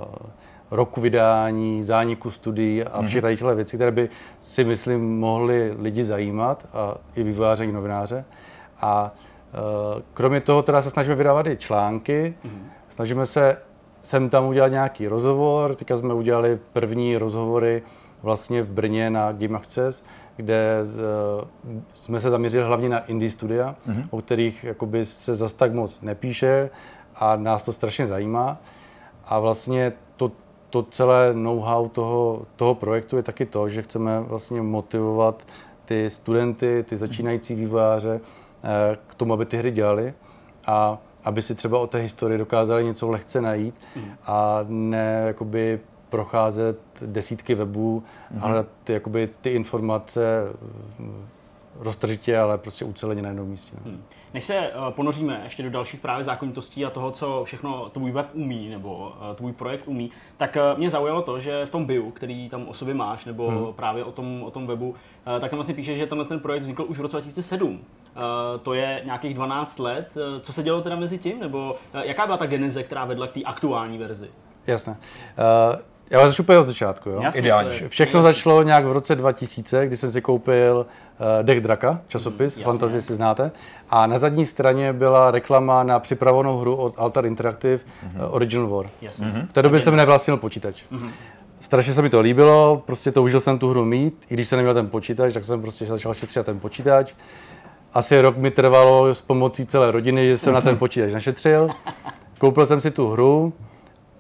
[0.72, 4.10] roku vydání, zániku studií a všech tady těchto věcí, které by
[4.42, 8.26] si myslím mohly lidi zajímat a i vývojáře, i novináře.
[8.82, 12.68] A eh, kromě toho teda se snažíme vydávat i články, mm.
[12.90, 13.58] snažíme se
[14.02, 17.84] sem tam udělat nějaký rozhovor, teďka jsme udělali první rozhovory
[18.24, 20.04] vlastně v Brně na Game Access,
[20.36, 21.02] kde z,
[21.94, 24.08] jsme se zaměřili hlavně na indie studia, mm-hmm.
[24.10, 26.70] o kterých jakoby se zas tak moc nepíše
[27.16, 28.58] a nás to strašně zajímá.
[29.26, 30.32] A vlastně to,
[30.70, 35.44] to celé know-how toho, toho projektu je taky to, že chceme vlastně motivovat
[35.86, 38.20] ty studenty, ty začínající vývojáře
[38.64, 40.14] eh, k tomu, aby ty hry dělali
[40.66, 44.12] a aby si třeba o té historii dokázali něco lehce najít mm.
[44.26, 45.80] a ne jakoby
[46.14, 48.44] procházet desítky webů mm-hmm.
[48.44, 50.44] a hledat ty, jakoby, ty informace
[51.00, 51.26] mm,
[51.80, 53.72] roztržitě, ale prostě uceleně na jednom místě.
[53.86, 53.92] No.
[53.92, 54.04] Hmm.
[54.34, 58.28] Než se uh, ponoříme ještě do dalších právě zákonitostí a toho, co všechno tvůj web
[58.34, 62.12] umí nebo uh, tvůj projekt umí, tak uh, mě zaujalo to, že v tom bio,
[62.12, 63.74] který tam o sobě máš, nebo hmm.
[63.74, 64.96] právě o tom, o tom webu, uh,
[65.40, 67.74] tak tam vlastně píše, že tenhle ten projekt vznikl už v roce 2007.
[67.74, 67.82] Uh,
[68.62, 70.14] to je nějakých 12 let.
[70.16, 71.40] Uh, co se dělo teda mezi tím?
[71.40, 74.30] Nebo uh, jaká byla ta geneze, která vedla k té aktuální verzi?
[74.68, 74.92] Jasně.
[74.94, 77.22] Uh, já vás začnu od začátku, jo?
[77.22, 77.72] Jasně, Ideálně.
[77.88, 82.64] Všechno začalo nějak v roce 2000, kdy jsem si koupil uh, Dech Draka, časopis, mm,
[82.64, 83.52] fantazie si znáte.
[83.90, 88.26] A na zadní straně byla reklama na připravenou hru od Altar Interactive mm-hmm.
[88.28, 88.86] uh, Original War.
[89.02, 89.28] Jasně.
[89.28, 89.48] Mm-hmm.
[89.48, 90.84] V té době jsem nevlastnil počítač.
[90.92, 91.12] Mm-hmm.
[91.62, 94.74] strašně se mi to líbilo, prostě toužil jsem tu hru mít, i když jsem neměl
[94.74, 97.14] ten počítač, tak jsem prostě začal šetřit ten počítač.
[97.94, 101.70] Asi rok mi trvalo s pomocí celé rodiny, že jsem na ten počítač našetřil.
[102.38, 103.54] Koupil jsem si tu hru,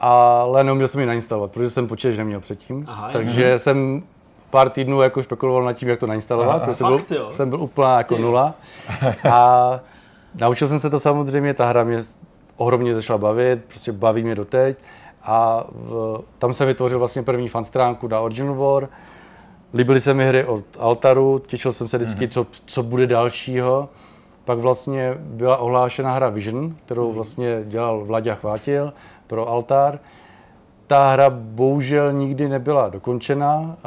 [0.03, 2.85] ale neuměl jsem ji nainstalovat, protože jsem počítač neměl předtím.
[2.87, 3.59] Aha, takže je.
[3.59, 4.03] jsem
[4.49, 7.97] pár týdnů jako špekuloval nad tím, jak to nainstalovat, protože jsem byl, jsem byl úplná
[7.97, 8.53] jako nula.
[9.31, 9.79] A
[10.35, 11.99] naučil jsem se to samozřejmě, ta hra mě
[12.57, 14.77] ohromně začala bavit, prostě baví mě doteď.
[15.23, 18.89] A v, tam jsem vytvořil vlastně první fan stránku na Original War.
[19.73, 22.29] Líbily se mi hry od Altaru, těšil jsem se vždycky, mm-hmm.
[22.29, 23.89] co, co bude dalšího.
[24.45, 27.15] Pak vlastně byla ohlášena hra Vision, kterou mhm.
[27.15, 28.93] vlastně dělal Vlaďa Chvátil
[29.28, 29.99] pro Altar.
[30.88, 33.78] Ta hra bohužel nikdy nebyla dokončena.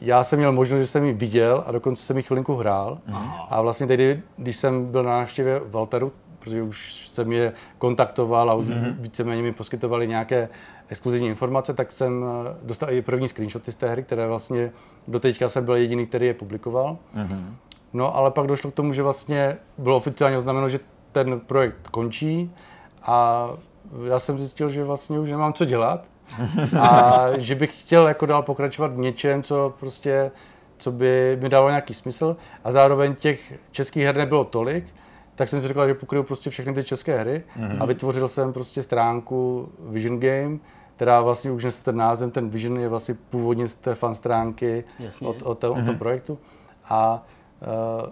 [0.00, 2.98] Já jsem měl možnost, že jsem ji viděl a dokonce jsem ji chvilinku hrál.
[3.06, 3.46] Aha.
[3.50, 8.50] A vlastně tehdy, když jsem byl na návštěvě v Altaru, protože už jsem je kontaktoval
[8.50, 8.94] a už mm-hmm.
[8.98, 10.48] víceméně mi poskytovali nějaké
[10.88, 14.70] exkluzivní informace, tak jsem eh, dostal i první screenshoty z té hry, které vlastně
[15.08, 16.98] do teďka jsem byl jediný, který je publikoval.
[17.16, 17.44] Mm-hmm.
[17.92, 20.80] No ale pak došlo k tomu, že vlastně bylo oficiálně oznámeno, že
[21.12, 22.52] ten projekt končí
[23.02, 23.48] a
[24.04, 26.06] já jsem zjistil, že vlastně už nemám co dělat
[26.80, 30.30] a že bych chtěl jako dál pokračovat v něčem, co prostě
[30.78, 34.84] co by mi dalo nějaký smysl a zároveň těch českých her nebylo tolik,
[35.34, 37.76] tak jsem si říkal, že pokryju prostě všechny ty české hry mm-hmm.
[37.80, 40.58] a vytvořil jsem prostě stránku Vision Game,
[40.96, 44.84] která vlastně už nese ten název, ten Vision je vlastně původně z té fan stránky
[45.24, 45.86] od, od, mm-hmm.
[45.86, 46.38] tom projektu.
[46.88, 47.26] A
[48.02, 48.08] uh,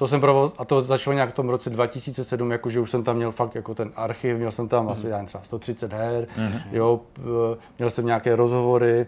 [0.00, 3.16] to jsem provoz, a to začalo nějak v tom roce 2007, jakože už jsem tam
[3.16, 4.90] měl fakt jako ten archiv, měl jsem tam mm.
[4.90, 6.58] asi já třeba 130 her, mm.
[6.72, 7.00] jo,
[7.78, 9.06] měl jsem nějaké rozhovory, eh,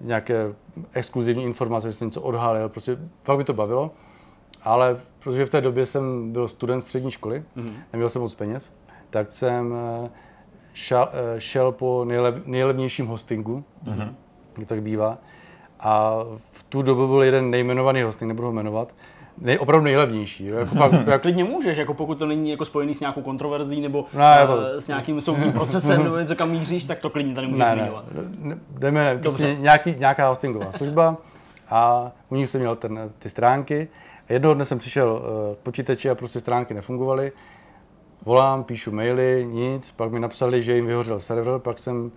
[0.00, 0.54] nějaké
[0.92, 3.90] exkluzivní informace, že jsem něco odhalil, prostě fakt by to bavilo.
[4.62, 7.76] Ale protože v té době jsem byl student střední školy, mm.
[7.92, 8.72] neměl jsem moc peněz,
[9.10, 10.10] tak jsem eh,
[10.72, 14.16] šel, eh, šel po nejlev, nejlevnějším hostingu, mm.
[14.58, 15.18] jak tak bývá.
[15.80, 16.14] A
[16.50, 18.92] v tu dobu byl jeden nejmenovaný hosting, nebudu ho jmenovat,
[19.40, 20.46] nej, opravdu nejlevnější.
[20.46, 21.22] Jako fakt, jak...
[21.22, 24.56] Klidně můžeš, jako pokud to není jako spojený s nějakou kontroverzí nebo no, to...
[24.56, 27.72] uh, s nějakým soudním procesem nebo něco, kam míříš, tak to klidně tady můžeš ne,
[27.74, 28.04] zmiňovat.
[28.38, 31.16] Ne, jdeme, prostě nějaký, nějaká hostingová služba
[31.70, 33.88] a u nich jsem měl ten, ty stránky.
[34.28, 37.32] Jednoho dne jsem přišel uh, počítači a prostě stránky nefungovaly.
[38.24, 42.10] Volám, píšu maily, nic, pak mi napsali, že jim vyhořel server, pak jsem uh,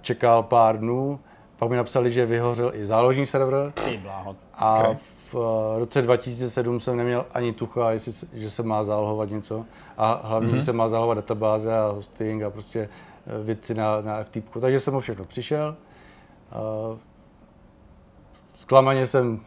[0.00, 1.20] čekal pár dnů,
[1.58, 3.72] pak mi napsali, že vyhořel i záložní server.
[3.84, 4.36] Ty bláho.
[4.54, 4.96] A okay
[5.32, 9.64] v eh, roce 2007 jsem neměl ani tucha, jestli, že se má zálohovat něco.
[9.96, 10.56] A hlavně, mm-hmm.
[10.56, 14.60] že se má zálohovat databáze a hosting a prostě eh, věci na, na FTP.
[14.60, 15.76] Takže jsem o všechno přišel.
[16.90, 16.98] Uh,
[18.54, 19.40] zklamaně jsem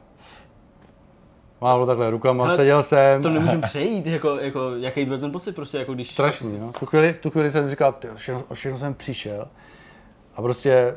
[1.62, 3.22] málo takhle rukama, Ale seděl jsem.
[3.22, 6.12] To nemůžu přejít, jako, jako, jaký byl ten pocit, prostě, jako když...
[6.12, 6.72] Strašný, no.
[6.80, 9.48] Tu chvíli, tu chvíli jsem říkal, ty, všechno, o všechno jsem přišel.
[10.36, 10.96] A prostě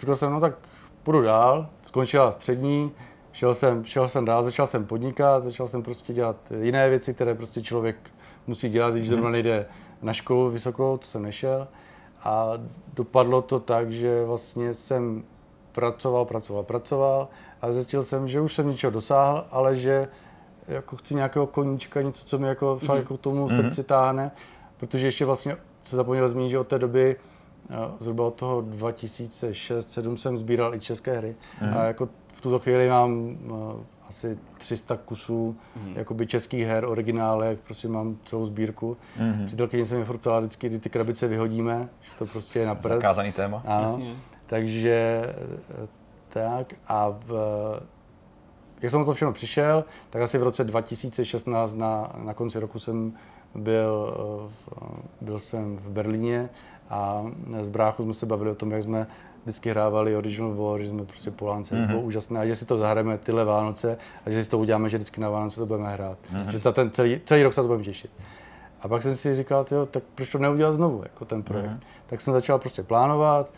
[0.00, 0.54] říkal jsem, no tak
[1.02, 2.92] půjdu dál, skončila střední,
[3.36, 7.34] šel jsem, šel jsem dál, začal jsem podnikat, začal jsem prostě dělat jiné věci, které
[7.34, 7.96] prostě člověk
[8.46, 9.66] musí dělat, když zrovna nejde
[10.02, 11.68] na školu vysokou, to jsem nešel.
[12.24, 12.52] A
[12.94, 15.24] dopadlo to tak, že vlastně jsem
[15.72, 17.28] pracoval, pracoval, pracoval
[17.62, 20.08] a zjistil jsem, že už jsem něčeho dosáhl, ale že
[20.68, 22.86] jako chci nějakého koníčka, něco, co mi jako mm-hmm.
[22.86, 23.56] fakt jako tomu mm-hmm.
[23.56, 24.30] srdci táhne,
[24.76, 27.16] protože ještě vlastně se zapomněl zmínit, že od té doby
[28.00, 31.78] zhruba od toho 2006-2007 jsem sbíral i české hry mm-hmm.
[31.78, 32.08] a jako
[32.46, 35.92] tuto chvíli mám uh, asi 300 kusů mm-hmm.
[35.96, 38.96] jakoby českých her, originálek, prostě mám celou sbírku.
[39.18, 39.46] Mm-hmm.
[39.46, 42.74] Přítelkyně se mi furt ptala vždycky, kdy ty krabice vyhodíme, že to prostě je na
[42.74, 42.92] prd.
[42.92, 43.62] Zakázaný téma.
[43.66, 44.14] Ano, Jasně.
[44.46, 45.88] takže eh,
[46.28, 47.32] tak a v,
[48.82, 53.12] jak jsem to všechno přišel, tak asi v roce 2016 na, na konci roku jsem
[53.54, 54.16] byl,
[54.82, 54.84] eh,
[55.20, 56.48] byl jsem v Berlíně
[56.90, 57.24] a
[57.60, 59.06] s bráchou jsme se bavili o tom, jak jsme
[59.46, 61.80] vždycky hrávali Original War, že jsme prostě Polánce, mm-hmm.
[61.80, 62.06] to bylo mhm.
[62.06, 65.20] úžasné, a že si to zahrajeme tyhle Vánoce a že si to uděláme, že vždycky
[65.20, 66.18] na Vánoce to budeme hrát.
[66.32, 66.48] Mm-hmm.
[66.48, 68.10] Že za ten celý, celý rok se to budeme těšit.
[68.82, 71.70] A pak jsem si říkal, tyjo, tak proč to neudělat znovu, jako ten projekt.
[71.70, 72.06] Mm-hmm.
[72.06, 73.50] Tak jsem začal prostě plánovat,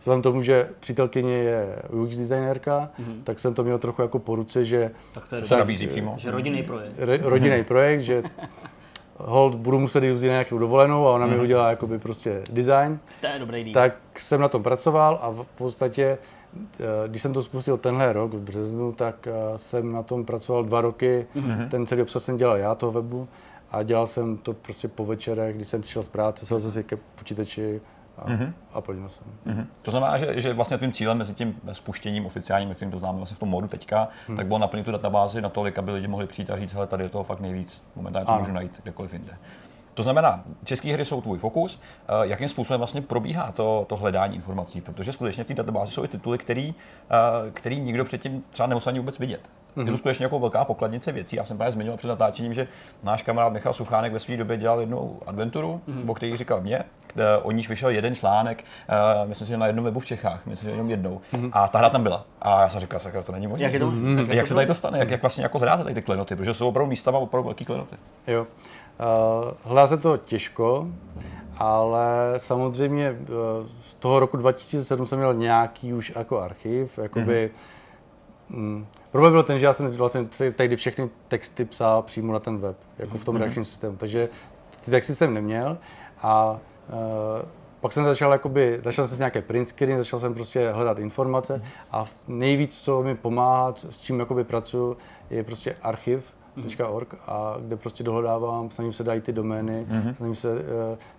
[0.00, 3.22] Vzhledem tomu, že přítelkyně je UX designérka, mm-hmm.
[3.24, 4.90] tak jsem to měl trochu jako po ruce, že...
[5.14, 6.14] Tak to je tak, nabízí přímo.
[6.18, 6.92] Že rodinný projekt.
[7.22, 8.22] rodinný projekt, že
[9.24, 11.42] hold, budu muset jít nějakou dovolenou a ona mi mhm.
[11.42, 12.98] udělá jakoby prostě design.
[13.20, 13.74] To je dobrý deal.
[13.74, 16.18] Tak jsem na tom pracoval a v podstatě,
[16.80, 20.64] eh, když jsem to spustil tenhle rok v březnu, tak eh, jsem na tom pracoval
[20.64, 21.26] dva roky.
[21.36, 21.68] Mm-hmm.
[21.68, 23.28] Ten celý obsah jsem dělal já toho webu
[23.70, 26.84] a dělal jsem to prostě po večerech, když jsem přišel z práce, sel jsem si
[26.84, 27.80] ke počítači,
[28.18, 28.52] a, mm-hmm.
[28.72, 29.26] a plnil jsem.
[29.46, 29.66] Mm-hmm.
[29.82, 33.36] To znamená, že, že vlastně tvým cílem mezi tím spuštěním oficiálním, kterým to známe vlastně
[33.36, 34.36] v tom modu teďka, mm.
[34.36, 37.08] tak bylo naplnit tu databázi natolik, aby lidi mohli přijít a říct, hele, tady je
[37.08, 39.36] toho fakt nejvíc, momentálně to můžu najít kdekoliv jinde.
[39.94, 41.76] To znamená, české hry jsou tvůj fokus.
[41.76, 44.80] Uh, jakým způsobem vlastně probíhá to, to hledání informací?
[44.80, 46.74] Protože skutečně v té databázi jsou i tituly, který, uh,
[47.52, 49.40] který nikdo předtím třeba nemusel ani vůbec vidět.
[49.76, 49.84] Mm-hmm.
[49.84, 51.36] Je to skutečně jako velká pokladnice věcí.
[51.36, 52.68] Já jsem právě zmiňoval před natáčením, že
[53.02, 56.10] náš kamarád Michal Suchánek ve své době dělal jednu adventuru, mm-hmm.
[56.10, 58.64] o který říkal mě, kde o níž vyšel jeden článek,
[59.22, 61.20] uh, myslím si, že na jednom webu v Čechách, myslím, že jenom jednou.
[61.32, 61.50] Mm-hmm.
[61.52, 62.24] A ta hra tam byla.
[62.42, 63.70] A já jsem říkal, sakra, to není možné.
[63.70, 64.18] Jak, mm-hmm.
[64.18, 64.98] jak, jak se tady to stane?
[64.98, 66.36] Jak, jak vlastně jako hledáte tady ty klenoty?
[66.36, 67.96] Protože jsou opravdu místa, opravdu velké klenoty.
[68.26, 68.46] Jo.
[69.64, 70.86] Hledá se to těžko,
[71.58, 77.50] ale samozřejmě uh, z toho roku 2007 jsem měl nějaký už jako archiv, jakoby
[78.50, 78.56] mm-hmm.
[78.56, 82.58] mm, Problém byl ten, že já jsem vlastně tehdy všechny texty psal přímo na ten
[82.58, 83.38] web, jako v tom mm-hmm.
[83.38, 83.96] redakčním systému.
[83.96, 84.28] Takže
[84.84, 85.78] ty texty jsem neměl
[86.22, 86.98] a uh,
[87.80, 91.54] pak jsem začal, jakoby, začal jsem s nějaké print screen, začal jsem prostě hledat informace
[91.54, 91.86] mm-hmm.
[91.92, 94.96] a nejvíc, co mi pomáhá, s čím jakoby pracuji,
[95.30, 96.24] je prostě archiv,
[96.78, 100.14] .org a kde prostě dohledávám, snažím se dát ty domény, mm-hmm.
[100.14, 100.58] snažím se uh,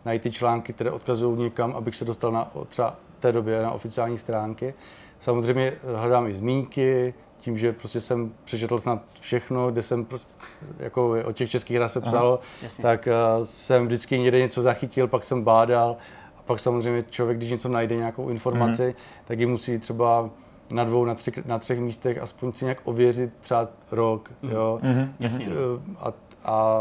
[0.06, 4.18] najít ty články, které odkazují někam, abych se dostal na třeba té době na oficiální
[4.18, 4.74] stránky.
[5.20, 10.32] Samozřejmě hledám i zmínky, tím, že prostě jsem přečetl snad všechno, kde jsem prostě,
[10.80, 15.08] jako o těch českých hrách se psalo, Aha, tak uh, jsem vždycky někde něco zachytil,
[15.08, 15.98] pak jsem bádal
[16.38, 19.26] a pak samozřejmě člověk, když něco najde, nějakou informaci, mm-hmm.
[19.26, 20.30] tak ji musí třeba
[20.74, 24.52] na dvou, na, tři, na třech místech aspoň si nějak ověřit třeba rok, mm-hmm.
[24.52, 24.80] jo.
[24.84, 26.14] Mm-hmm, a,
[26.46, 26.78] a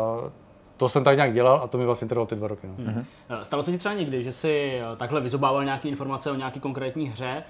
[0.77, 2.67] to jsem tak nějak dělal a to mi vlastně trvalo ty dva roky.
[2.67, 2.75] No.
[2.75, 3.05] Mm-hmm.
[3.43, 7.43] Stalo se ti třeba někdy, že jsi takhle vyzobával nějaké informace o nějaké konkrétní hře,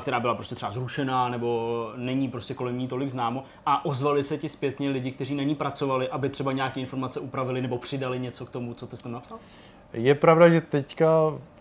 [0.00, 4.38] která byla prostě třeba zrušená nebo není prostě kolem ní tolik známo a ozvali se
[4.38, 8.46] ti zpětně lidi, kteří na ní pracovali, aby třeba nějaké informace upravili nebo přidali něco
[8.46, 9.38] k tomu, co ty jsi tam napsal?
[9.92, 11.08] Je pravda, že teďka,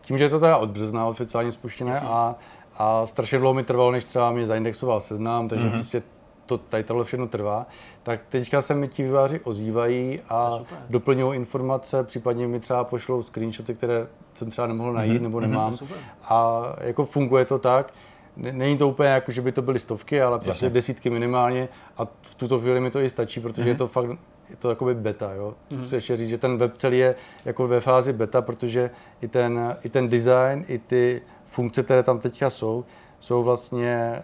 [0.01, 2.35] tím, že je to teda od března oficiálně spuštěné a,
[2.81, 5.71] a strašně dlouho mi trvalo, než třeba mě zaindexoval seznam, takže mm-hmm.
[5.71, 6.03] prostě
[6.45, 7.65] to tady tohle všechno trvá,
[8.03, 10.59] tak teďka se mi ti výváři ozývají a
[10.89, 15.21] doplňují informace, případně mi třeba pošlou screenshoty, které jsem třeba nemohl najít mm-hmm.
[15.21, 15.49] nebo mhm.
[15.49, 15.73] nemám.
[15.73, 15.95] Mm-hmm.
[16.29, 17.93] A jako funguje to tak,
[18.37, 20.73] Není to úplně jako, že by to byly stovky, ale prostě Jasně.
[20.73, 23.67] desítky minimálně a v tuto chvíli mi to i stačí, protože mm-hmm.
[23.67, 23.77] je mhm.
[23.77, 24.09] to fakt
[24.49, 25.53] je to jakoby beta, jo.
[25.71, 25.85] Mm-hmm.
[25.85, 28.89] Chci ještě říct, že ten web celý je jako ve fázi beta, protože
[29.21, 31.21] i ten, i ten design, i ty
[31.51, 32.85] funkce, které tam teďka jsou,
[33.19, 34.23] jsou vlastně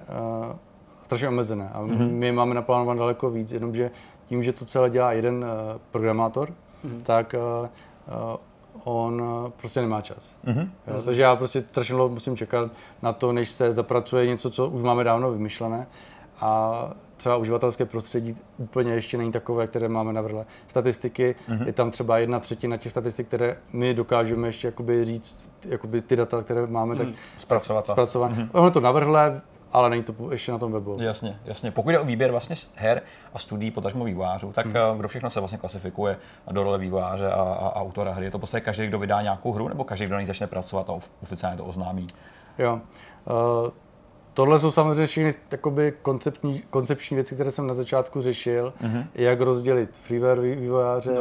[0.49, 0.55] uh,
[1.03, 1.69] strašně omezené.
[1.73, 2.11] A mm-hmm.
[2.11, 3.91] my máme naplánovat daleko víc, jenomže
[4.25, 7.01] tím, že to celé dělá jeden uh, programátor, mm-hmm.
[7.03, 7.67] tak uh,
[8.15, 8.37] uh,
[8.83, 9.23] on
[9.57, 10.31] prostě nemá čas.
[10.45, 10.69] Mm-hmm.
[10.87, 12.71] Jo, takže já prostě strašně dlouho musím čekat
[13.01, 15.87] na to, než se zapracuje něco, co už máme dávno vymyšlené.
[16.41, 16.73] A
[17.17, 20.45] třeba uživatelské prostředí úplně ještě není takové, které máme na vrle.
[20.67, 21.67] Statistiky, mm-hmm.
[21.67, 26.15] je tam třeba jedna třetina těch statistik, které my dokážeme ještě jakoby říct, jakoby ty
[26.15, 26.99] data, které máme, mm.
[26.99, 27.07] tak
[27.37, 27.87] zpracovat.
[27.87, 28.31] zpracovat.
[28.31, 28.49] Mm-hmm.
[28.51, 29.41] Ono to navrhle,
[29.71, 30.97] ale není to ještě na tom webu.
[31.01, 31.71] Jasně, jasně.
[31.71, 33.01] Pokud jde o výběr vlastně her
[33.33, 34.97] a studií potažmo vývojářů, tak hmm.
[34.97, 36.17] kdo všechno se vlastně klasifikuje
[36.51, 38.25] do role vývojáře a, a, a autora hry?
[38.25, 40.89] Je to prostě každý, kdo vydá nějakou hru, nebo každý, kdo na ní začne pracovat
[40.89, 42.07] a oficiálně to oznámí?
[42.57, 42.81] Jo.
[43.25, 43.69] Uh,
[44.37, 49.05] tohle jsou samozřejmě všechny takoby koncepční, koncepční věci, které jsem na začátku řešil, mm-hmm.
[49.15, 51.15] jak rozdělit freeware vývojáře,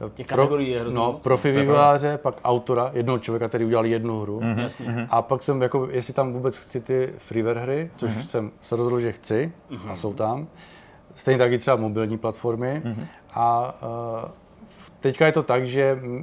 [0.00, 4.20] no, Těch kategorií je hrozně No, profi vývojáře, pak autora, jednoho člověka, který udělal jednu
[4.20, 4.40] hru.
[4.40, 5.06] Mm-hmm.
[5.10, 8.22] A pak jsem, jako, jestli tam vůbec chci ty freeware hry, což mm-hmm.
[8.22, 9.90] jsem se rozhodl, že chci, mm-hmm.
[9.90, 10.46] a jsou tam.
[11.14, 12.82] Stejně tak i třeba mobilní platformy.
[12.84, 13.06] Mm-hmm.
[13.34, 13.74] A
[14.22, 14.30] uh,
[15.04, 16.20] teďka je to tak, že uh,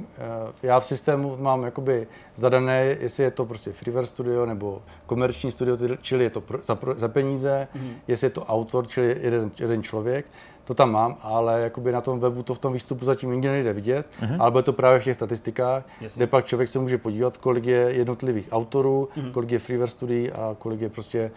[0.62, 5.76] já v systému mám jakoby zadané, jestli je to prostě freeware studio nebo komerční studio,
[6.00, 7.92] čili je to pro, za, za peníze, mm-hmm.
[8.08, 10.26] jestli je to autor, čili jeden, jeden člověk
[10.64, 13.72] to tam mám, ale jakoby na tom webu to v tom výstupu zatím nikdy nejde
[13.72, 14.36] vidět, mm-hmm.
[14.38, 16.18] ale bude to právě v těch statistikách, Jasně.
[16.18, 19.32] kde pak člověk se může podívat, kolik je jednotlivých autorů, mm-hmm.
[19.32, 21.30] kolik je freeware studií a kolik je prostě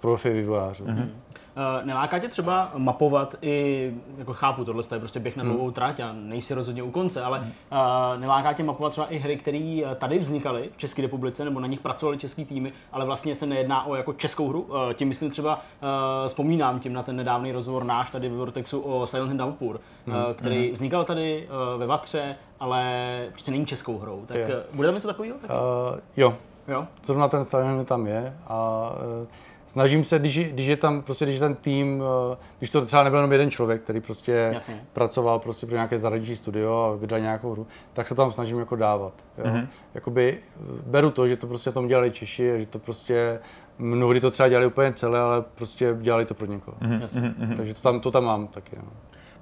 [0.00, 0.84] profi vývojářů.
[0.84, 1.08] Mm-hmm.
[1.56, 5.50] Uh, neláká tě třeba mapovat i, jako chápu, tohle je prostě běh na hmm.
[5.52, 5.74] dlouhou hmm.
[5.74, 9.80] trať a nejsi rozhodně u konce, ale uh, neláká tě mapovat třeba i hry, které
[9.98, 13.86] tady vznikaly v České republice, nebo na nich pracovali český týmy, ale vlastně se nejedná
[13.86, 14.60] o jako českou hru.
[14.60, 18.80] Uh, tím myslím třeba, uh, vzpomínám tím na ten nedávný rozhovor náš tady ve Vortexu
[18.80, 20.16] o Silent Hill Downpour, hmm.
[20.16, 20.72] uh, který hmm.
[20.72, 24.24] vznikal tady uh, ve Vatře, ale prostě není českou hrou.
[24.26, 24.62] Tak je.
[24.74, 25.36] bude tam něco takového?
[25.36, 26.34] Uh, jo.
[26.68, 26.86] jo.
[27.04, 29.26] Zrovna ten Silent Hill tam je a uh,
[29.72, 33.02] snažím se, když, když je tam prostě, když je ten tým, eh, když to třeba
[33.02, 34.80] nebyl jenom jeden člověk, který prostě Jasně.
[34.92, 38.76] pracoval prostě pro nějaké zahraniční studio a vydal nějakou hru, tak se tam snažím jako
[38.76, 39.12] dávat.
[39.38, 39.44] Jo?
[39.44, 39.66] Mm-hmm.
[39.94, 43.40] Jakoby eh, beru to, že to prostě tom dělali Češi a že to prostě
[43.78, 46.76] mnohdy to třeba dělali úplně celé, ale prostě dělali to pro někoho.
[46.80, 47.56] Mm-hmm.
[47.56, 48.76] Takže to tam, to tam mám taky.
[48.76, 48.92] No.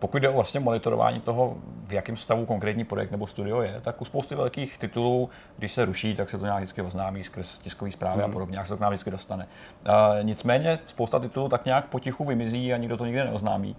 [0.00, 1.56] Pokud jde o vlastně monitorování toho,
[1.86, 5.84] v jakém stavu konkrétní projekt nebo studio je, tak u spousty velkých titulů, když se
[5.84, 8.22] ruší, tak se to nějak vždycky oznámí skrz tiskové zprávy mm.
[8.22, 8.32] a hmm.
[8.32, 9.46] podobně, jak se to k nám vždycky dostane.
[9.86, 9.92] Uh,
[10.24, 13.76] nicméně spousta titulů tak nějak potichu vymizí a nikdo to nikdy neoznámí.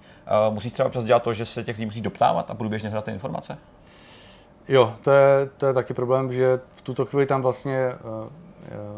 [0.47, 3.05] Uh, musíš třeba občas dělat to, že se těch lidí musí doptávat a průběžně hledat
[3.05, 3.57] ty informace?
[4.67, 8.27] Jo, to je, to je taky problém, že v tuto chvíli tam vlastně uh,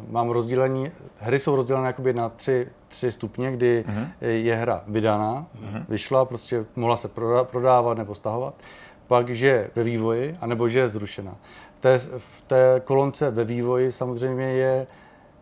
[0.10, 4.08] mám rozdělení, hry jsou rozdělené jakoby na tři, tři stupně, kdy uh-huh.
[4.22, 5.84] je hra vydaná, uh-huh.
[5.90, 7.08] vyšla, prostě mohla se
[7.44, 8.54] prodávat nebo stahovat,
[9.08, 11.36] pak, že je ve vývoji, anebo že je zrušena.
[11.78, 14.88] V té, v té kolonce ve vývoji samozřejmě je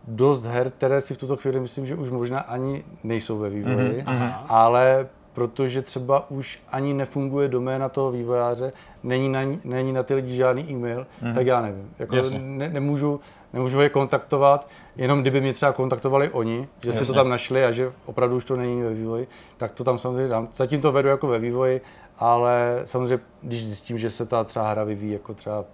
[0.07, 4.03] dost her, které si v tuto chvíli myslím, že už možná ani nejsou ve vývoji,
[4.03, 4.34] uh-huh.
[4.48, 8.73] ale protože třeba už ani nefunguje doména toho vývojáře,
[9.03, 11.34] není na, není na ty lidi žádný e-mail, mm.
[11.34, 11.89] tak já nevím.
[11.99, 13.19] Jako ne, nemůžu,
[13.53, 17.01] nemůžu je kontaktovat, jenom kdyby mě třeba kontaktovali oni, že Jasně.
[17.01, 19.97] si to tam našli a že opravdu už to není ve vývoji, tak to tam
[19.97, 20.47] samozřejmě dám.
[20.55, 21.81] Zatím to vedu jako ve vývoji,
[22.19, 25.65] ale samozřejmě, když zjistím, že se ta třeba hra vyvíjí jako třeba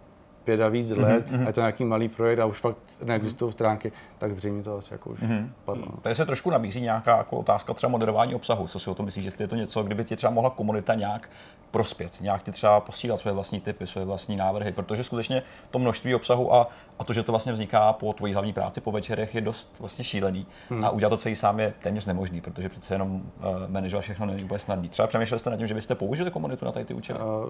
[0.44, 1.44] pět a víc let mm-hmm.
[1.44, 4.94] a je to nějaký malý projekt a už fakt neexistují stránky, tak zřejmě to asi
[4.94, 5.50] jako už mm-hmm.
[5.66, 5.88] padlo.
[6.02, 8.68] Tady se trošku nabízí nějaká jako otázka třeba moderování obsahu.
[8.68, 11.30] Co si o tom myslíš, jestli je to něco, kdyby ti třeba mohla komunita nějak
[11.72, 16.16] prospět, nějak ti třeba posílat své vlastní typy, své vlastní návrhy, protože skutečně to množství
[16.16, 16.68] obsahu a,
[17.00, 20.04] a to, že to vlastně vzniká po tvojí hlavní práci po večerech, je dost vlastně
[20.04, 20.48] šílený.
[20.70, 20.86] Hmm.
[20.86, 23.22] A udělat to celý sám je téměř nemožný, protože přece jenom uh,
[23.68, 24.90] manažovat všechno není úplně snadný.
[24.90, 27.20] Třeba přemýšlel jste nad tím, že byste použili komunitu na tady ty účely?
[27.20, 27.50] Uh,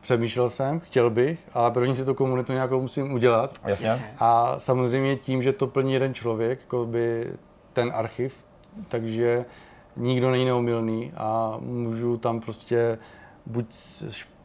[0.00, 3.58] přemýšlel jsem, chtěl bych, ale první si tu komunitu nějakou musím udělat.
[3.64, 4.14] Jasně.
[4.18, 7.32] A samozřejmě tím, že to plní jeden člověk, jako by
[7.72, 8.44] ten archiv,
[8.88, 9.44] takže
[9.96, 12.98] nikdo není neumilný a můžu tam prostě
[13.46, 13.66] buď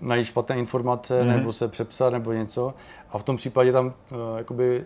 [0.01, 1.27] najít špatné informace, mm-hmm.
[1.37, 2.73] nebo se přepsat, nebo něco.
[3.11, 4.83] A v tom případě tam uh, jakoby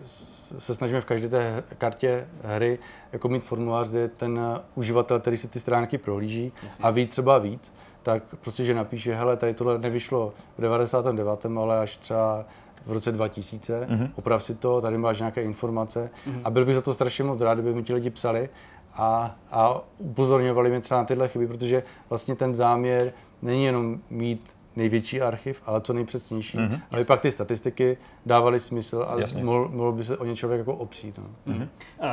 [0.58, 2.78] se snažíme v každé té kartě hry
[3.12, 6.84] jako mít formulář, kde ten uh, uživatel, který si ty stránky prohlíží Jasně.
[6.84, 7.72] a ví třeba víc,
[8.02, 12.44] tak prostě, že napíše, hele, tady tohle nevyšlo v 99., ale až třeba
[12.86, 14.10] v roce 2000, mm-hmm.
[14.14, 16.10] oprav si to, tady máš nějaké informace.
[16.26, 16.40] Mm-hmm.
[16.44, 18.48] A byl bych za to strašně moc rád, kdyby mi ti lidi psali
[18.96, 24.56] a, a upozorňovali mě třeba na tyhle chyby, protože vlastně ten záměr není jenom mít
[24.76, 26.80] největší archiv, ale co nejpřesnější, mm-hmm.
[26.90, 27.96] aby pak ty statistiky
[28.26, 31.18] dávaly smysl a mohl, mohl by se o ně člověk jako opřít.
[31.18, 31.54] No.
[31.54, 31.68] Mm-hmm.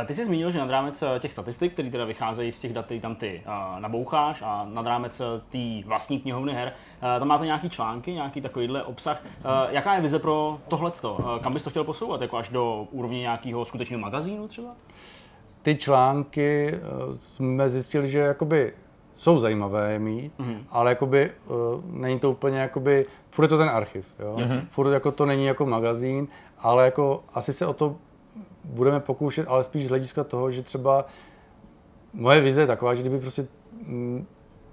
[0.05, 2.85] Ty jsi zmínil, že nad rámec eh, těch statistik, které teda vycházejí z těch dat,
[2.85, 7.45] které tam ty uh, naboucháš a nad rámec té vlastní knihovny her, uh, tam máte
[7.45, 9.21] nějaký články, nějaký takovýhle obsah.
[9.23, 11.13] Uh, jaká je vize pro tohleto?
[11.13, 12.21] Uh, kam bys to chtěl posouvat?
[12.21, 14.69] Jako až do úrovně nějakého skutečného magazínu třeba?
[15.61, 18.73] Ty články uh, jsme zjistili, že jakoby
[19.13, 20.57] jsou zajímavé je mít, mm-hmm.
[20.69, 24.35] ale jakoby, uh, není to úplně jakoby, furt je to ten archiv, jo?
[24.39, 24.67] Mm-hmm.
[24.71, 26.27] Furt jako to není jako magazín,
[26.59, 27.95] ale jako asi se o to
[28.63, 31.05] budeme pokoušet, ale spíš z hlediska toho, že třeba
[32.13, 33.47] moje vize je taková, že kdyby prostě m,
[33.87, 34.27] mm,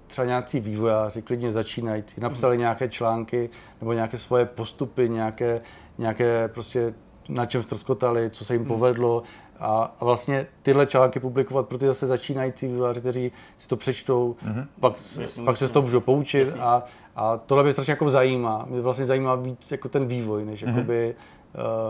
[0.07, 2.59] třeba nějací vývojáři, klidně začínající, napsali mm-hmm.
[2.59, 3.49] nějaké články
[3.81, 5.61] nebo nějaké svoje postupy, nějaké,
[5.97, 6.93] nějaké prostě
[7.29, 8.67] na čem ztroskotali, co se jim mm-hmm.
[8.67, 9.23] povedlo,
[9.61, 14.35] a, a vlastně tyhle články publikovat pro ty zase začínající vývojáři, kteří si to přečtou,
[14.45, 14.67] mm-hmm.
[14.79, 16.83] pak, jasně, pak se z toho můžou poučit a,
[17.15, 18.65] a tohle mě strašně jako zajímá.
[18.69, 20.67] Mě vlastně zajímá víc jako ten vývoj, než, mm-hmm.
[20.67, 21.15] jakoby,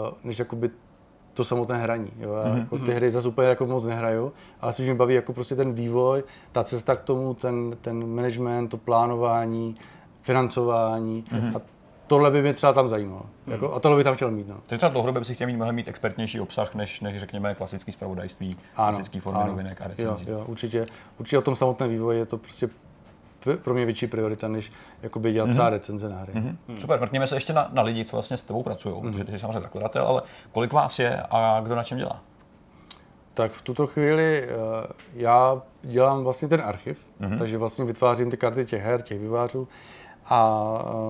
[0.06, 0.70] uh, než jakoby
[1.34, 2.12] to samotné hraní.
[2.20, 2.34] Jo.
[2.34, 2.58] Já mm-hmm.
[2.58, 5.74] jako ty hry zase úplně jako moc nehraju, ale spíš mě baví jako prostě ten
[5.74, 9.76] vývoj, ta cesta k tomu, ten, ten management, to plánování,
[10.22, 11.58] financování mm-hmm.
[11.58, 11.62] a
[12.12, 13.22] tohle by mě třeba tam zajímalo.
[13.22, 13.54] Hmm.
[13.54, 14.48] Jako, a tohle by tam chtěl mít.
[14.48, 14.56] No.
[14.66, 17.92] Takže třeba dlouhodobě by si chtěl mít mnohem mít expertnější obsah, než, než řekněme klasický
[17.92, 20.26] zpravodajství, ano, klasický formy novinek a recenzí.
[20.28, 20.86] Jo, jo, určitě,
[21.20, 22.70] určitě o tom samotném vývoji je to prostě
[23.64, 24.72] pro mě větší priorita, než
[25.02, 25.52] jakoby dělat mm-hmm.
[25.52, 26.34] třeba recenze na hry.
[26.34, 26.80] Mm-hmm.
[26.80, 29.12] Super, vrtněme se ještě na, na lidi, co vlastně s tebou pracují, mm-hmm.
[29.12, 30.22] protože ty jsi samozřejmě zakladatel, ale
[30.52, 32.22] kolik vás je a kdo na čem dělá?
[33.34, 37.38] Tak v tuto chvíli uh, já dělám vlastně ten archiv, mm-hmm.
[37.38, 39.68] takže vlastně vytvářím ty karty těch her, těch vývářů
[40.26, 40.64] a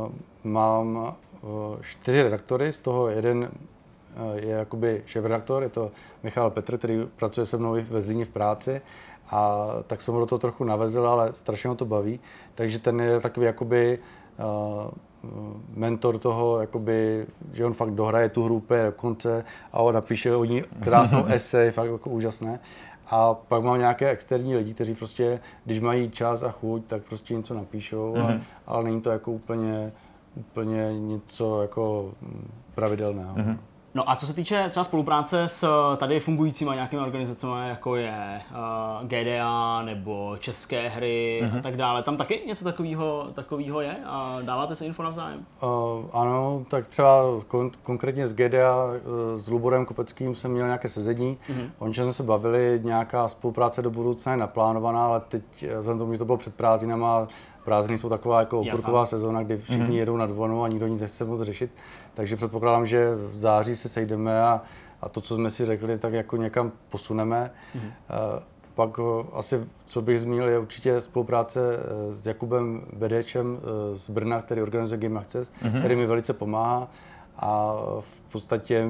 [0.05, 0.11] uh,
[0.43, 1.47] mám eh,
[1.81, 3.51] čtyři redaktory, z toho jeden
[4.15, 5.91] eh, je jakoby šéf-redaktor, je to
[6.23, 8.81] Michal Petr, který pracuje se mnou ve Zlíně v práci
[9.29, 12.19] a tak jsem ho do toho trochu navezl, ale strašně ho to baví,
[12.55, 13.99] takže ten je takový jakoby
[14.39, 14.91] uh,
[15.75, 20.35] mentor toho, jakoby, že on fakt dohraje tu hru úplně do konce a on napíše
[20.35, 22.59] o ní krásnou esej, fakt jako úžasné.
[23.07, 27.33] A pak mám nějaké externí lidi, kteří prostě, když mají čas a chuť, tak prostě
[27.33, 28.39] něco napíšou, mm-hmm.
[28.39, 29.91] a, ale není to jako úplně
[30.35, 32.11] úplně něco jako
[32.75, 33.35] pravidelného.
[33.35, 33.57] Mm-hmm.
[33.93, 35.67] No a co se týče třeba spolupráce s
[35.97, 41.59] tady fungujícíma nějakými organizacemi, jako je uh, GDA nebo České hry mm-hmm.
[41.59, 45.45] a tak dále, tam taky něco takového takového je a dáváte se info navzájem?
[45.63, 45.69] Uh,
[46.13, 51.37] ano, tak třeba kon- konkrétně s GDA, uh, s Luborem Kopeckým jsem měl nějaké sezení,
[51.49, 51.69] mm-hmm.
[51.79, 55.43] oni jsme se bavili, nějaká spolupráce do budoucna je naplánovaná, ale teď,
[55.79, 57.27] vzhledem tomu, že to bylo před prázdninama,
[57.63, 59.91] prázdniny jsou taková jako okurková sezóna, kdy všichni mm-hmm.
[59.91, 61.71] jedou na dovolenou a nikdo nic nechce moc řešit.
[62.13, 64.61] Takže předpokládám, že v září se sejdeme a,
[65.01, 67.51] a to, co jsme si řekli, tak jako někam posuneme.
[67.75, 67.91] Mm-hmm.
[68.75, 73.59] Pak eh, asi, co bych zmínil, je určitě spolupráce eh, s Jakubem Bedečem
[73.93, 75.79] z Brna, který organizuje Game Access, mm-hmm.
[75.79, 76.87] který mi velice pomáhá
[77.37, 78.87] a v podstatě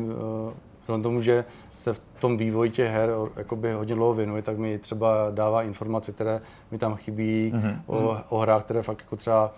[0.92, 1.46] vzhledem tomu, že
[1.76, 6.12] se v tom vývoji těch her jakoby hodně dlouho věnuje, tak mi třeba dává informace,
[6.12, 6.42] které
[6.72, 7.80] mi tam chybí mm-hmm.
[7.88, 9.54] o, o hrách, které fakt jako třeba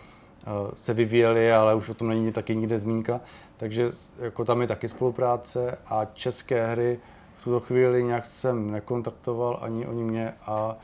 [0.75, 3.19] se vyvíjely, ale už o tom není taky nikde zmínka.
[3.57, 6.99] Takže jako tam je taky spolupráce a české hry
[7.37, 10.75] v tuto chvíli nějak jsem nekontaktoval ani oni mě a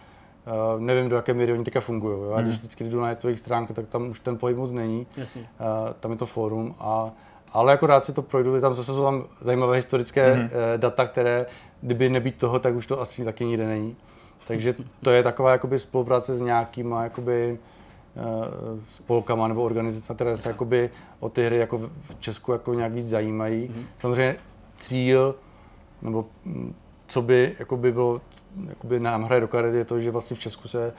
[0.75, 2.17] Uh, nevím, do jaké míry oni teďka fungují.
[2.23, 2.33] Jo?
[2.35, 2.43] Hmm.
[2.43, 5.07] Když vždycky jdu na jejich stránku, tak tam už ten pohyb moc není.
[5.17, 5.23] Uh,
[5.99, 6.75] tam je to fórum.
[6.79, 7.11] A,
[7.53, 10.43] ale jako rád si to projdu, tam zase jsou tam zajímavé historické hmm.
[10.43, 11.45] uh, data, které
[11.81, 13.95] kdyby nebýt toho, tak už to asi taky nikde není.
[14.47, 17.59] Takže to je taková jakoby spolupráce s nějakýma jakoby,
[18.15, 20.89] uh, spolkama nebo organizacemi, které se jakoby
[21.19, 23.67] o ty hry jako v Česku jako nějak víc zajímají.
[23.67, 24.35] hmm Samozřejmě
[24.77, 25.35] cíl
[26.01, 26.75] nebo mm,
[27.07, 28.21] co by jakoby bylo,
[28.67, 30.93] jakoby nám hraje do karet, je to, že vlastně v Česku se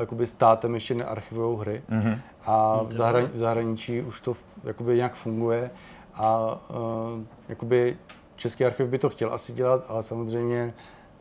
[0.00, 2.18] jakoby státem ještě nearchivují hry mm-hmm.
[2.46, 5.70] a v, zahrani- v zahraničí už to jakoby nějak funguje
[6.14, 7.96] a uh, jakoby
[8.36, 10.74] Český archiv by to chtěl asi dělat, ale samozřejmě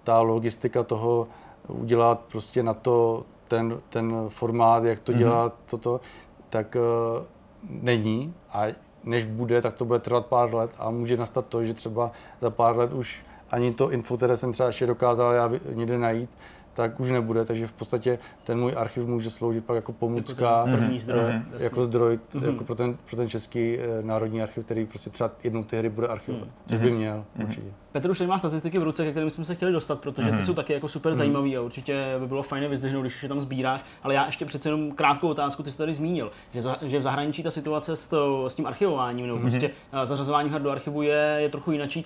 [0.03, 1.27] ta logistika toho
[1.67, 5.17] udělat prostě na to ten, ten formát, jak to mm-hmm.
[5.17, 6.01] dělat, toto,
[6.49, 7.25] tak uh,
[7.69, 8.63] není a
[9.03, 12.11] než bude, tak to bude trvat pár let a může nastat to, že třeba
[12.41, 16.29] za pár let už ani to info, které jsem třeba ještě dokázal já někde najít,
[16.73, 20.99] tak už nebude, takže v podstatě ten můj archiv může sloužit pak jako pomůcka, první
[20.99, 21.43] zdroj, mm-hmm.
[21.59, 22.45] jako zdroj mm-hmm.
[22.45, 25.89] jako pro, ten, pro ten český eh, národní archiv, který prostě třeba jednou ty hry
[25.89, 26.69] bude archivovat, mm-hmm.
[26.69, 27.43] což by měl mm-hmm.
[27.43, 27.67] určitě.
[27.91, 30.45] Petr už má statistiky v ruce, ke kterým jsme se chtěli dostat, protože ty mm-hmm.
[30.45, 31.15] jsou taky jako super mm-hmm.
[31.15, 33.83] zajímavý a určitě by bylo fajn vyzdvihnout, když už je tam sbíráš.
[34.03, 37.01] Ale já ještě přece jenom krátkou otázku, ty jsi tady zmínil, že, za, že v
[37.01, 39.49] zahraničí ta situace s, to, s tím archivováním nebo mm-hmm.
[39.49, 42.05] prostě uh, zařazováním her do archivu je, je trochu jinačí.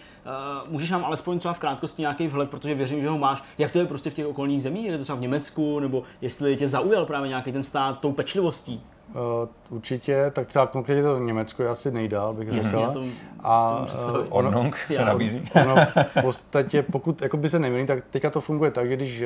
[0.63, 3.71] Uh, můžeš nám alespoň třeba v krátkosti nějaký vhled, protože věřím, že ho máš, jak
[3.71, 6.67] to je prostě v těch okolních zemích, je to třeba v Německu, nebo jestli tě
[6.67, 8.83] zaujal právě nějaký ten stát tou pečlivostí?
[9.09, 12.67] Uh, určitě, tak třeba konkrétně to Německo je asi nejdál, bych řekl.
[12.67, 13.11] Mm-hmm.
[13.39, 15.49] A uh, ono, se nabízí.
[15.55, 19.23] ono v podstatě, pokud jako by se nemýlím, tak teďka to funguje tak, že když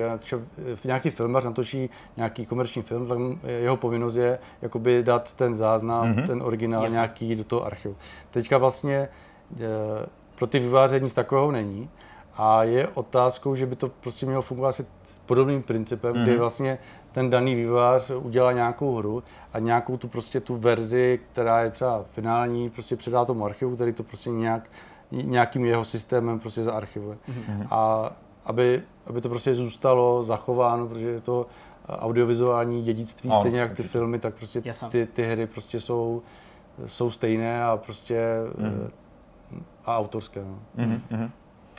[0.75, 6.13] v nějaký filmař natočí nějaký komerční film, tak jeho povinnost je jakoby dát ten záznam,
[6.13, 6.27] mm-hmm.
[6.27, 6.93] ten originál yes.
[6.93, 7.95] nějaký do toho archivu.
[8.31, 9.09] Teďka vlastně
[10.35, 11.89] pro ty vyváření nic takového není.
[12.41, 16.23] A je otázkou, že by to prostě mělo fungovat asi s podobným principem, mm-hmm.
[16.23, 16.39] kdy mhm.
[16.39, 16.79] vlastně
[17.11, 22.05] ten daný vývojář udělá nějakou hru a nějakou tu prostě tu verzi, která je třeba
[22.11, 24.69] finální, prostě předá tomu archivu, který to prostě nějak,
[25.11, 27.17] nějakým jeho systémem prostě zaarchivuje.
[27.29, 27.67] Mm-hmm.
[27.71, 28.11] A
[28.45, 31.47] aby, aby to prostě zůstalo zachováno, protože je to
[31.89, 36.21] audiovizuální dědictví, ano, stejně jak ty filmy, tak prostě ty, ty hry prostě jsou,
[36.85, 38.21] jsou stejné a prostě
[38.57, 38.91] mm-hmm.
[39.85, 40.43] a autorské.
[40.43, 40.59] No.
[40.77, 41.29] Mm-hmm.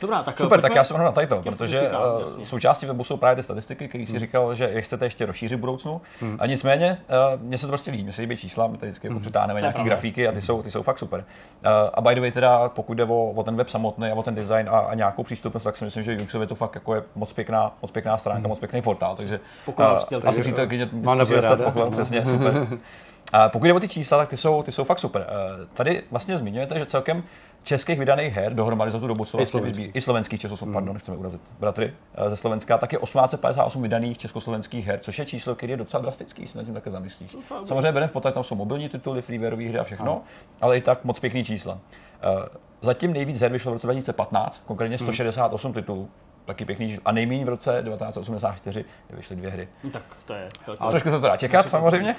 [0.01, 3.43] Dobrá, tak Super, tak já jsem na to, protože uh, součástí webu jsou právě ty
[3.43, 4.19] statistiky, které si hmm.
[4.19, 6.01] říkal, že je chcete ještě rozšířit v budoucnu.
[6.21, 6.37] Hmm.
[6.39, 6.97] A nicméně,
[7.35, 9.21] uh, mně se to prostě líbí, mně se líbí čísla, my tady vždycky jako hmm.
[9.21, 11.19] přitáhneme nějaké grafiky a ty jsou, ty jsou fakt super.
[11.19, 14.23] Uh, a by the way, teda, pokud jde o, o ten web samotný a o
[14.23, 16.95] ten design a, a nějakou přístupnost, tak si myslím, že Uxov je to fakt jako
[16.95, 18.49] je moc pěkná, moc pěkná stránka, hmm.
[18.49, 19.75] moc pěkný portál, takže uh,
[20.25, 20.89] asi přítelkyně
[21.63, 22.67] poklon, přesně, super.
[23.33, 25.25] A pokud jde o ty čísla, tak ty jsou, ty jsou fakt super.
[25.73, 27.23] Tady vlastně zmiňujete, že celkem
[27.63, 29.91] českých vydaných her dohromady za tu dobu, co vlastně slovenský.
[29.93, 30.73] i slovenských československých, mm.
[30.73, 35.25] pardon, nechceme urazit bratry eh, ze Slovenska, tak je 1858 vydaných československých her, což je
[35.25, 37.37] číslo, které je docela drastický, si nad tím také zamyslíš.
[37.51, 40.21] No, Samozřejmě bereme v potaz, tam jsou mobilní tituly, freewareové hry a všechno, ano.
[40.61, 41.73] ale i tak moc pěkný čísla.
[41.73, 42.43] Uh,
[42.81, 45.73] zatím nejvíc her vyšlo v roce 2015, konkrétně 168 mm.
[45.73, 46.09] titulů,
[46.45, 49.67] taky pěkný a nejméně v roce 1984 vyšly dvě hry.
[49.83, 50.87] No, tak to je celkem.
[50.87, 52.15] A trošku se to dá čekat, samozřejmě.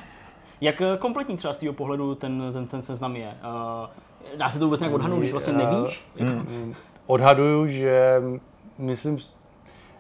[0.60, 3.26] Jak eh, kompletní třeba z tvého pohledu ten, ten, ten seznam je?
[3.26, 3.88] Uh,
[4.36, 6.04] Dá se to vůbec nějak odhadnout, když vlastně nevíš?
[6.20, 6.74] Mm,
[7.06, 8.22] odhaduju, že
[8.78, 9.18] myslím,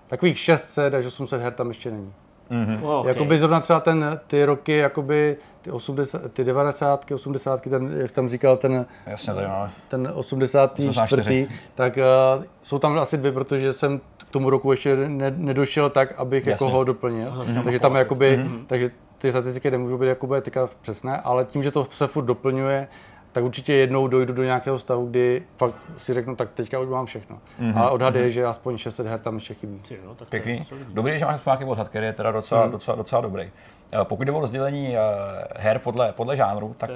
[0.06, 2.12] takových 600 až 800 her tam ještě není.
[2.50, 2.78] Mm-hmm.
[2.82, 3.12] Oh, okay.
[3.12, 8.28] Jakoby zrovna třeba ten, ty roky, jakoby ty, 80, ty 90, 80, ten, jak tam
[8.28, 9.70] říkal, ten, Jasně, tady máme.
[9.88, 11.98] ten 84, tak
[12.36, 16.46] uh, jsou tam asi dvě, protože jsem k tomu roku ještě ne, nedošel tak, abych
[16.46, 17.28] jako ho doplnil.
[17.28, 17.64] Mm-hmm.
[17.64, 18.64] Takže tam jakoby, mm-hmm.
[18.66, 22.88] takže ty statistiky nemůžou být jakoby teďka přesné, ale tím, že to se furt doplňuje,
[23.32, 27.06] tak určitě jednou dojdu do nějakého stavu, kdy fakt si řeknu, tak teďka už mám
[27.06, 27.38] všechno.
[27.60, 27.78] Mm-hmm.
[27.78, 28.30] Ale odhad je, mm-hmm.
[28.30, 29.82] že aspoň 600 her tam ještě chybí.
[30.06, 30.66] No, tak Pěkný.
[30.88, 32.72] Dobrý, že máš nějaký odhad, který je teda docela, mm.
[32.72, 33.50] docela, docela dobrý.
[34.04, 34.94] Pokud jde o rozdělení
[35.56, 36.90] her podle, podle žánru, tak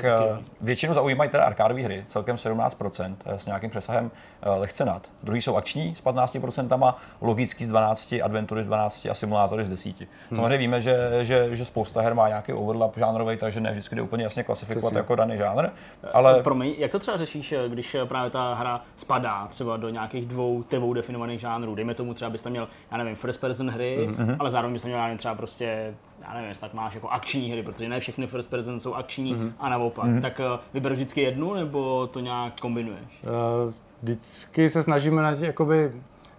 [0.60, 4.10] většinou zaujímají teda arkádové hry, celkem 17% s nějakým přesahem
[4.56, 5.10] lehce nad.
[5.22, 10.00] Druhý jsou akční s 15%, logický s 12, adventury s 12 a simulátory s 10.
[10.00, 10.06] Hmm.
[10.36, 14.02] Samozřejmě víme, že, že, že spousta her má nějaký overlap žánrový, takže ne vždycky jde
[14.02, 14.98] úplně jasně klasifikovat Přesně.
[14.98, 15.68] jako daný žánr.
[16.12, 16.42] Ale...
[16.42, 20.94] Promiň, jak to třeba řešíš, když právě ta hra spadá třeba do nějakých dvou tebou
[20.94, 21.74] definovaných žánrů?
[21.74, 24.36] Dejme tomu třeba, byste měl, já nevím, first person hry, mm-hmm.
[24.38, 25.94] ale zároveň byste měl, já nevím, třeba prostě
[26.28, 29.34] já nevím, jestli tak máš jako akční hry, protože ne všechny first person jsou akční
[29.34, 29.52] mm-hmm.
[29.58, 30.04] a naopak.
[30.04, 30.20] Mm-hmm.
[30.20, 33.22] Tak uh, vybereš vždycky jednu, nebo to nějak kombinuješ?
[33.22, 33.72] Uh,
[34.02, 35.92] vždycky se snažíme na tě, jakoby,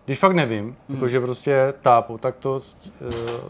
[0.05, 0.93] když fakt nevím, mm-hmm.
[0.93, 2.61] jakože prostě tápu, tak to uh,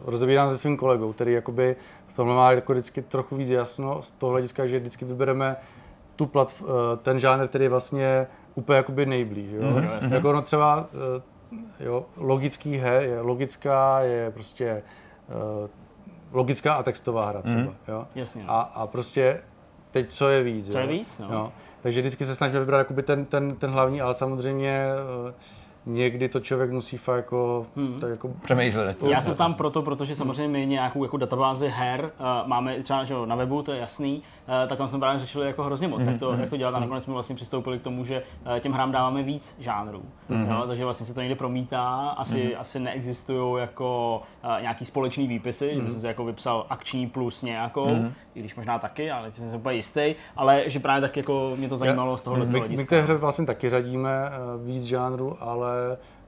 [0.06, 1.76] rozebírám se svým kolegou, který jakoby
[2.08, 5.56] v tomhle má jako vždycky trochu víc jasno z toho hlediska, že vždycky vybereme
[6.16, 6.70] tu platf- uh,
[7.02, 9.52] ten žánr, který je vlastně úplně jakoby nejblíž.
[9.52, 9.62] Jo?
[9.62, 10.14] Mm-hmm.
[10.14, 11.22] Jako no třeba uh,
[11.80, 14.84] jo, logický her je logická, je prostě
[15.62, 15.70] uh,
[16.32, 17.62] logická a textová hra třeba.
[17.62, 17.76] Mm.
[17.88, 18.08] Jo?
[18.16, 18.44] Jasně.
[18.48, 19.42] A, a prostě
[19.92, 20.72] teď co je víc.
[20.72, 20.86] Co jo?
[20.88, 21.28] je víc, no.
[21.32, 21.52] Jo?
[21.82, 24.86] Takže vždycky se snažíme vybrat jakoby ten, ten, ten hlavní, ale samozřejmě
[25.26, 25.32] uh,
[25.88, 28.00] někdy to člověk musí fakt jako, hmm.
[28.00, 29.04] tak jako přemýšlet.
[29.04, 33.16] Já jsem tam proto, protože samozřejmě my nějakou jako databázi her uh, máme třeba že
[33.26, 36.10] na webu, to je jasný, uh, tak tam jsme právě řešili jako hrozně moc, hmm.
[36.10, 36.40] jak, to, hmm.
[36.40, 39.24] jak to dělat a nakonec jsme vlastně přistoupili k tomu, že uh, těm hrám dáváme
[39.24, 40.02] víc žánrů.
[40.30, 40.50] Hmm.
[40.50, 42.54] Jo, takže vlastně se to někde promítá, asi, hmm.
[42.58, 45.86] asi neexistují jako uh, nějaký společný výpisy, hmm.
[45.86, 48.14] že jsem si jako vypsal akční plus nějakou, hmm.
[48.36, 51.70] i když možná taky, ale jsem si úplně jistý, ale že právě tak jako mě
[51.70, 54.84] to zajímalo Já, z tohohle my, my, my té hře vlastně taky řadíme uh, víc
[54.84, 55.77] žánrů, ale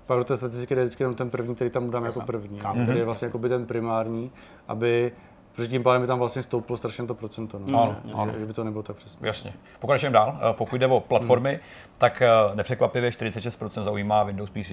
[0.05, 2.83] pak do té statistiky jde vždycky jenom ten první, který tam dám jako první, mm-hmm.
[2.83, 4.31] který je vlastně jako by ten primární,
[4.67, 5.11] aby
[5.59, 7.59] Protože tím pádem by tam vlastně stouplo strašně to procento.
[7.59, 7.83] No.
[7.83, 8.33] Ano, že, ano.
[8.39, 9.27] že by to nebylo tak přesně.
[9.27, 9.53] Jasně.
[9.79, 10.37] Pokračujeme dál.
[10.37, 11.59] Eh, pokud jde o platformy, hmm.
[11.97, 14.71] tak eh, nepřekvapivě 46% zaujímá Windows PC.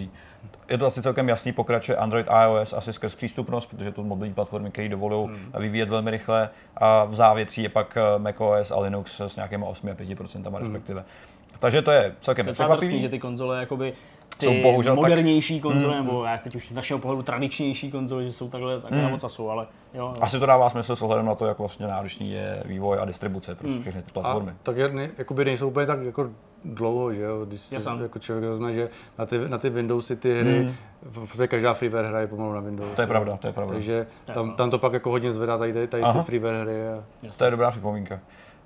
[0.69, 4.71] Je to asi celkem jasný, pokračuje Android, iOS asi skrz přístupnost, protože to mobilní platformy,
[4.71, 5.53] které dovolují hmm.
[5.59, 6.51] vyvíjet velmi rychle.
[6.77, 10.55] A v závětří je pak eh, macOS a Linux s nějakými 8 a 5% hmm.
[10.55, 11.01] respektive.
[11.01, 11.59] Hmm.
[11.59, 13.03] Takže to je celkem nepřekvapivý.
[13.03, 13.93] že ty konzole jakoby
[14.39, 15.63] ty jsou bohužel modernější tak...
[15.63, 16.07] konzole, mm.
[16.07, 19.05] nebo jak teď už z našeho pohledu tradičnější konzole, že jsou takhle, takhle mm.
[19.05, 20.15] na ocasu, ale jo.
[20.21, 23.55] Asi to dává smysl s ohledem na to, jak vlastně náročný je vývoj a distribuce
[23.55, 23.81] pro mm.
[23.81, 24.51] všechny ty platformy.
[24.51, 26.31] A tak ne, jakoby nejsou úplně tak jako
[26.65, 28.89] dlouho, že jo, když si jako člověk vezme, že
[29.19, 30.75] na ty, na ty Windowsy ty hry, mm.
[31.03, 32.95] v podstatě každá freeware hra je pomalu na Windows.
[32.95, 33.75] To je pravda, to je pravda.
[33.75, 36.89] Takže tam, tam to pak jako hodně zvedá tady, tady, tady ty freeware hry.
[36.89, 37.05] A...
[37.39, 38.21] To je dobrá připomínka.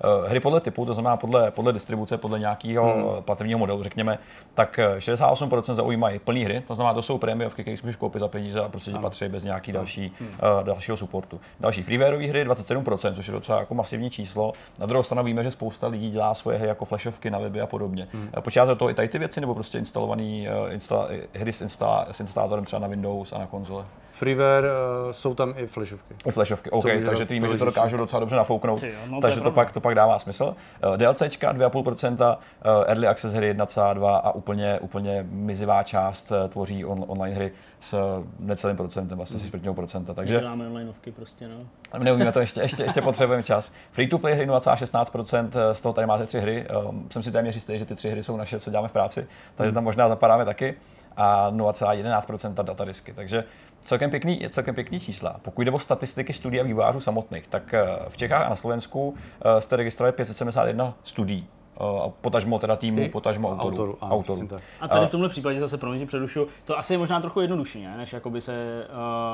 [0.05, 3.23] Eh, hry podle typu, to znamená podle, podle distribuce, podle nějakého hmm.
[3.23, 4.19] platebního modelu, řekněme,
[4.55, 8.19] tak 68% eh, zaujímají plné hry, to znamená, to jsou prémiovky, které si můžeš koupit
[8.19, 10.29] za peníze a prostě ti patří bez nějaký další, hmm.
[10.29, 11.41] uh, dalšího supportu.
[11.61, 14.53] Další freewareové hry 27%, což je docela jako masivní číslo.
[14.79, 17.67] Na druhou stranu víme, že spousta lidí dělá svoje hry jako flashovky na weby a
[17.67, 18.09] podobně.
[18.13, 18.31] Hmm.
[18.41, 20.47] Počítáte to i tady ty věci, nebo prostě instalované
[20.91, 23.85] uh, hry s, insta, s instalátorem třeba na Windows a na konzole?
[24.21, 26.15] Freeware uh, jsou tam i flashovky.
[26.27, 29.21] I flashovky, OK, to takže ty víme, že to dokážu docela dobře nafouknout, jo, no,
[29.21, 30.55] takže to, to pak, to pak dává smysl.
[30.85, 36.85] Uh, DLCčka 2,5%, uh, Early Access hry 1,2% a úplně, úplně mizivá část uh, tvoří
[36.85, 39.41] on, online hry s necelým procentem, vlastně mm.
[39.41, 40.15] si čtvrtního procenta.
[40.15, 41.57] Takže děláme onlineovky prostě, no.
[41.99, 43.73] Neumíme to ještě, ještě, ještě potřebujeme čas.
[43.93, 46.67] Free to play hry 0,16%, z toho tady máte tři hry.
[46.89, 49.27] Um, jsem si téměř jistý, že ty tři hry jsou naše, co děláme v práci,
[49.55, 49.75] takže mm.
[49.75, 50.77] tam možná zapadáme taky
[51.17, 53.13] a 0,11% datadisky.
[53.13, 53.45] Takže
[53.81, 55.37] celkem pěkný, celkem pěkný čísla.
[55.43, 59.61] Pokud jde o statistiky studia vývojářů samotných, tak eh, v Čechách a na Slovensku eh,
[59.61, 61.47] jste registrovali 571 studií
[61.81, 61.85] eh,
[62.21, 63.67] potažmo teda týmu, potažmo autorů.
[63.67, 64.49] Autoru, ano, autoru.
[64.81, 67.83] A tady v tomhle případě zase pro mě předušu, to asi je možná trochu jednodušší,
[67.83, 67.97] ne?
[67.97, 68.87] než jakoby se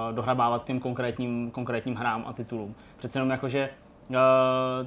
[0.09, 2.75] uh, dohrabávat k těm konkrétním, konkrétním hrám a titulům.
[2.97, 3.69] Přece jenom jakože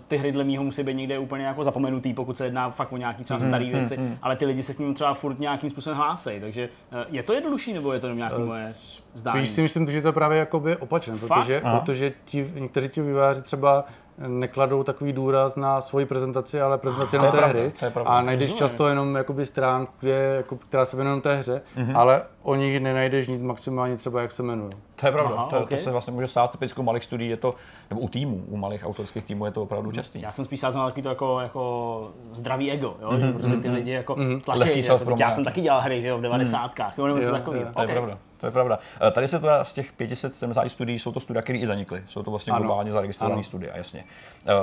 [0.07, 2.97] ty hry dle mýho musí být někde úplně jako zapomenutý, pokud se jedná fakt o
[2.97, 5.69] nějaký třeba staré mm, věci, mm, ale ty lidi se k ním třeba furt nějakým
[5.69, 6.39] způsobem hlásí.
[6.39, 8.73] Takže uh, je to jednodušší, nebo je to nějaké uh, moje
[9.13, 9.39] zdání?
[9.39, 13.41] Spíš si myslím, že to je právě jakoby opačné, protože, protože ti, někteří ti vývojáři
[13.41, 13.85] třeba
[14.27, 17.73] nekladou takový důraz na svoji prezentaci, ale prezentaci jenom té pravda, hry.
[18.05, 21.97] A najdeš často jenom jakoby stránku, kde, jako, která se věnuje té hře, mm-hmm.
[21.97, 24.71] ale o nich nenajdeš nic maximálně třeba, jak se jmenují.
[24.95, 25.77] To je pravda, Aha, to, okay.
[25.77, 27.55] to, se vlastně může stát typickou malých studií, je to,
[27.89, 30.21] nebo u týmů, u malých autorských týmů je to opravdu častý.
[30.21, 33.09] Já jsem spíš sázel na takový to jako, jako zdravý ego, jo?
[33.11, 33.73] Mm-hmm, že prostě ty mm-hmm.
[33.73, 34.41] lidi jako mm-hmm.
[34.41, 34.83] tlačí,
[35.19, 36.79] já jsem taky dělal hry že jo, v 90.
[36.79, 36.85] Mm.
[36.97, 37.73] Jo, nebo něco takového.
[37.73, 38.17] To je pravda.
[38.39, 38.79] To je pravda.
[39.07, 42.03] Eh, tady se teda z těch 570 studií jsou to studia, které i zanikly.
[42.07, 44.03] Jsou to vlastně globálně zaregistrované studia, jasně.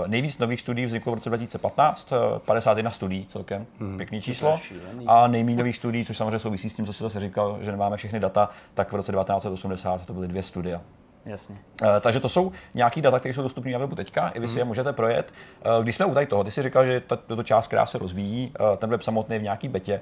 [0.01, 2.12] Uh, nejvíc nových studií vzniklo v roce 2015,
[2.44, 3.97] 51 studií celkem, hmm.
[3.97, 4.61] pěkný číslo.
[5.07, 7.97] A nejméně nových studií, což samozřejmě souvisí s tím, co jsi zase říkal, že nemáme
[7.97, 10.81] všechny data, tak v roce 1980 to byly dvě studia.
[11.27, 11.57] Jasně.
[11.82, 14.53] Uh, takže to jsou nějaký data, které jsou dostupné na webu teďka, i vy si
[14.53, 14.59] mm.
[14.59, 15.32] je můžete projet.
[15.78, 17.98] Uh, když jsme u tady toho, ty jsi říkal, že to, to část, která se
[17.98, 20.01] rozvíjí, uh, ten web samotný v nějaký betě.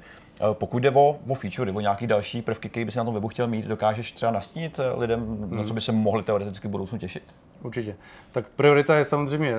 [0.52, 3.28] Pokud jde o, o feature, o nějaký další prvky, které by si na tom webu
[3.28, 5.56] chtěl mít, dokážeš třeba nastínit lidem, mm.
[5.56, 7.22] na co by se mohli teoreticky v budoucnu těšit?
[7.62, 7.96] Určitě.
[8.32, 9.58] Tak priorita je samozřejmě uh,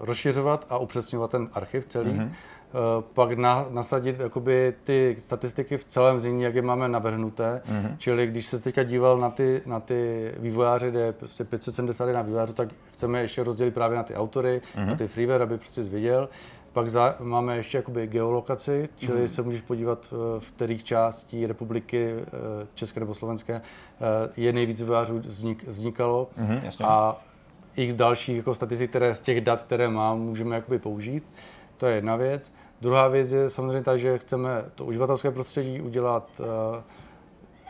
[0.00, 2.10] rozšiřovat a upřesňovat ten archiv celý.
[2.10, 2.30] Mm-hmm.
[2.72, 7.62] Uh, pak na, nasadit jakoby, ty statistiky v celém znění, jak je máme navrhnuté.
[7.66, 7.96] Mm-hmm.
[7.98, 12.52] Čili když se teďka díval na ty, na ty vývojáře, kde je prostě 571 vývojářů,
[12.52, 14.86] tak chceme ještě rozdělit právě na ty autory, mm-hmm.
[14.86, 16.28] na ty freeware, aby prostě zvěděl.
[16.72, 19.28] Pak za, máme ještě jakoby geolokaci, čili mm.
[19.28, 22.26] se můžeš podívat, eh, v kterých částí republiky eh,
[22.74, 23.62] České nebo Slovenské eh,
[24.36, 26.28] je nejvíc vývojářů vznik, vznikalo.
[26.36, 26.86] Mm, jasně.
[26.86, 27.16] A
[27.76, 31.24] x dalších jako statistik, které z těch dat, které mám, můžeme jakoby použít.
[31.80, 32.52] To je jedna věc.
[32.80, 36.46] Druhá věc je samozřejmě ta, že chceme to uživatelské prostředí udělat uh,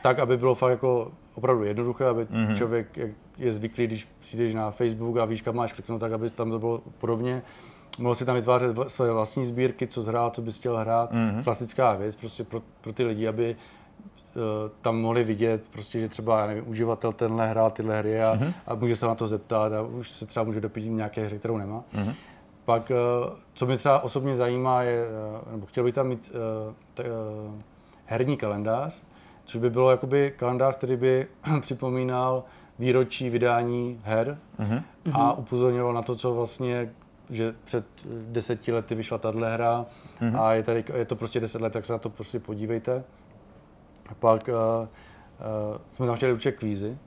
[0.02, 2.56] tak, aby bylo fakt jako opravdu jednoduché, aby mm-hmm.
[2.56, 6.30] člověk jak je zvyklý, když přijdeš na Facebook a víš, kam máš kliknout, tak aby
[6.30, 7.42] tam to bylo podobně
[7.98, 11.12] mohl si tam vytvářet své vlastní sbírky, co zhrát, co bys chtěl hrát.
[11.12, 11.44] Mm-hmm.
[11.44, 14.42] Klasická věc prostě pro, pro ty lidi, aby uh,
[14.80, 18.52] tam mohli vidět, prostě, že třeba, já nevím, uživatel tenhle hrál tyhle hry a, mm-hmm.
[18.66, 21.56] a může se na to zeptat a už se třeba může dopít nějaké hry, kterou
[21.56, 21.84] nemá.
[21.94, 22.14] Mm-hmm.
[22.64, 25.04] Pak, uh, co mě třeba osobně zajímá, je,
[25.46, 27.60] uh, nebo chtěl bych tam mít uh, t, uh,
[28.06, 29.02] herní kalendář,
[29.44, 31.26] což by bylo jakoby kalendář, který by
[31.60, 32.44] připomínal
[32.78, 34.82] výročí vydání her mm-hmm.
[35.12, 36.90] a upozorňoval na to, co vlastně
[37.30, 37.86] že před
[38.30, 39.86] deseti lety vyšla tahle hra
[40.20, 40.40] mm-hmm.
[40.40, 43.04] a je, tady, je to prostě deset let, tak se na to prostě podívejte.
[44.08, 46.98] A pak uh, uh, jsme tam chtěli určitě kvízy.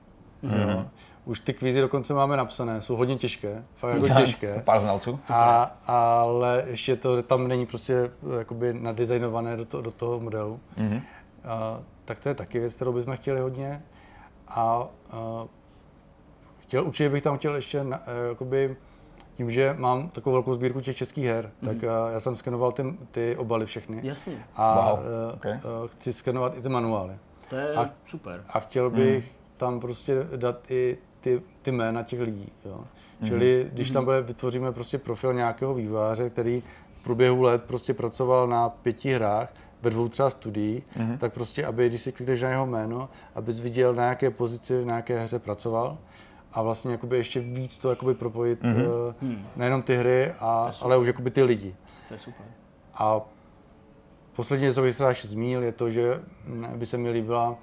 [0.44, 0.88] Mm-hmm.
[1.24, 4.62] Už ty kvízy dokonce máme napsané, jsou hodně těžké, fakt jako těžké.
[4.64, 5.18] Pár znalců.
[5.28, 10.60] A, ale ještě to tam není prostě jakoby nadizajnované do, to, do toho modelu.
[10.78, 10.96] Mm-hmm.
[10.96, 13.82] Uh, tak to je taky věc, kterou bychom chtěli hodně.
[14.48, 15.48] A uh,
[16.58, 18.76] chtěl, určitě bych tam chtěl ještě na, uh, jakoby,
[19.34, 21.66] tím, že mám takovou velkou sbírku těch českých her, mm-hmm.
[21.66, 24.00] tak uh, já jsem skenoval ty, ty obaly všechny.
[24.02, 24.46] Jasně.
[24.56, 24.98] A wow.
[24.98, 25.52] uh, okay.
[25.52, 27.14] uh, chci skenovat i ty manuály.
[27.50, 28.44] To je a, super.
[28.48, 29.36] A chtěl bych mm.
[29.56, 32.52] tam prostě dát i ty, ty jména těch lidí.
[32.64, 32.84] Jo.
[33.20, 33.28] Mm.
[33.28, 34.04] Čili když tam mhm.
[34.04, 39.54] bude, vytvoříme prostě profil nějakého vývojáře, který v průběhu let prostě pracoval na pěti hrách,
[39.82, 41.18] ve dvou třeba studií, mm-hmm.
[41.18, 44.96] tak prostě, aby když si klikneš na jeho jméno, abys viděl, na jaké pozici, na
[44.96, 45.98] jaké hře pracoval,
[46.52, 48.86] a vlastně jakoby ještě víc to jakoby propojit mm-hmm.
[49.22, 51.74] uh, nejenom ty hry, a, ale už jakoby ty lidi.
[52.08, 52.46] To je super.
[52.94, 53.20] A
[54.36, 56.20] poslední, co bych ještě zmínil, je to, že
[56.76, 57.56] by se mi líbila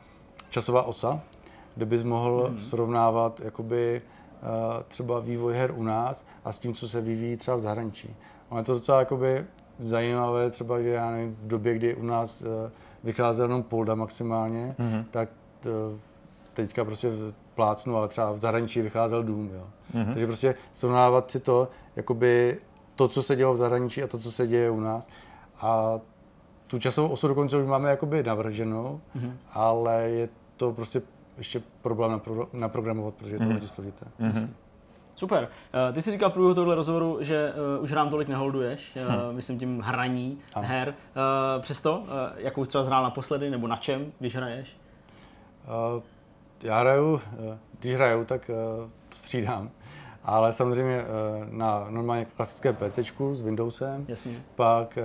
[0.49, 1.21] časová osa,
[1.81, 2.57] kde bys mohl mm-hmm.
[2.57, 7.57] srovnávat jakoby uh, třeba vývoj her u nás a s tím, co se vyvíjí třeba
[7.57, 8.15] v zahraničí.
[8.49, 9.45] Ono je to docela jakoby
[9.79, 12.47] zajímavé, třeba, že já nevím, v době, kdy u nás uh,
[13.03, 15.05] vycházel jenom Polda maximálně, mm-hmm.
[15.11, 15.29] tak
[15.65, 15.71] uh,
[16.53, 17.11] teďka prostě
[17.55, 19.67] plácnu, ale třeba v zahraničí vycházel Dům, jo.
[19.93, 20.13] Mm-hmm.
[20.13, 22.57] Takže prostě srovnávat si to, jakoby
[22.95, 25.09] to, co se dělo v zahraničí a to, co se děje u nás.
[25.61, 25.99] A
[26.67, 29.33] tu časovou osu dokonce už máme jakoby navrženou, mm-hmm.
[29.53, 31.01] ale je to prostě
[31.41, 33.53] ještě problém napro- naprogramovat, protože je to mm-hmm.
[33.53, 34.05] hodně složité.
[34.19, 34.49] Mm-hmm.
[35.15, 35.47] Super.
[35.87, 39.31] Uh, ty jsi říkal v průběhu tohle rozhovoru, že uh, už hrám tolik neholduješ, uh,
[39.31, 39.35] hm.
[39.35, 40.67] myslím tím hraní ano.
[40.67, 40.87] her.
[40.87, 44.77] Uh, přesto, uh, jakou třeba hrál naposledy, nebo na čem, když hraješ?
[45.95, 46.01] Uh,
[46.63, 47.21] já hraju,
[47.53, 48.53] eh, když hraju, tak eh,
[49.09, 49.69] to střídám.
[50.23, 51.05] Ale samozřejmě eh,
[51.49, 52.99] na normálně klasické PC
[53.31, 54.05] s Windowsem.
[54.07, 54.43] Jasně.
[54.55, 54.97] Pak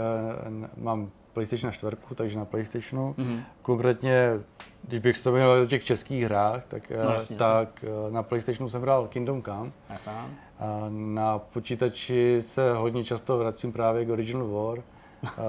[0.76, 3.14] mám PlayStation 4, takže na PlayStationu.
[3.18, 3.40] Mm-hmm.
[3.62, 4.40] Konkrétně,
[4.86, 8.82] když bych se měl o těch českých hrách, tak, no, jasně, tak na PlayStationu jsem
[8.82, 9.72] hrál Kingdom Come.
[9.90, 10.34] Já sám.
[10.58, 14.82] A na počítači se hodně často vracím právě k Original War.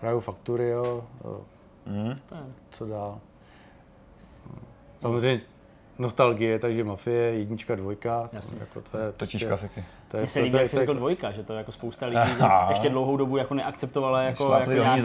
[0.00, 1.04] hraju Factorio.
[1.86, 2.18] Mm.
[2.70, 3.20] Co dál?
[5.00, 5.40] Samozřejmě
[5.98, 8.30] nostalgie, takže Mafie, jednička, dvojka.
[8.32, 8.58] Jasně.
[8.60, 9.84] Jako to je Točíš klasiky.
[10.12, 12.20] To je, Mně se líbí, jak jsi řekl dvojka, že to jako spousta lidí
[12.68, 15.02] ještě dlouhou dobu jako neakceptovala jako, jako, nějaký,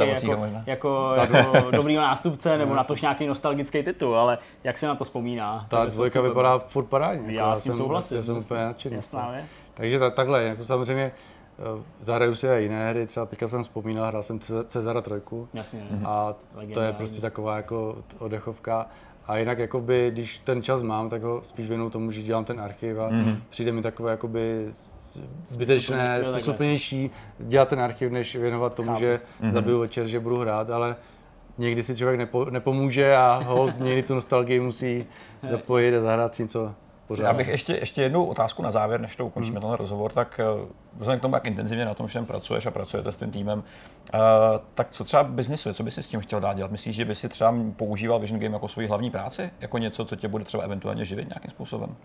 [0.66, 4.96] jako, jako, jako dobrýho nástupce nebo na tož nějaký nostalgický titul, ale jak se na
[4.96, 5.66] to vzpomíná?
[5.70, 7.34] Ta dvojka vypadá furt parádně.
[7.34, 8.18] Já s tím souhlasím.
[8.18, 8.96] Já jsem úplně nadšený.
[8.96, 9.46] Jasná věc.
[9.74, 14.08] Takže tak, takhle, jako samozřejmě eh, zahraju si i jiné hry, třeba teďka jsem vzpomínal,
[14.08, 15.48] hrál jsem Cezara trojku.
[15.54, 15.82] Jasně.
[16.06, 16.34] A
[16.74, 18.86] to je prostě taková jako oddechovka.
[19.28, 22.62] A jinak, jakoby, když ten čas mám, tak ho spíš věnu tomu, že dělám ten
[22.62, 23.38] archiv a mm-hmm.
[23.50, 24.74] přijde mi takové jakoby
[25.48, 29.00] zbytečné, smysluplnější dělat ten archiv, než věnovat tomu, Chápu.
[29.00, 29.52] že mm-hmm.
[29.52, 30.96] zabiju večer, že budu hrát, ale
[31.58, 35.06] někdy si člověk nepo, nepomůže a hold někdy tu nostalgii musí
[35.50, 36.74] zapojit a zahrát si něco
[37.08, 37.24] Pořád.
[37.24, 39.70] Já bych ještě, ještě jednu otázku na závěr, než to ukončíme hmm.
[39.70, 40.68] ten rozhovor, tak eh,
[40.98, 44.20] vzhledem k tomu, jak intenzivně na tom všem pracuješ a pracujete s tím týmem, uh,
[44.76, 46.72] tak co třeba biznisu, co by si s tím chtěl dát dělat?
[46.72, 49.52] Myslíš, že by si třeba používal Vision Game jako svoji hlavní práci?
[49.60, 51.96] Jako něco, co tě bude třeba eventuálně živit nějakým způsobem?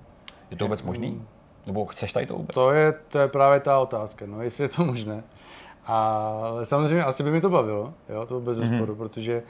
[0.50, 1.22] Je to vůbec možný?
[1.66, 2.55] Nebo chceš tady to vůbec?
[2.55, 5.24] To je, to je právě ta otázka, no, jestli je to možné.
[5.86, 8.97] Ale samozřejmě asi by mi to bavilo, jo, to bez mm-hmm.
[8.97, 9.43] protože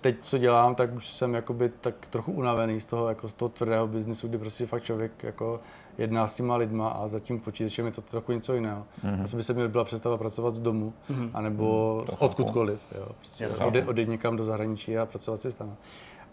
[0.00, 3.48] teď, co dělám, tak už jsem jakoby tak trochu unavený z toho, jako z toho
[3.48, 5.60] tvrdého biznisu, kdy prostě fakt člověk jako
[5.98, 8.84] jedná s těma lidma a za tím počítačem je to trochu něco jiného.
[9.04, 9.22] Mm-hmm.
[9.22, 11.30] Asi by se měl byla představa pracovat z domu, mm-hmm.
[11.34, 12.80] anebo mm, odkudkoliv.
[12.98, 13.06] Jo.
[13.18, 15.76] Prostě odejít odejít někam do zahraničí a pracovat si tam.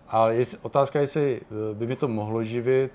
[0.07, 2.91] Ale jestli, otázka, jestli eh, by mi to mohlo živit,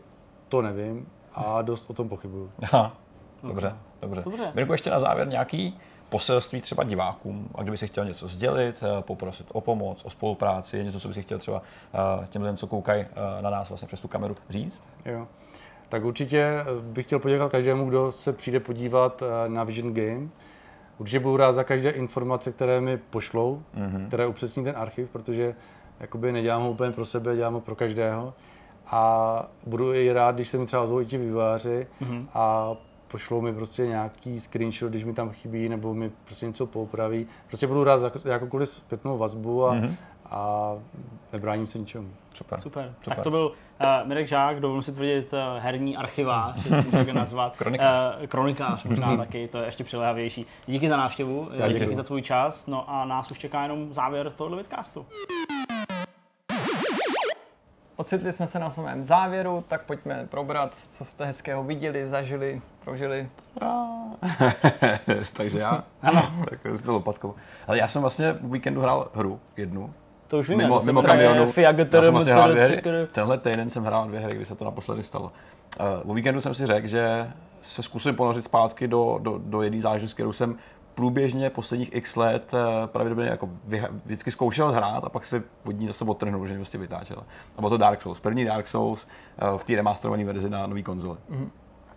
[0.49, 1.07] to nevím
[1.37, 2.51] a dost o tom pochybuju.
[2.63, 2.97] Aha.
[3.43, 4.23] Dobře, dobře.
[4.25, 4.53] dobře.
[4.55, 9.03] Mirku, ještě na závěr nějaký poselství třeba divákům, a kdyby si chtěl něco sdělit, eh,
[9.03, 11.63] poprosit o pomoc, o spolupráci, něco, co by si chtěl třeba
[11.95, 13.07] eh, těm lidem, co koukají
[13.41, 14.83] na nás vlastně přes tu kameru říct?
[15.05, 15.27] Jo
[15.89, 20.29] tak určitě eh, bych chtěl poděkovat každému, kdo se přijde podívat eh, na Vision Game.
[20.99, 24.07] Určitě budu rád za každé informace, které mi pošlou, mm-hmm.
[24.09, 25.55] které upřesní ten archiv, protože
[26.01, 28.35] jakoby nedělám ho úplně pro sebe, dělám ho pro každého.
[28.91, 32.27] A budu i rád, když se mi třeba ozvou ti výváři mm-hmm.
[32.35, 32.75] a
[33.09, 37.27] pošlou mi prostě nějaký screenshot, když mi tam chybí, nebo mi prostě něco poupraví.
[37.47, 39.95] Prostě budu rád za jakoukoliv zpětnou vazbu a, mm-hmm.
[40.31, 40.73] a
[41.33, 42.09] nebráním se ničemu.
[42.35, 42.61] Super.
[42.61, 42.95] Super.
[43.03, 43.17] Super.
[43.17, 47.57] Tak to byl uh, Mirek Žák, dovolím si tvrdit uh, herní archivář, jestli to nazvat.
[47.59, 48.17] kronikář.
[48.21, 50.47] Uh, kronikář možná taky, to je ještě přiléhavější.
[50.67, 54.31] Díky za návštěvu, Já díky za tvůj čas, no a nás už čeká jenom závěr
[54.31, 55.07] tohoto vidcastu.
[57.97, 63.29] Ocitli jsme se na samém závěru, tak pojďme probrat, co jste hezkého viděli, zažili, prožili.
[65.33, 65.85] Takže já?
[66.03, 66.33] Ano.
[66.51, 67.35] tak s lopatkou.
[67.67, 69.95] Ale já jsem vlastně v víkendu hrál hru, jednu,
[70.29, 71.53] to už vím, mimo, mimo kamionu.
[71.57, 72.83] Já jsem vlastně hrál dvě hry.
[73.13, 75.33] Tenhle týden jsem hrál dvě hry, kdy se to naposledy stalo.
[76.05, 79.81] Uh, o víkendu jsem si řekl, že se zkusím ponořit zpátky do, do, do jedné
[79.81, 80.57] záležitosti, kterou jsem
[80.97, 83.49] průběžně posledních x let uh, pravidelně jako
[84.05, 87.23] vždycky zkoušel hrát a pak se od ní zase odtrhnul, že prostě vytáčel.
[87.57, 88.21] A bylo to Dark Souls.
[88.21, 89.07] První Dark Souls
[89.53, 91.17] uh, v té remasterované verzi na nový konzole.
[91.31, 91.51] Mm-hmm.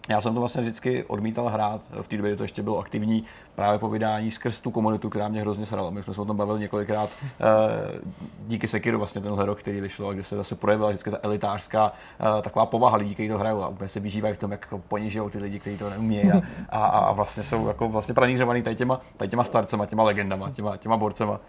[0.09, 3.23] Já jsem to vlastně vždycky odmítal hrát, v té době to ještě bylo aktivní
[3.55, 5.89] právě po vydání skrz tu komunitu, která mě hrozně srala.
[5.89, 7.99] My jsme se o tom bavili několikrát eh,
[8.47, 12.41] díky Sekiru vlastně tenhle rok, který vyšlo, kde se zase projevila vždycky ta elitářská eh,
[12.41, 15.29] taková povaha lidí, kteří to hrajou a úplně se vyžívají v tom, jak jako ponižují
[15.29, 19.01] ty lidi, kteří to neumějí a, a, a, vlastně jsou jako vlastně pranířovaný tady těma,
[19.17, 21.39] tady těma starcema, těma legendama, těma, těma borcema.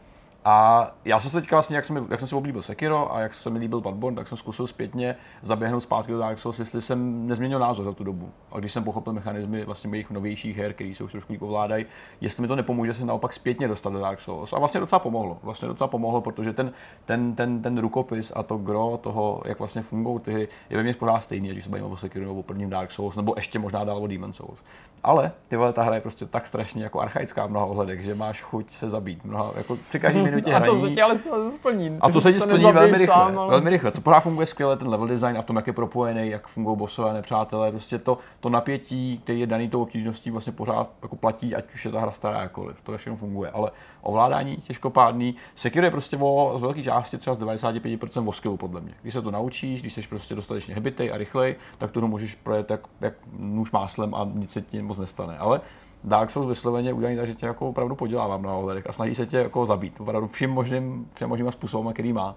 [0.45, 3.35] A já jsem se teďka vlastně, jak jsem, jak jsem si oblíbil Sekiro a jak
[3.35, 7.27] se mi líbil Bloodborne, tak jsem zkusil zpětně zaběhnout zpátky do Dark Souls, jestli jsem
[7.27, 8.31] nezměnil názor za tu dobu.
[8.53, 11.87] A když jsem pochopil mechanizmy vlastně mých novějších her, které se už trošku líp ovládají,
[12.21, 14.53] jestli mi to nepomůže se naopak zpětně dostat do Dark Souls.
[14.53, 15.39] A vlastně docela pomohlo.
[15.43, 16.73] Vlastně docela pomohlo, protože ten,
[17.05, 20.83] ten, ten, ten rukopis a to gro toho, jak vlastně fungují ty hry, je ve
[20.83, 23.59] mně pořád stejný, když se bavíme o Sekiro nebo o prvním Dark Souls, nebo ještě
[23.59, 24.63] možná dál o Demon Souls.
[25.03, 28.15] Ale ty vole, ta hra je prostě tak strašně jako archaická v mnoha ohledech, že
[28.15, 29.25] máš chuť se zabít.
[29.25, 30.65] Mnoha, jako při každé minutě hraní.
[30.65, 31.17] A to se ti ale
[31.51, 31.99] splní.
[32.01, 33.17] A to se ti splní velmi rychle.
[33.17, 33.51] Sám, ale...
[33.51, 33.93] Velmi rychle.
[33.93, 36.77] Co pořád funguje skvěle, ten level design a v tom, jak je propojený, jak fungují
[36.77, 37.71] bossové nepřátelé.
[37.71, 41.85] Prostě to, to napětí, který je daný tou obtížností, vlastně pořád jako platí, ať už
[41.85, 42.77] je ta hra stará jakkoliv.
[42.83, 43.51] To všechno funguje.
[43.51, 43.71] Ale
[44.03, 45.35] ovládání těžkopádný.
[45.55, 48.95] Sekiro je prostě o, z velké části třeba z 95% o skillu, podle mě.
[49.03, 52.71] Když se to naučíš, když jsi prostě dostatečně hebitej a rychlej, tak to můžeš projet
[52.71, 55.39] jak, jak nůž máslem a nic se ti moc nestane.
[55.39, 55.61] Ale
[56.05, 59.27] Dark Souls vysloveně udělaný tak, že tě jako opravdu podělává na ohledech a snaží se
[59.27, 60.01] tě jako zabít.
[60.01, 62.37] Opravdu vším možným, všem možným způsobem, který má.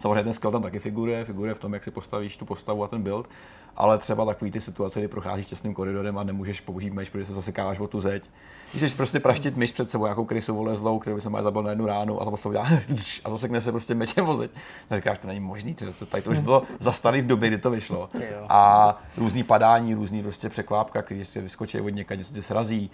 [0.00, 2.88] Samozřejmě ten skill tam taky figuruje, figuruje v tom, jak si postavíš tu postavu a
[2.88, 3.28] ten build,
[3.76, 7.34] ale třeba takový ty situace, kdy procházíš těsným koridorem a nemůžeš použít meč, protože se
[7.34, 8.30] zasekáváš o tu zeď,
[8.72, 11.62] když prostě praštit myš před sebou, jako krysu vole zlou, kterou by se má zabil
[11.62, 12.68] na jednu ránu a to prostě udělá
[13.24, 14.50] a zasekne se prostě mečem vozeť.
[14.88, 17.70] Tak říkáš, to není možný, to, tady to už bylo zastaný v době, kdy to
[17.70, 18.10] vyšlo.
[18.48, 22.90] A různý padání, různý prostě překvápka, který si vyskočí od někde, něco tě srazí,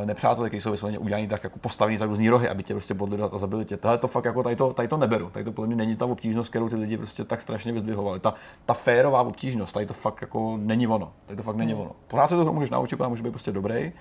[0.00, 2.94] uh, nepřátelé, kteří jsou vysloveně udělaný tak jako postavený za různý rohy, aby tě prostě
[2.94, 3.76] bodli a zabili tě.
[3.76, 5.30] Tohle to fakt jako tady to, tady to neberu.
[5.30, 8.20] Tady to podle mě není ta obtížnost, kterou ty lidi prostě tak strašně vyzdvihovali.
[8.20, 8.34] Ta,
[8.66, 11.12] ta férová obtížnost, tady to fakt jako není ono.
[11.26, 11.90] Tady to fakt není ono.
[12.08, 13.92] Pořád se to můžeš naučit, může být prostě dobrý,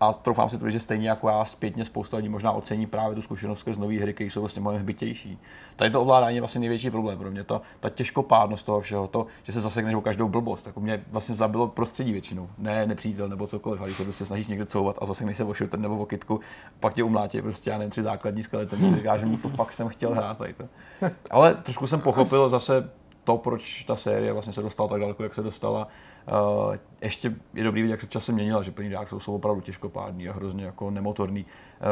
[0.00, 3.22] a troufám si tvrdit, že stejně jako já zpětně spousta lidí možná ocení právě tu
[3.22, 5.38] zkušenost skrz nové hry, které jsou vlastně mnohem hbitější.
[5.76, 7.44] Tady to ovládání je vlastně největší problém pro mě.
[7.44, 11.34] To, ta těžkopádnost toho všeho, to, že se zasekneš o každou blbost, tak mě vlastně
[11.34, 12.48] zabilo prostředí většinou.
[12.58, 15.54] Ne nepřítel nebo cokoliv, ale když se prostě snažíš někde couvat a zasekneš se o
[15.54, 16.38] shooter nebo o
[16.80, 19.88] pak tě umlátí prostě já nevím, tři základní skelety, říkáš, že mu to fakt jsem
[19.88, 20.64] chtěl hrát tady to.
[21.30, 22.90] Ale trošku jsem pochopil zase
[23.24, 25.88] to, proč ta série vlastně se dostala tak daleko, jak se dostala
[26.32, 29.60] Uh, ještě je dobrý vidět, jak se časem měnila, že plný Dark Souls jsou opravdu
[29.60, 31.46] těžkopádný a hrozně jako nemotorný.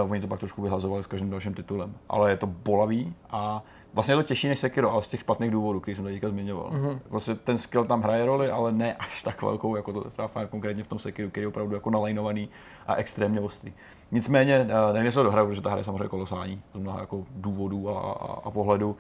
[0.05, 1.95] Uh, oni to pak trošku vyhazovali s každým dalším titulem.
[2.09, 3.63] Ale je to bolavý a
[3.95, 6.71] vlastně je to těžší než Sekiro, ale z těch špatných důvodů, který jsem teďka zmiňoval.
[6.71, 7.01] Mm-hmm.
[7.09, 10.85] Prostě ten skill tam hraje roli, ale ne až tak velkou, jako to třeba konkrétně
[10.85, 12.49] v tom Sekiru, který je opravdu jako nalajnovaný
[12.87, 13.73] a extrémně ostrý.
[14.11, 17.27] Nicméně, uh, nevím, jestli to dohraju, protože ta hra je samozřejmě kolosální z mnoha jako
[17.31, 18.97] důvodů a, a, a pohledu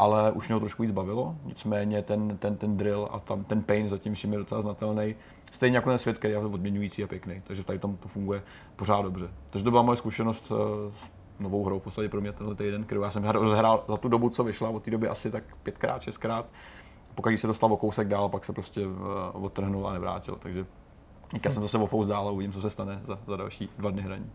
[0.00, 1.36] ale už mě ho trošku víc bavilo.
[1.44, 5.14] Nicméně ten, ten, ten drill a tam ten pain zatím všim je docela znatelný.
[5.50, 8.42] Stejně jako ten svět, který je odměňující a pěkný, takže tady tomu to funguje
[8.76, 9.30] pořád dobře.
[9.50, 10.92] Takže to byla moje zkušenost eh,
[11.42, 14.30] novou hrou v podstatě pro mě tenhle týden, kterou já jsem rozhrál za tu dobu,
[14.30, 16.46] co vyšla, od té doby asi tak pětkrát, šestkrát.
[17.14, 20.36] Pokud se dostal o kousek dál, pak se prostě uh, odtrhnul a nevrátil.
[20.40, 20.66] Takže
[21.30, 24.02] teďka jsem zase o dál a uvidím, co se stane za, za další dva dny
[24.02, 24.30] hraní.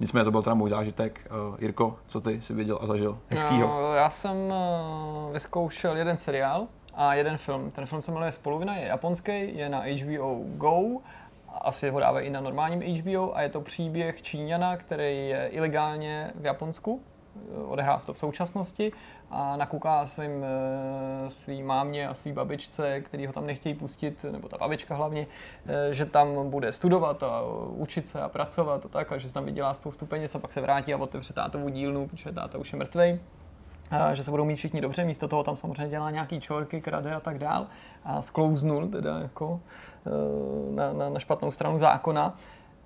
[0.00, 1.30] Nicméně to byl teda můj zážitek.
[1.50, 3.66] Uh, Jirko, co ty si viděl a zažil hezkýho?
[3.68, 7.70] No, já jsem uh, vyzkoušel jeden seriál a jeden film.
[7.70, 11.00] Ten film se jmenuje Spoluvina, je japonský, je na HBO Go
[11.60, 16.32] asi ho dávají i na normálním HBO a je to příběh Číňana, který je ilegálně
[16.34, 17.02] v Japonsku,
[17.64, 18.92] odehrá se to v současnosti
[19.32, 24.48] a nakuká svým, eh, svým mámě a svý babičce, který ho tam nechtějí pustit, nebo
[24.48, 25.26] ta babička hlavně,
[25.66, 29.34] eh, že tam bude studovat a učit se a pracovat a tak, a že se
[29.34, 32.72] tam vydělá spoustu peněz a pak se vrátí a otevře tátovu dílnu, protože táta už
[32.72, 33.20] je mrtvej.
[34.12, 37.20] Že se budou mít všichni dobře, místo toho tam samozřejmě dělá nějaký čorky, krade a
[37.20, 37.66] tak dál.
[38.04, 39.60] A sklouznul teda jako
[40.06, 40.10] eh,
[40.74, 42.36] na, na, na špatnou stranu zákona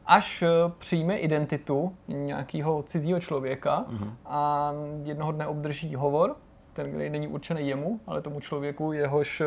[0.07, 4.11] až eh, přijme identitu nějakého cizího člověka uh-huh.
[4.27, 4.73] a
[5.03, 6.37] jednoho dne obdrží hovor,
[6.73, 9.47] ten, který není určený jemu, ale tomu člověku, jehož eh,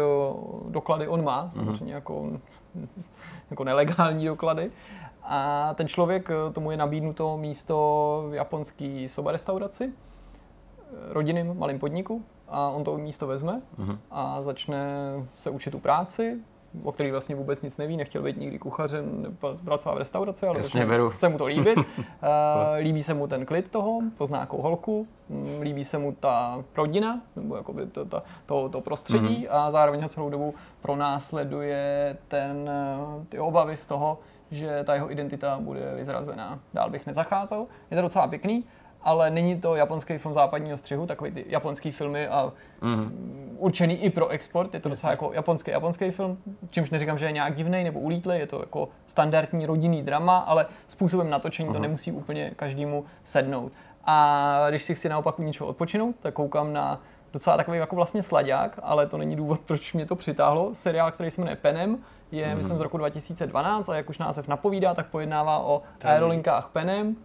[0.69, 1.59] doklady on má, uh-huh.
[1.59, 2.39] samozřejmě jako,
[3.49, 4.71] jako nelegální doklady.
[5.23, 9.93] A ten člověk, tomu je nabídnuto místo v japonský soba restauraci,
[11.09, 13.97] rodinným malým podniku a on to místo vezme uh-huh.
[14.11, 14.85] a začne
[15.37, 16.39] se učit tu práci,
[16.83, 20.85] o který vlastně vůbec nic neví, nechtěl být nikdy kuchařem, pracovat v restauraci, ale Jasně,
[20.85, 21.11] beru.
[21.11, 21.77] se mu to líbit.
[21.77, 21.83] uh,
[22.79, 27.21] líbí se mu ten klid toho, pozná nějakou holku, mm, líbí se mu ta rodina,
[27.35, 29.55] nebo jakoby to, to, to, to prostředí uh-huh.
[29.55, 34.19] a zároveň ho celou dobu pronásleduje ten, eh, ty obavy z toho,
[34.51, 36.59] že ta jeho identita bude vyzrazená.
[36.73, 37.65] Dál bych nezacházel.
[37.91, 38.63] Je to docela pěkný
[39.01, 42.51] ale není to japonský film západního střihu, takový ty japonský filmy a
[42.81, 43.55] mm.
[43.57, 46.37] určený i pro export, je to docela jako japonský japonský film,
[46.69, 50.65] čímž neříkám, že je nějak divný nebo ulítlý, je to jako standardní rodinný drama, ale
[50.87, 51.73] způsobem natočení mm.
[51.73, 51.83] to mhm.
[51.83, 53.71] nemusí úplně každému sednout.
[54.05, 57.01] A když si chci naopak u něčeho odpočinout, tak koukám na
[57.33, 60.69] docela takový jako vlastně sladák, ale to není důvod, proč mě to přitáhlo.
[60.73, 61.97] Seriál, který se jmenuje Penem,
[62.31, 62.57] je mm.
[62.57, 67.15] myslím z roku 2012 a jak už název napovídá, tak pojednává o aerolinkách Penem,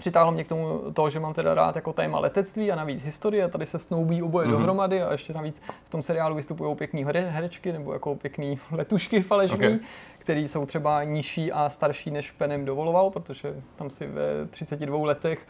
[0.00, 3.48] Přitáhlo mě k tomu to, že mám teda rád jako téma letectví a navíc historie,
[3.48, 4.50] tady se snoubí oboje mm-hmm.
[4.50, 9.56] dohromady a ještě navíc v tom seriálu vystupují pěkný herečky nebo jako pěkný letušky falešní,
[9.56, 9.78] okay.
[10.18, 15.46] které jsou třeba nižší a starší než Penem dovoloval, protože tam si ve 32 letech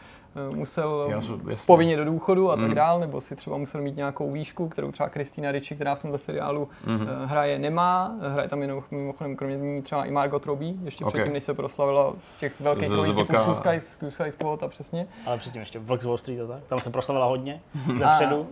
[0.55, 2.75] musel Jasu, povinně do důchodu a tak mm.
[2.75, 6.17] dál, nebo si třeba musel mít nějakou výšku, kterou třeba Kristýna Ricci, která v tomto
[6.17, 7.07] seriálu mm.
[7.25, 8.15] hraje, nemá.
[8.33, 11.19] Hraje tam jenom mimochodem kromě ní třeba i Margot Robbie, ještě okay.
[11.19, 15.07] předtím, než se proslavila v těch velkých rolích typu Suicide Squad a přesně.
[15.25, 16.63] Ale předtím ještě Vlk z Wall Street, tak?
[16.67, 17.61] tam se proslavila hodně,
[17.99, 18.47] zepředu.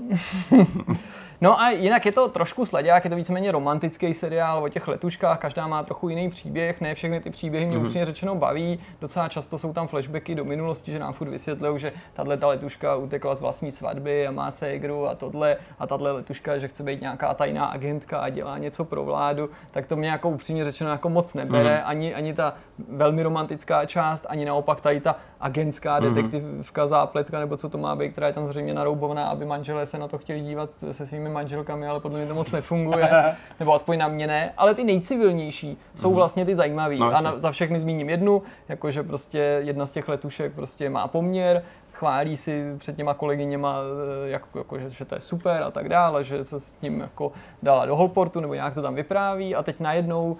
[1.41, 5.39] No a jinak je to trošku sladák, je to víceméně romantický seriál o těch letuškách,
[5.39, 7.85] každá má trochu jiný příběh, ne všechny ty příběhy mě mm-hmm.
[7.85, 11.29] upřímně řečeno baví, docela často jsou tam flashbacky do minulosti, že nám furt
[11.73, 15.87] vysvětlují, že tahle ta letuška utekla z vlastní svatby a má ségru a tohle a
[15.87, 19.95] tahle letuška, že chce být nějaká tajná agentka a dělá něco pro vládu, tak to
[19.95, 21.89] mě jako upřímně řečeno jako moc nebere, mm-hmm.
[21.89, 22.53] ani, ani ta
[22.89, 26.13] velmi romantická část, ani naopak tady ta agentská mm-hmm.
[26.13, 29.97] detektivka, zápletka, nebo co to má být, která je tam zřejmě naroubovaná, aby manželé se
[29.97, 33.09] na to chtěli dívat se svými manželkami, ale podle mě to moc nefunguje,
[33.59, 34.53] nebo aspoň na mě ne.
[34.57, 36.15] Ale ty nejcivilnější jsou mm-hmm.
[36.15, 36.99] vlastně ty zajímavý.
[36.99, 41.07] No, a na, za všechny zmíním jednu, jakože prostě jedna z těch letušek prostě má
[41.07, 41.58] poměr,
[41.99, 43.77] chválí si před těma kolegyněma,
[44.25, 47.31] jako, jako, že, že to je super a tak dále, že se s ním jako
[47.63, 49.55] dala do holportu nebo nějak to tam vypráví.
[49.55, 50.37] A teď najednou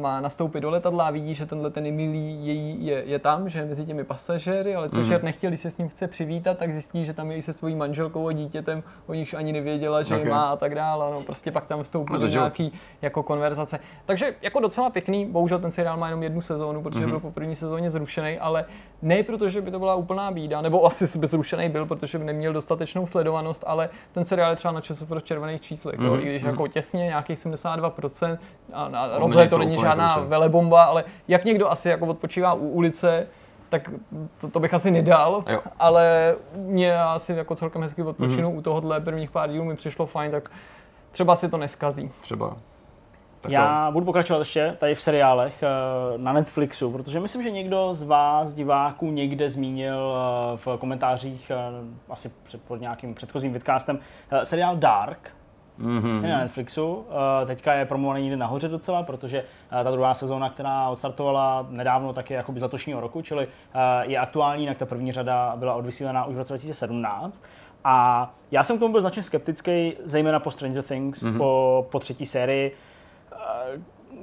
[0.00, 3.58] má nastoupit do letadla a vidí, že tenhle ten milý její je, je tam, že
[3.58, 5.22] je mezi těmi pasažéry, ale což mm-hmm.
[5.22, 8.28] nechtěli se s ním chce přivítat, tak zjistí, že tam je i se svojí manželkou
[8.28, 10.30] a dítětem, o nichž ani nevěděla, že okay.
[10.30, 11.10] má a tak dále.
[11.10, 12.72] No, prostě pak tam vstoupí no, do nějaký
[13.02, 13.78] jako konverzace.
[14.06, 17.10] Takže jako docela pěkný, bohužel ten seriál má jenom jednu sezónu, protože mm-hmm.
[17.10, 18.64] byl po první sezóně zrušený, ale
[19.02, 22.52] ne protože by to byla úplná bída, nebo asi by zrušený byl, protože by neměl
[22.52, 26.06] dostatečnou sledovanost, ale ten seriál je třeba na času v červených číslech, mm-hmm.
[26.06, 26.48] jo, i když mm-hmm.
[26.48, 28.38] jako těsně nějakých 72%
[28.72, 32.68] a, a rozhodně to není žádná jako velebomba, ale jak někdo asi jako odpočívá u
[32.68, 33.26] ulice,
[33.68, 33.90] tak
[34.40, 35.60] to, to bych asi nedal, jo.
[35.78, 38.58] ale mě asi jako celkem hezky odpočinu mm-hmm.
[38.58, 40.50] u tohohle prvních pár dílů mi přišlo fajn, tak
[41.10, 42.10] třeba si to neskazí.
[42.20, 42.56] Třeba.
[43.40, 45.68] Tak Já budu pokračovat ještě tady v seriálech eh,
[46.18, 51.56] na Netflixu, protože myslím, že někdo z vás, diváků, někde zmínil eh, v komentářích, eh,
[52.10, 53.98] asi před, pod nějakým předchozím vidcastem,
[54.44, 55.30] seriál Dark,
[55.80, 56.28] Mm-hmm.
[56.28, 57.04] na Netflixu.
[57.46, 62.36] Teďka je promovaný někde nahoře docela, protože ta druhá sezóna, která odstartovala nedávno, tak je
[62.36, 63.48] jakoby z letošního roku, čili
[64.02, 67.44] je aktuální, jinak ta první řada byla odvysílená už v roce 2017.
[67.84, 71.38] A já jsem k tomu byl značně skeptický, zejména po Stranger Things, mm-hmm.
[71.38, 72.76] po, po třetí sérii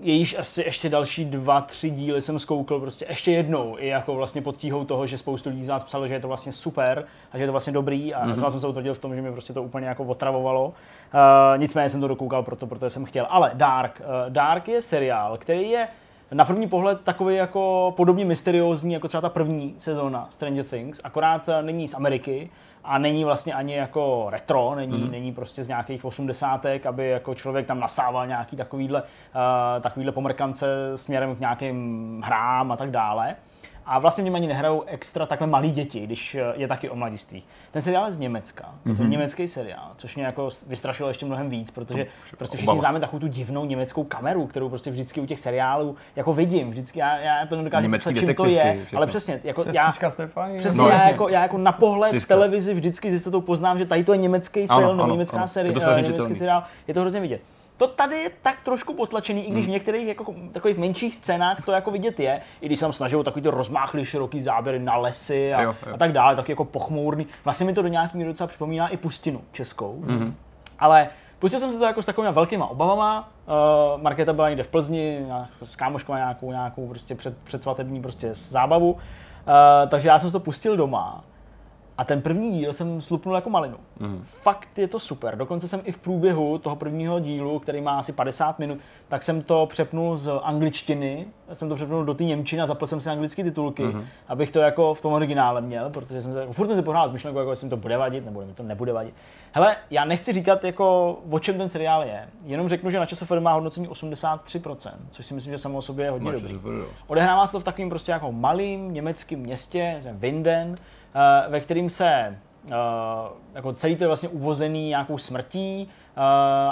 [0.01, 4.41] jejíž asi ještě další dva, tři díly jsem zkoukl prostě ještě jednou, i jako vlastně
[4.41, 7.37] pod tíhou toho, že spoustu lidí z vás psalo, že je to vlastně super a
[7.37, 8.49] že je to vlastně dobrý a mm-hmm.
[8.49, 10.73] jsem se utvrdil v tom, že mi prostě to úplně jako otravovalo.
[11.13, 13.27] Uh, nicméně jsem to dokoukal proto, protože jsem chtěl.
[13.29, 15.87] Ale Dark, uh, Dark je seriál, který je
[16.31, 21.49] na první pohled takový jako podobně mysteriózní, jako třeba ta první sezóna Stranger Things, akorát
[21.49, 22.49] eh, není z Ameriky,
[22.83, 25.11] a není vlastně ani jako retro, není, mm.
[25.11, 30.67] není prostě z nějakých osmdesátek, aby jako člověk tam nasával nějaký takovýhle, uh, takovýhle pomrkance
[30.95, 33.35] směrem k nějakým hrám a tak dále.
[33.91, 37.47] A vlastně mě ani nehrajou extra takhle malí děti, když eh, je taky o mladistvích.
[37.71, 38.95] Ten seriál je z Německa, mm-hmm.
[38.95, 39.09] to je mhm.
[39.09, 43.19] německý seriál, což mě jako vystrašilo ještě mnohem víc, protože to prostě všichni známe takovou
[43.19, 46.69] tu divnou německou kameru, kterou prostě vždycky u těch seriálů jako vidím.
[46.69, 48.97] Vždycky já, já to nedokážu popsat, čím to je, všechno.
[48.97, 49.93] ale přesně, jako já,
[50.57, 53.85] přesně no, já, jako, já jako na pohled v televizi vždycky s jistotou poznám, že
[53.85, 57.01] tady to je německý film, ano, ano, německá ano, série, je německý seriál, je to
[57.01, 57.41] hrozně vidět.
[57.79, 59.73] To tady je tak trošku potlačený, i když v hmm.
[59.73, 63.41] některých jako, takových menších scénách to jako vidět je, i když se tam snažil takový
[63.41, 65.93] to rozmáchlý široký záběry na lesy a, jo, jo.
[65.93, 67.27] a tak dále, tak jako pochmurný.
[67.43, 70.01] Vlastně mi to do nějaký míry docela připomíná i pustinu českou.
[70.05, 70.33] Mm-hmm.
[70.79, 73.29] Ale pustil jsem se to jako s takovými velkýma obavama.
[73.47, 75.25] Uh, Markéta byla někde v Plzni,
[75.63, 78.91] s kámoškou nějakou, nějakou prostě před, předsvatební prostě zábavu.
[78.91, 78.99] Uh,
[79.87, 81.23] takže já jsem se to pustil doma
[81.99, 83.77] a ten první díl jsem slupnul jako malinu.
[83.99, 84.23] Mm.
[84.25, 85.37] Fakt je to super.
[85.37, 88.77] Dokonce jsem i v průběhu toho prvního dílu, který má asi 50 minut,
[89.07, 93.01] tak jsem to přepnul z angličtiny, jsem to přepnul do té němčiny a zapl jsem
[93.01, 94.05] si anglické titulky, mm.
[94.27, 97.11] abych to jako v tom originále měl, protože jsem se, furt jsem si pohrál s
[97.11, 99.13] myšlenkou, jako jestli mi to bude vadit, nebo mi to nebude vadit.
[99.51, 103.31] Hele, já nechci říkat, jako, o čem ten seriál je, jenom řeknu, že na ČSFD
[103.39, 106.59] má hodnocení 83%, což si myslím, že samo o sobě je hodně dobrý.
[107.07, 110.75] Odehrává se to v takovém prostě jako malým německém městě, Winden,
[111.49, 112.75] ve kterým se eh,
[113.53, 116.21] jako celý to je vlastně uvozený nějakou smrtí eh,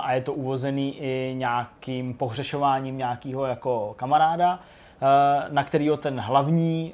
[0.01, 4.59] a je to uvozený i nějakým pohřešováním nějakého jako kamaráda,
[5.49, 6.93] na kterého ten hlavní,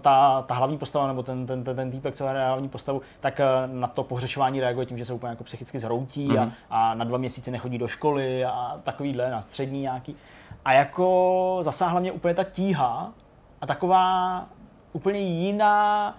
[0.00, 3.40] ta, ta hlavní postava, nebo ten, ten, ten, ten týpek, co hraje hlavní postavu, tak
[3.66, 6.40] na to pohřešování reaguje tím, že se úplně jako psychicky zhroutí mm-hmm.
[6.40, 6.52] a, mhm.
[6.70, 10.16] a na dva měsíce nechodí do školy a takovýhle, na střední nějaký.
[10.64, 13.12] A jako zasáhla mě úplně ta tíha
[13.60, 14.46] a taková
[14.92, 16.14] úplně jiná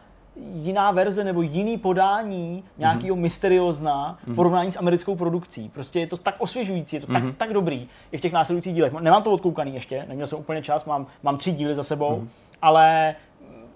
[0.53, 3.19] jiná verze nebo jiný podání nějakého mm-hmm.
[3.19, 4.35] mysteriózna v mhm.
[4.35, 5.69] porovnání s americkou produkcí.
[5.69, 7.13] Prostě je to tak osvěžující, je to mm-hmm.
[7.13, 7.33] tak, mhm.
[7.33, 8.93] tak dobrý i v těch následujících dílech.
[8.93, 12.27] Nemám to odkoukaný ještě, neměl jsem úplně čas, mám, mám tři díly za sebou, mm-hmm.
[12.61, 13.15] ale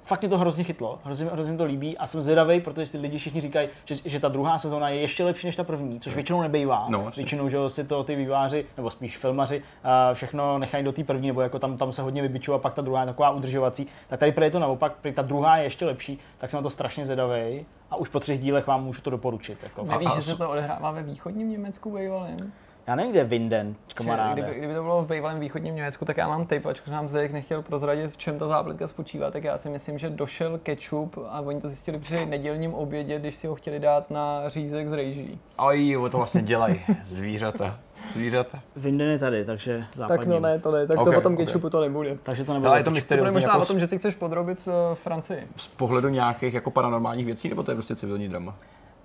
[0.09, 3.17] fakt mě to hrozně chytlo, hrozně, hrozně to líbí a jsem zvědavý, protože ty lidi
[3.17, 6.41] všichni říkají, že, že ta druhá sezóna je ještě lepší než ta první, což většinou
[6.41, 6.85] nebývá.
[6.89, 11.03] No, většinou, že si to ty výváři, nebo spíš filmaři, uh, všechno nechají do té
[11.03, 13.87] první, nebo jako tam, tam se hodně vybičují a pak ta druhá je taková udržovací.
[14.07, 17.05] Tak tady je to naopak, ta druhá je ještě lepší, tak jsem na to strašně
[17.05, 19.57] zvědavý a už po třech dílech vám můžu to doporučit.
[19.63, 19.83] Jako.
[19.83, 22.51] Nevíš, že se to odehrává ve východním Německu bývalém?
[22.89, 24.41] Já nevím, kde Vinden, kamaráde.
[24.41, 27.29] Kdyby, kdyby, to bylo v bývalém východním Německu, tak já mám tape, ačkoliv nám zde
[27.29, 31.41] nechtěl prozradit, v čem ta zápletka spočívá, tak já si myslím, že došel ketchup a
[31.41, 35.39] oni to zjistili při nedělním obědě, když si ho chtěli dát na řízek z rejží.
[35.57, 37.79] Oj, to vlastně dělají zvířata.
[38.13, 38.59] Zvířata.
[38.75, 40.25] Vinden je tady, takže západní.
[40.25, 41.45] Tak no ne, to ne, tak okay, to potom okay.
[41.45, 42.17] ketchupu to nebude.
[42.23, 42.69] Takže to nebude.
[42.69, 43.33] Ale je to mysteriózní.
[43.33, 45.47] možná jako o tom, že si chceš podrobit uh, Francii.
[45.55, 48.55] Z pohledu nějakých jako paranormálních věcí, nebo to je prostě civilní drama?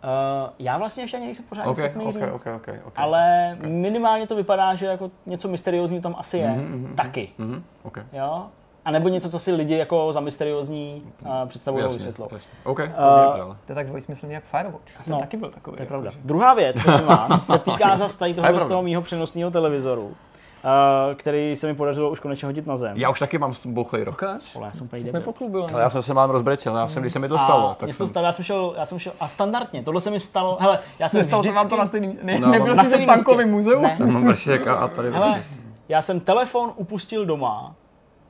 [0.04, 3.54] Uh, já vlastně ještě ani nejsem pořádně okay, schopný okay, říct, okay, okay, okay, ale
[3.58, 3.70] okay.
[3.70, 7.28] minimálně to vypadá, že jako něco mysteriózního tam asi je, mm-hmm, taky.
[7.38, 8.04] Mm-hmm, okay.
[8.12, 8.46] Jo?
[8.84, 12.28] A nebo něco, co si lidi jako za mysteriózní uh, představují vysvětlou.
[12.64, 15.04] Okay, uh, to je tak dvojsmyslný jak Firewatch.
[15.04, 15.76] To no, taky byl takový.
[15.76, 16.10] To je pravda.
[16.10, 16.18] Že...
[16.24, 20.16] Druhá věc, prosím vás, se týká zase tady toho, z toho mýho přenosného televizoru.
[20.64, 22.96] Uh, který se mi podařilo už konečně hodit na zem.
[22.96, 24.14] Já už taky mám bouchlej rok.
[24.14, 24.58] Ukáž.
[24.64, 25.66] já jsem úplně nepoklubil.
[25.72, 27.70] Ale já jsem se mám rozbrečel, já jsem, když se mi to stalo.
[27.70, 28.06] A tak jsem...
[28.06, 30.78] to stalo, já jsem šel, já jsem šel, a standardně, tohle se mi stalo, hele,
[30.98, 31.54] já jsem Nestalo vždycky...
[31.54, 33.82] se vám to na stejný, ne, no, nebyl jsi v tankovém muzeu?
[33.82, 33.96] Ne.
[34.06, 35.10] Mám bršek a, a tady.
[35.10, 35.42] Hele,
[35.88, 37.74] já jsem telefon upustil doma,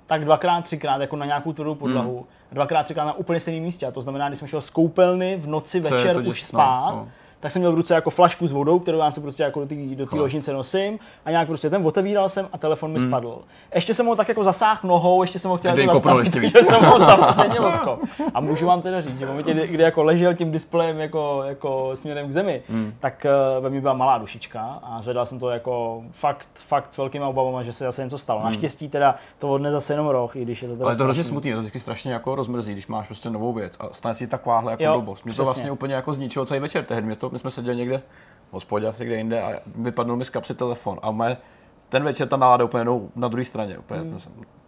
[0.07, 2.27] tak dvakrát, třikrát jako na nějakou tvrdou podlahu, hmm.
[2.53, 3.87] dvakrát, třikrát na úplně stejném místě.
[3.87, 7.09] A to znamená, když jsem šel z koupelny v noci večer už spát, no, no
[7.45, 9.67] tak jsem měl v ruce jako flašku s vodou, kterou já se prostě jako do
[9.67, 13.09] té do ložnice nosím a nějak prostě ten otevíral jsem a telefon mi hmm.
[13.09, 13.39] spadl.
[13.75, 16.53] Ještě jsem ho tak jako zasáhl nohou, ještě jsem ho chtěl jako zastavit, ještě víc.
[16.57, 18.01] že jsem ho samozřejmě odkop.
[18.35, 21.43] A můžu vám teda říct, že v momentě, kdy, kdy jako ležel tím displejem jako,
[21.47, 22.95] jako směrem k zemi, hmm.
[23.01, 23.27] tak
[23.57, 27.29] uh, ve mně byla malá dušička a zvedal jsem to jako fakt, fakt s velkýma
[27.29, 28.41] obavama, že se zase něco stalo.
[28.41, 28.49] Hmm.
[28.49, 31.05] Naštěstí teda to odne zase jenom roh, i když je to teda Ale je to
[31.05, 34.27] hrozně smutný, to vždycky strašně jako rozmrzí, když máš prostě novou věc a stane si
[34.27, 35.25] takováhle jako jo, blbost.
[35.25, 37.07] Mě to vlastně úplně jako zničilo celý večer tehdy.
[37.07, 38.03] Mě to, my jsme seděli někde
[38.51, 41.37] v hospodě asi kde jinde a vypadnul mi z kapsy telefon a mé,
[41.89, 42.85] ten večer ta nálada úplně
[43.17, 43.79] na druhé straně.
[43.79, 44.21] Úplně, mm.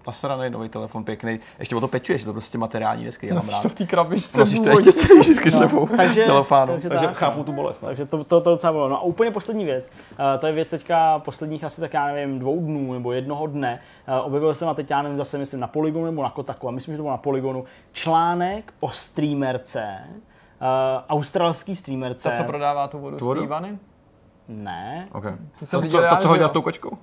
[0.07, 1.41] nasraný nový telefon, pěkný.
[1.59, 3.27] Ještě o to pečuješ, to prostě materiální desky.
[3.27, 4.39] Já to v té krabičce.
[4.39, 5.87] Nosíš to ještě celý vždycky no, sebou.
[5.87, 6.73] Takže, celofánu.
[6.73, 7.83] takže, takže tak, chápu tu bolest.
[7.83, 7.87] No.
[7.87, 8.89] Takže to, to, to docela bylo.
[8.89, 9.91] No a úplně poslední věc.
[10.11, 13.81] Uh, to je věc teďka posledních asi tak já nevím dvou dnů nebo jednoho dne.
[14.09, 16.71] Uh, objevil jsem a teď já nevím zase myslím na Polygonu nebo na Kotaku a
[16.71, 17.65] myslím, že to bylo na Polygonu.
[17.93, 19.99] Článek o streamerce,
[21.09, 22.31] australský streamerce.
[22.31, 23.41] Ta, co prodává tu vodu, tu vodu?
[23.41, 23.79] Stevany?
[24.49, 25.09] Ne.
[25.13, 25.33] Okay.
[25.33, 26.99] To, to, co, to, co hodila s tou kočkou?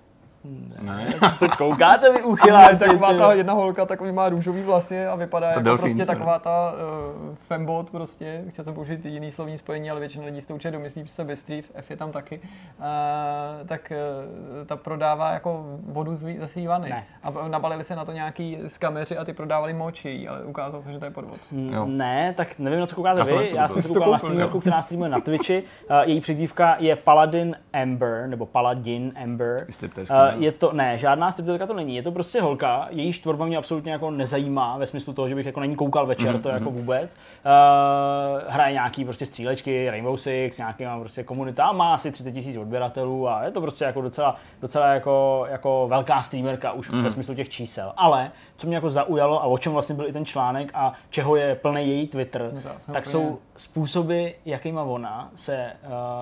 [0.81, 2.85] Ne, co to koukáte vy uchyláci?
[2.85, 6.39] taková ta jedna holka, takový má růžový vlasy a vypadá to jako delfín, prostě taková
[6.39, 8.43] ta uh, fembot prostě.
[8.49, 11.23] Chtěl jsem použít jiný slovní spojení, ale většina lidí si to určitě domyslí, že se
[11.23, 12.39] bystrý, F je tam taky.
[12.39, 16.89] Uh, tak uh, ta prodává jako vodu ze svý vany.
[16.89, 17.05] Ne.
[17.23, 20.91] A nabalili se na to nějaký z kameři a ty prodávali moči, ale ukázalo se,
[20.91, 21.39] že to je podvod.
[21.51, 21.85] Jo.
[21.85, 23.49] Ne, tak nevím, na co koukáte já vy.
[23.55, 25.63] Já jsem se koukal na streamerku, která streamuje na Twitchi.
[25.89, 29.67] Uh, její přezdívka je Paladin Amber, nebo Paladin Amber.
[30.09, 33.57] Uh, je to, ne, žádná stripterka to není, je to prostě holka, její tvorba mě
[33.57, 36.41] absolutně jako nezajímá, ve smyslu toho, že bych jako na ní koukal večer, mm-hmm.
[36.41, 36.79] to jako mhm.
[36.79, 37.17] vůbec.
[37.45, 42.57] Uh, hraje nějaký prostě střílečky, Rainbow Six, nějaký má prostě komunita, má asi 30 tisíc
[42.57, 46.95] odběratelů a je to prostě jako docela, docela jako, jako velká streamerka už mm-hmm.
[46.95, 47.11] ve mhm.
[47.11, 47.93] smyslu těch čísel.
[47.97, 48.31] Ale
[48.63, 51.55] co mě jako zaujalo a o čem vlastně byl i ten článek a čeho je
[51.55, 55.73] plný její Twitter, no, tak jsou způsoby, jakýma ona se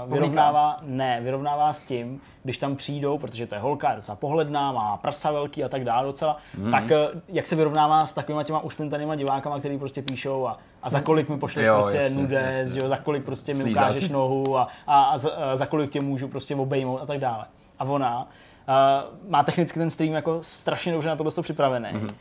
[0.06, 4.16] uh, vyrovnává, ne, vyrovnává s tím, když tam přijdou, protože to je holka, je docela
[4.16, 6.72] pohledná, má prsa velký a tak dále docela, mm.
[6.72, 6.90] tak uh,
[7.28, 11.30] jak se vyrovnává s takovýma těma uslintanýma divákama, který prostě píšou a, a za kolik
[11.30, 12.82] mi pošleš jo, prostě jasně, nudes, jasně.
[12.82, 16.02] Jo, za kolik prostě mi ukážeš nohu a, a, a, za, a za kolik tě
[16.02, 17.46] můžu prostě obejmout a tak dále.
[17.80, 21.90] A ona uh, má technicky ten stream jako strašně dobře na tohle připravený.
[21.90, 22.14] Mm-hmm.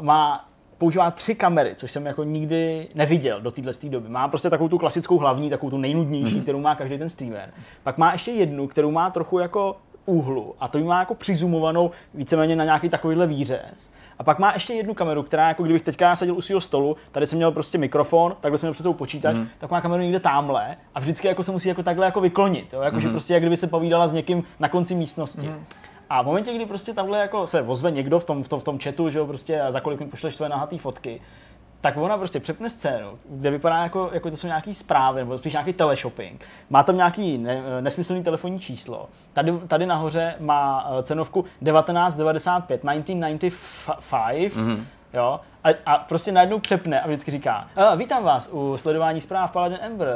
[0.00, 0.48] Má
[0.78, 4.08] používá tři kamery, což jsem jako nikdy neviděl do téhle doby.
[4.08, 6.42] Má prostě takovou tu klasickou hlavní, takovou tu nejnudnější, mm-hmm.
[6.42, 7.50] kterou má každý ten streamer.
[7.82, 9.76] Pak má ještě jednu, kterou má trochu jako
[10.06, 13.90] úhlu a to má jako přizumovanou víceméně na nějaký takovýhle výřez.
[14.18, 17.26] A pak má ještě jednu kameru, která jako kdybych teďka seděl u svého stolu, tady
[17.26, 19.48] jsem měl prostě mikrofon, takhle jsem měl před sebou počítač, mm.
[19.58, 22.80] tak má kameru někde tamhle a vždycky jako se musí jako takhle jako vyklonit, jo?
[22.80, 23.02] Jako, mm.
[23.02, 25.46] že prostě jak kdyby se povídala s někým na konci místnosti.
[25.46, 25.64] Mm.
[26.10, 28.64] A v momentě, kdy prostě takhle jako se ozve někdo v tom, v tom, v
[28.64, 31.20] tom chatu, že jo, prostě a za kolik mi pošleš své nahatý fotky,
[31.80, 35.52] tak ona prostě přepne scénu, kde vypadá jako, jako to jsou nějaký zprávy, nebo spíš
[35.52, 36.44] nějaký teleshopping.
[36.70, 39.08] Má tam nějaký ne, nesmyslný telefonní číslo.
[39.32, 44.84] Tady, tady nahoře má eh, cenovku 1995, 1995, mm-hmm.
[45.14, 49.78] jo, a, a prostě najednou přepne a vždycky říká, vítám vás u sledování zpráv Paladin
[49.80, 50.08] Ember.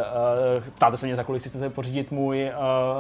[0.59, 2.51] Uh, ptáte se mě, za kolik si chcete pořídit můj,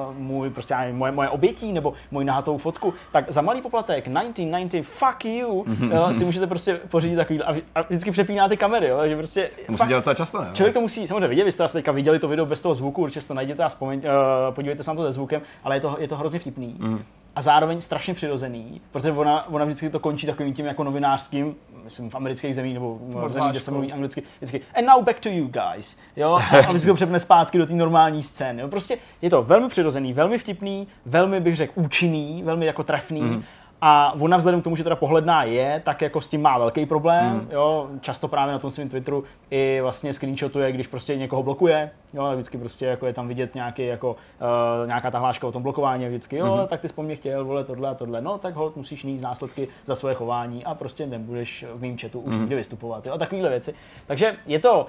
[0.08, 2.94] uh, můj prostě moje, moje obětí nebo můj nahatou fotku.
[3.12, 7.82] Tak za malý poplatek 1990 fuck you uh, si můžete prostě pořídit takový a, a
[7.82, 10.50] vždycky přepíná ty kamery, jo, že prostě to musí dělat často, ne?
[10.52, 13.02] Člověk to musí, samozřejmě vidět, vy jste asi teďka viděli to video bez toho zvuku,
[13.02, 15.96] určitě to najděte a vzpomeň, uh, podívejte se na to se zvukem, ale je to,
[15.98, 16.76] je to hrozně vtipný.
[16.78, 17.02] Mm
[17.36, 21.54] a zároveň strašně přirozený, protože ona, ona vždycky to končí takovým tím jako novinářským,
[21.84, 22.98] myslím v amerických zemích nebo
[23.28, 26.60] v zemích, kde se mluví anglicky, vždycky and now back to you guys, jo, a
[26.68, 28.68] vždycky to přepne zpátky do té normální scény, jo.
[28.68, 33.44] prostě je to velmi přirozený, velmi vtipný, velmi bych řekl účinný, velmi jako trefný mm.
[33.84, 36.86] A ona vzhledem k tomu, že teda pohledná je, tak jako s tím má velký
[36.86, 37.30] problém.
[37.30, 37.48] Hmm.
[37.50, 41.90] Jo, často právě na tom svém Twitteru i vlastně screenshotuje, když prostě někoho blokuje.
[42.14, 45.62] Jo, vždycky prostě jako je tam vidět nějaký, jako, uh, nějaká ta hláška o tom
[45.62, 46.08] blokování.
[46.08, 46.66] Vždycky, jo, hmm.
[46.66, 48.20] tak ty jsi po mně chtěl, vole, tohle a tohle.
[48.20, 52.20] No, tak ho musíš mít následky za svoje chování a prostě nebudeš v mém chatu
[52.20, 52.40] už hmm.
[52.40, 53.06] nikdy vystupovat.
[53.06, 53.74] Jo, a takovéhle věci.
[54.06, 54.86] Takže je to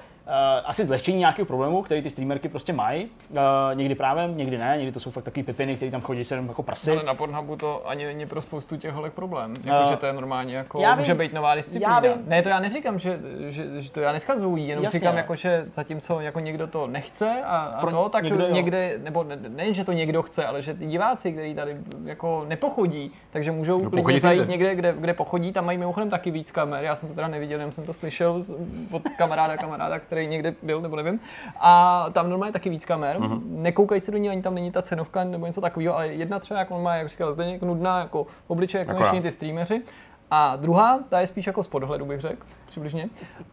[0.64, 3.08] asi zlehčení nějakého problému, který ty streamerky prostě mají.
[3.30, 3.38] Uh,
[3.74, 6.62] někdy právě, někdy ne, někdy to jsou fakt takový pipiny, které tam chodí se jako
[6.62, 6.90] prasy.
[6.90, 9.54] Ale na Pornhubu to ani není pro spoustu těch holek problém.
[9.64, 11.90] Jako, uh, že to je normálně jako, já může být nová disciplína.
[11.90, 12.12] Já vím.
[12.26, 15.00] Ne, to já neříkám, že, že, že to já neschazuji, jenom Jasně.
[15.00, 18.98] říkám, jako, že zatímco jako někdo to nechce a, a pro to, tak někdo, někde,
[19.02, 23.12] nebo ne, nejen, že to někdo chce, ale že ty diváci, kteří tady jako nepochodí,
[23.30, 26.84] takže můžou no, klidně zajít někde, kde, kde pochodí, tam mají mimochodem taky víc kamer.
[26.84, 28.42] Já jsem to teda neviděl, jenom jsem to slyšel
[28.90, 31.20] od kamaráda, kamaráda, který někde byl, nebo nevím.
[31.60, 33.16] A tam normálně taky víc kamer.
[33.16, 33.40] Uh-huh.
[33.44, 36.60] Nekoukají se do ní, ani tam není ta cenovka nebo něco takového, ale jedna třeba,
[36.60, 39.82] jak on má, jak říkal Zdeněk, nudná jako obličej, jako všichni ty streameři.
[40.30, 43.08] A druhá, ta je spíš jako z podhledu, bych řekl, přibližně.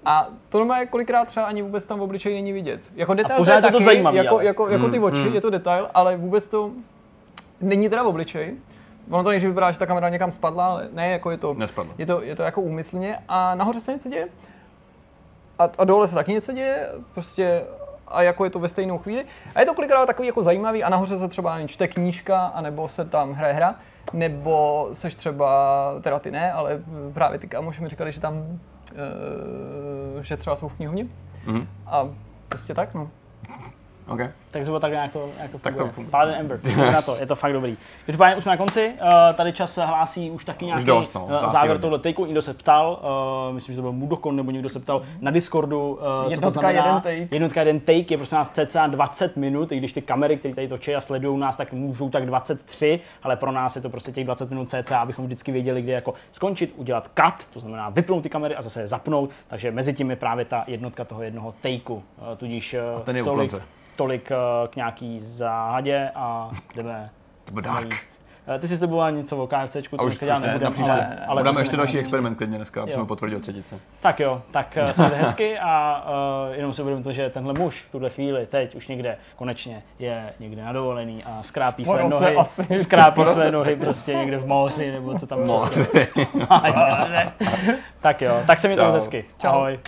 [0.05, 2.81] A to normálně kolikrát třeba ani vůbec tam v obličeji není vidět.
[2.95, 4.91] Jako detail a pořád to je, to taky, zajímavý, jako, jako, jako, hmm.
[4.91, 5.33] ty oči, hmm.
[5.33, 6.71] je to detail, ale vůbec to
[7.61, 8.61] není teda v obličeji.
[9.09, 11.57] Ono to než vypadá, že ta kamera někam spadla, ale ne, jako je to,
[11.97, 13.17] je to, je to jako úmyslně.
[13.27, 14.27] A nahoře se něco děje
[15.63, 17.63] a, a dole se taky něco děje, prostě
[18.07, 19.25] a jako je to ve stejnou chvíli.
[19.55, 23.05] A je to kolikrát takový jako zajímavý a nahoře se třeba čte knížka, anebo se
[23.05, 23.75] tam hraje hra,
[24.13, 26.81] nebo seš třeba, teda ty ne, ale
[27.13, 31.07] právě ty kámoši mi říkali, že tam, uh, že třeba jsou v knihovně.
[31.45, 31.65] Mm-hmm.
[31.87, 32.09] A
[32.49, 33.09] prostě tak, no.
[34.11, 34.29] Okay.
[34.51, 35.77] Tak zhruba tak nějak to, nějak to funguje.
[35.77, 36.11] Tak to funguje.
[36.11, 36.59] Paladin Ember,
[36.93, 37.77] na to, je to fakt dobrý.
[38.05, 41.25] Každopádně už jsme na konci, uh, tady čas hlásí už taky nějaký už dost, no,
[41.25, 42.25] uh, závěr tohle takeu.
[42.25, 42.99] Někdo se ptal,
[43.49, 46.53] uh, myslím, že to byl Mudokon, nebo někdo se ptal na Discordu, uh, jednotka co
[46.53, 46.85] to znamená.
[46.85, 47.35] jeden take.
[47.35, 50.67] Jednotka jeden take je prostě nás cca 20 minut, i když ty kamery, které tady
[50.67, 54.25] točí a sledují nás, tak můžou tak 23, ale pro nás je to prostě těch
[54.25, 58.29] 20 minut cca, abychom vždycky věděli, kde jako skončit, udělat cut, to znamená vypnout ty
[58.29, 61.93] kamery a zase je zapnout, takže mezi tím je právě ta jednotka toho jednoho takeu,
[61.93, 62.01] uh,
[62.37, 63.53] tudíž uh, a ten je tolik,
[63.95, 67.09] tolik uh, k nějaký záhadě a jdeme,
[67.53, 67.89] jdeme
[68.47, 71.77] Eh, ty jsi sliboval něco o KFC, to dneska dělat nebudeme, ale, ale Dáme ještě
[71.77, 73.79] další experiment klidně dneska, aby jsme potvrdili třetice.
[74.01, 76.05] Tak jo, tak uh, se hezky a
[76.49, 79.83] uh, jenom si uvědomím to, že tenhle muž v tuhle chvíli, teď už někde, konečně
[79.99, 84.47] je někde na dovolený a skrápí své nohy, asi, skrápí své nohy prostě někde v
[84.47, 86.07] moři, nebo co tam prostě.
[88.01, 89.25] tak jo, tak se mi to hezky.
[89.43, 89.79] Ahoj.